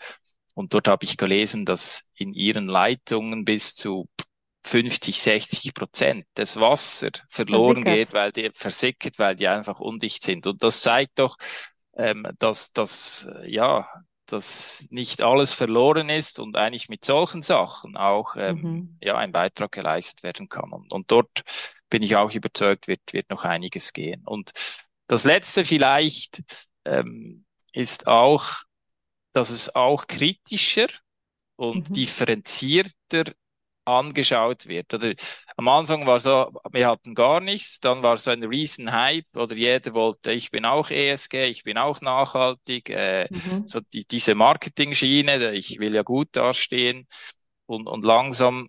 Und 0.55 0.73
dort 0.73 0.87
habe 0.87 1.05
ich 1.05 1.17
gelesen, 1.17 1.65
dass 1.65 2.05
in 2.15 2.33
ihren 2.33 2.67
Leitungen 2.67 3.45
bis 3.45 3.75
zu 3.75 4.09
50, 4.63 5.21
60 5.21 5.75
Prozent 5.75 6.27
des 6.37 6.61
Wasser 6.61 7.11
verloren 7.29 7.83
versickert. 7.83 7.95
geht, 7.95 8.13
weil 8.13 8.33
die 8.33 8.51
versickert, 8.55 9.19
weil 9.19 9.35
die 9.35 9.49
einfach 9.49 9.81
undicht 9.81 10.23
sind. 10.23 10.47
Und 10.47 10.63
das 10.63 10.83
zeigt 10.83 11.19
doch, 11.19 11.37
ähm, 12.01 12.27
dass, 12.39 12.73
dass, 12.73 13.29
ja, 13.45 13.87
dass 14.27 14.87
nicht 14.91 15.23
alles 15.23 15.53
verloren 15.53 16.09
ist 16.09 16.39
und 16.39 16.57
eigentlich 16.57 16.89
mit 16.89 17.05
solchen 17.05 17.43
Sachen 17.43 17.97
auch 17.97 18.37
ähm, 18.37 18.63
mhm. 18.63 18.99
ja, 19.03 19.17
ein 19.19 19.33
Beitrag 19.33 19.73
geleistet 19.73 20.23
werden 20.23 20.49
kann. 20.49 20.73
Und, 20.73 20.93
und 20.93 21.11
dort 21.11 21.43
bin 21.91 22.03
ich 22.03 22.17
auch 22.17 22.33
überzeugt, 22.33 22.89
wird, 22.89 23.01
wird 23.13 23.29
noch 23.29 23.45
einiges 23.45 23.93
gehen. 23.93 24.23
Und 24.25 24.53
das 25.09 25.25
Letzte 25.25 25.65
vielleicht 25.65 26.43
ähm, 26.85 27.45
ist 27.73 28.07
auch, 28.07 28.47
dass 29.33 29.51
es 29.51 29.75
auch 29.75 30.07
kritischer 30.07 30.89
und 31.57 31.91
mhm. 31.91 31.95
differenzierter 31.95 33.25
angeschaut 33.99 34.67
wird. 34.67 34.93
Oder 34.95 35.15
am 35.57 35.69
Anfang 35.69 36.07
war 36.07 36.19
so, 36.19 36.53
wir 36.73 36.89
hatten 36.89 37.15
gar 37.15 37.41
nichts, 37.41 37.81
dann 37.81 38.03
war 38.03 38.17
so 38.17 38.31
ein 38.31 38.45
riesen 38.45 38.93
Hype 38.93 39.27
oder 39.35 39.55
jeder 39.55 39.95
wollte, 39.95 40.33
ich 40.33 40.51
bin 40.51 40.65
auch 40.65 40.91
ESG, 40.91 41.47
ich 41.47 41.65
bin 41.65 41.79
auch 41.79 42.01
nachhaltig, 42.01 42.91
äh, 42.91 43.29
mhm. 43.31 43.67
so 43.67 43.81
die, 43.93 44.07
diese 44.07 44.35
Marketing-Schiene, 44.35 45.53
ich 45.53 45.79
will 45.79 45.95
ja 45.95 46.03
gut 46.03 46.29
dastehen 46.33 47.07
und, 47.67 47.87
und 47.87 48.05
langsam, 48.05 48.69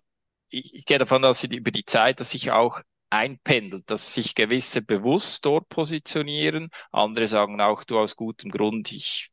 ich, 0.50 0.74
ich 0.74 0.86
gehe 0.86 0.98
davon 0.98 1.26
aus, 1.26 1.44
über 1.44 1.72
die 1.72 1.86
Zeit, 1.86 2.20
dass 2.20 2.32
sich 2.32 2.52
auch 2.52 2.82
einpendelt, 3.12 3.90
dass 3.92 4.14
sich 4.14 4.36
gewisse 4.36 4.82
bewusst 4.82 5.46
dort 5.46 5.70
positionieren. 5.70 6.70
Andere 6.92 7.28
sagen 7.28 7.60
auch, 7.62 7.84
du 7.84 8.00
aus 8.00 8.16
gutem 8.16 8.50
Grund, 8.50 8.92
ich 8.92 9.31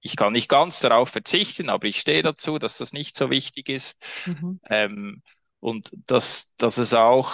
ich 0.00 0.16
kann 0.16 0.32
nicht 0.32 0.48
ganz 0.48 0.80
darauf 0.80 1.10
verzichten, 1.10 1.68
aber 1.68 1.86
ich 1.86 2.00
stehe 2.00 2.22
dazu, 2.22 2.58
dass 2.58 2.78
das 2.78 2.92
nicht 2.92 3.16
so 3.16 3.30
wichtig 3.30 3.68
ist. 3.68 4.04
Mhm. 4.26 4.60
Ähm, 4.68 5.22
und 5.60 5.90
dass, 6.06 6.54
dass 6.56 6.78
es 6.78 6.94
auch 6.94 7.32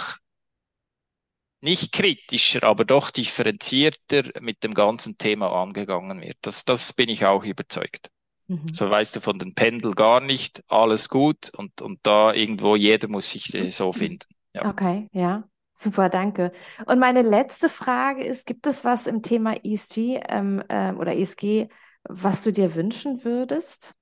nicht 1.61 1.91
kritischer, 1.91 2.63
aber 2.63 2.85
doch 2.85 3.09
differenzierter 3.09 4.23
mit 4.41 4.63
dem 4.63 4.73
ganzen 4.73 5.17
Thema 5.17 5.51
angegangen 5.51 6.21
wird. 6.21 6.37
Das, 6.41 6.65
das 6.65 6.93
bin 6.93 7.09
ich 7.09 7.25
auch 7.25 7.43
überzeugt. 7.43 8.09
Mhm. 8.47 8.73
So 8.73 8.89
weißt 8.89 9.15
du 9.15 9.21
von 9.21 9.39
den 9.39 9.55
Pendel 9.55 9.93
gar 9.93 10.19
nicht, 10.19 10.63
alles 10.67 11.09
gut 11.09 11.49
und, 11.55 11.81
und 11.81 11.99
da 12.03 12.33
irgendwo 12.33 12.75
jeder 12.75 13.07
muss 13.07 13.31
sich 13.31 13.45
so 13.69 13.91
finden. 13.91 14.27
Ja. 14.53 14.69
Okay, 14.69 15.07
ja. 15.11 15.47
Super, 15.79 16.09
danke. 16.09 16.51
Und 16.87 16.97
meine 16.97 17.21
letzte 17.21 17.69
Frage 17.69 18.23
ist, 18.23 18.47
gibt 18.47 18.65
es 18.65 18.83
was 18.83 19.05
im 19.05 19.21
Thema 19.21 19.63
ESG 19.63 20.19
ähm, 20.27 20.63
äh, 20.69 20.91
oder 20.93 21.15
ESG, 21.15 21.67
was 22.09 22.43
du 22.43 22.51
dir 22.51 22.75
wünschen 22.75 23.23
würdest? 23.23 23.95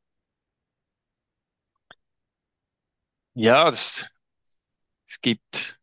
Ja, 3.33 3.69
es, 3.69 4.07
gibt 5.21 5.79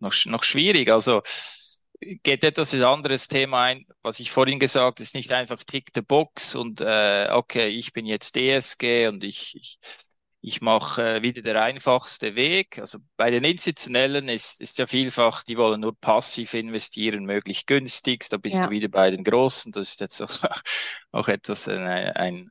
noch, 0.00 0.12
noch 0.26 0.42
schwierig. 0.42 0.90
Also 0.90 1.22
geht 2.00 2.44
etwas 2.44 2.74
ein 2.74 2.82
anderes 2.84 3.28
Thema 3.28 3.64
ein, 3.64 3.86
was 4.02 4.20
ich 4.20 4.30
vorhin 4.30 4.58
gesagt, 4.58 5.00
ist 5.00 5.14
nicht 5.14 5.32
einfach 5.32 5.62
Tick 5.64 5.90
the 5.94 6.02
Box 6.02 6.54
und 6.54 6.80
äh, 6.80 7.28
okay, 7.30 7.68
ich 7.68 7.92
bin 7.92 8.06
jetzt 8.06 8.36
DSG 8.36 9.08
und 9.08 9.24
ich, 9.24 9.56
ich 9.56 9.78
ich 10.48 10.62
mache 10.62 11.16
äh, 11.16 11.22
wieder 11.22 11.42
der 11.42 11.62
einfachste 11.62 12.34
Weg. 12.34 12.78
Also 12.78 12.98
bei 13.18 13.30
den 13.30 13.44
Institutionellen 13.44 14.30
ist, 14.30 14.62
ist 14.62 14.78
ja 14.78 14.86
vielfach, 14.86 15.42
die 15.42 15.58
wollen 15.58 15.82
nur 15.82 15.94
passiv 15.94 16.54
investieren, 16.54 17.26
möglichst 17.26 17.66
günstig. 17.66 18.26
Da 18.30 18.38
bist 18.38 18.56
ja. 18.56 18.64
du 18.64 18.70
wieder 18.70 18.88
bei 18.88 19.10
den 19.10 19.24
Großen. 19.24 19.72
Das 19.72 19.90
ist 19.90 20.00
jetzt 20.00 20.22
auch, 20.22 20.30
auch 21.12 21.28
etwas 21.28 21.68
ein, 21.68 21.86
ein, 21.86 22.48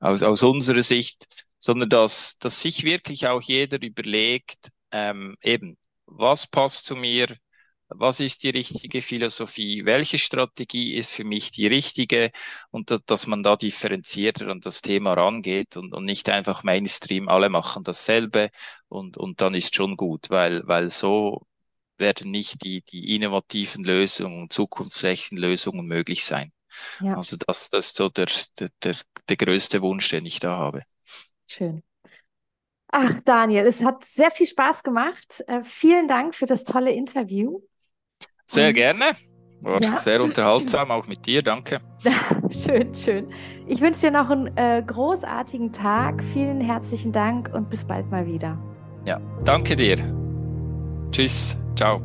aus, 0.00 0.22
aus 0.22 0.42
unserer 0.42 0.82
Sicht, 0.82 1.26
sondern 1.58 1.88
dass, 1.88 2.36
dass 2.36 2.60
sich 2.60 2.84
wirklich 2.84 3.26
auch 3.26 3.40
jeder 3.40 3.80
überlegt, 3.80 4.68
ähm, 4.92 5.36
eben, 5.42 5.78
was 6.04 6.46
passt 6.46 6.84
zu 6.84 6.94
mir, 6.94 7.34
was 7.98 8.20
ist 8.20 8.42
die 8.42 8.50
richtige 8.50 9.02
Philosophie, 9.02 9.84
welche 9.84 10.18
Strategie 10.18 10.94
ist 10.94 11.12
für 11.12 11.24
mich 11.24 11.50
die 11.50 11.66
richtige 11.66 12.30
und 12.70 12.90
da, 12.90 12.98
dass 13.06 13.26
man 13.26 13.42
da 13.42 13.56
differenzierter 13.56 14.48
an 14.48 14.60
das 14.60 14.82
Thema 14.82 15.14
rangeht 15.14 15.76
und, 15.76 15.94
und 15.94 16.04
nicht 16.04 16.28
einfach 16.28 16.62
Mainstream, 16.64 17.28
alle 17.28 17.48
machen 17.48 17.84
dasselbe 17.84 18.50
und, 18.88 19.16
und 19.16 19.40
dann 19.40 19.54
ist 19.54 19.74
schon 19.74 19.96
gut, 19.96 20.30
weil, 20.30 20.66
weil 20.66 20.90
so 20.90 21.46
werden 21.96 22.30
nicht 22.30 22.64
die, 22.64 22.82
die 22.82 23.14
innovativen 23.14 23.84
Lösungen, 23.84 24.50
zukunftsrechten 24.50 25.38
Lösungen 25.38 25.86
möglich 25.86 26.24
sein. 26.24 26.52
Ja. 27.00 27.16
Also 27.16 27.36
das, 27.36 27.70
das 27.70 27.86
ist 27.86 27.96
so 27.96 28.08
der, 28.08 28.26
der, 28.58 28.70
der, 28.82 28.96
der 29.28 29.36
größte 29.36 29.80
Wunsch, 29.82 30.08
den 30.08 30.26
ich 30.26 30.40
da 30.40 30.58
habe. 30.58 30.82
Schön. 31.48 31.82
Ach, 32.88 33.20
Daniel, 33.24 33.66
es 33.66 33.82
hat 33.82 34.04
sehr 34.04 34.30
viel 34.30 34.46
Spaß 34.46 34.82
gemacht. 34.82 35.42
Äh, 35.48 35.64
vielen 35.64 36.06
Dank 36.06 36.34
für 36.34 36.46
das 36.46 36.64
tolle 36.64 36.92
Interview. 36.92 37.60
Sehr 38.54 38.68
Und, 38.68 38.74
gerne. 38.74 39.04
War 39.62 39.82
ja. 39.82 39.98
sehr 39.98 40.22
unterhaltsam, 40.22 40.90
auch 40.90 41.06
mit 41.06 41.24
dir. 41.24 41.42
Danke. 41.42 41.80
schön, 42.50 42.94
schön. 42.94 43.26
Ich 43.66 43.80
wünsche 43.80 44.02
dir 44.02 44.10
noch 44.10 44.28
einen 44.28 44.54
äh, 44.56 44.82
großartigen 44.86 45.72
Tag. 45.72 46.22
Vielen 46.32 46.60
herzlichen 46.60 47.12
Dank 47.12 47.50
und 47.54 47.70
bis 47.70 47.84
bald 47.84 48.10
mal 48.10 48.26
wieder. 48.26 48.58
Ja, 49.06 49.20
danke 49.44 49.74
dir. 49.74 49.96
Tschüss. 51.10 51.56
Ciao. 51.76 52.02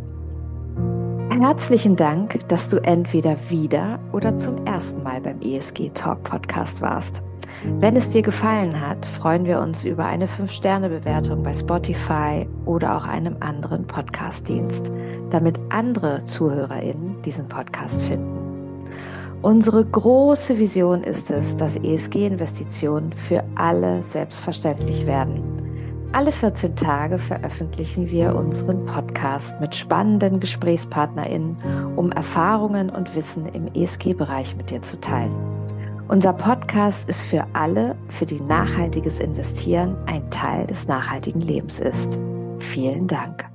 Herzlichen 1.29 1.95
Dank, 1.95 2.47
dass 2.47 2.69
du 2.69 2.77
entweder 2.77 3.37
wieder 3.49 3.99
oder 4.13 4.37
zum 4.37 4.65
ersten 4.65 5.03
Mal 5.03 5.21
beim 5.21 5.39
ESG 5.41 5.89
Talk 5.93 6.23
Podcast 6.23 6.81
warst. 6.81 7.23
Wenn 7.63 7.97
es 7.97 8.09
dir 8.09 8.21
gefallen 8.21 8.79
hat, 8.79 9.05
freuen 9.05 9.45
wir 9.45 9.59
uns 9.59 9.83
über 9.83 10.05
eine 10.05 10.27
5-Sterne-Bewertung 10.27 11.43
bei 11.43 11.53
Spotify 11.53 12.47
oder 12.65 12.95
auch 12.95 13.05
einem 13.05 13.35
anderen 13.41 13.85
Podcast-Dienst, 13.85 14.91
damit 15.29 15.59
andere 15.69 16.23
ZuhörerInnen 16.23 17.21
diesen 17.23 17.49
Podcast 17.49 18.03
finden. 18.03 18.37
Unsere 19.41 19.83
große 19.83 20.57
Vision 20.57 21.03
ist 21.03 21.31
es, 21.31 21.57
dass 21.57 21.75
ESG-Investitionen 21.75 23.11
für 23.11 23.43
alle 23.55 24.03
selbstverständlich 24.03 25.05
werden. 25.05 25.43
Alle 26.13 26.31
14 26.31 26.77
Tage 26.77 27.17
veröffentlichen 27.17 28.09
wir 28.09 28.35
unseren 28.35 28.85
Podcast 28.85 29.59
mit 29.59 29.75
spannenden 29.75 30.39
GesprächspartnerInnen, 30.39 31.57
um 31.97 32.11
Erfahrungen 32.13 32.89
und 32.89 33.15
Wissen 33.15 33.47
im 33.47 33.67
ESG-Bereich 33.67 34.55
mit 34.55 34.71
dir 34.71 34.81
zu 34.81 34.99
teilen. 34.99 35.58
Unser 36.09 36.33
Podcast 36.33 37.07
ist 37.07 37.21
für 37.21 37.45
alle, 37.53 37.95
für 38.07 38.25
die 38.25 38.41
nachhaltiges 38.41 39.19
Investieren 39.19 39.95
ein 40.07 40.27
Teil 40.31 40.65
des 40.65 40.87
nachhaltigen 40.87 41.39
Lebens 41.39 41.79
ist. 41.79 42.19
Vielen 42.57 43.05
Dank. 43.05 43.47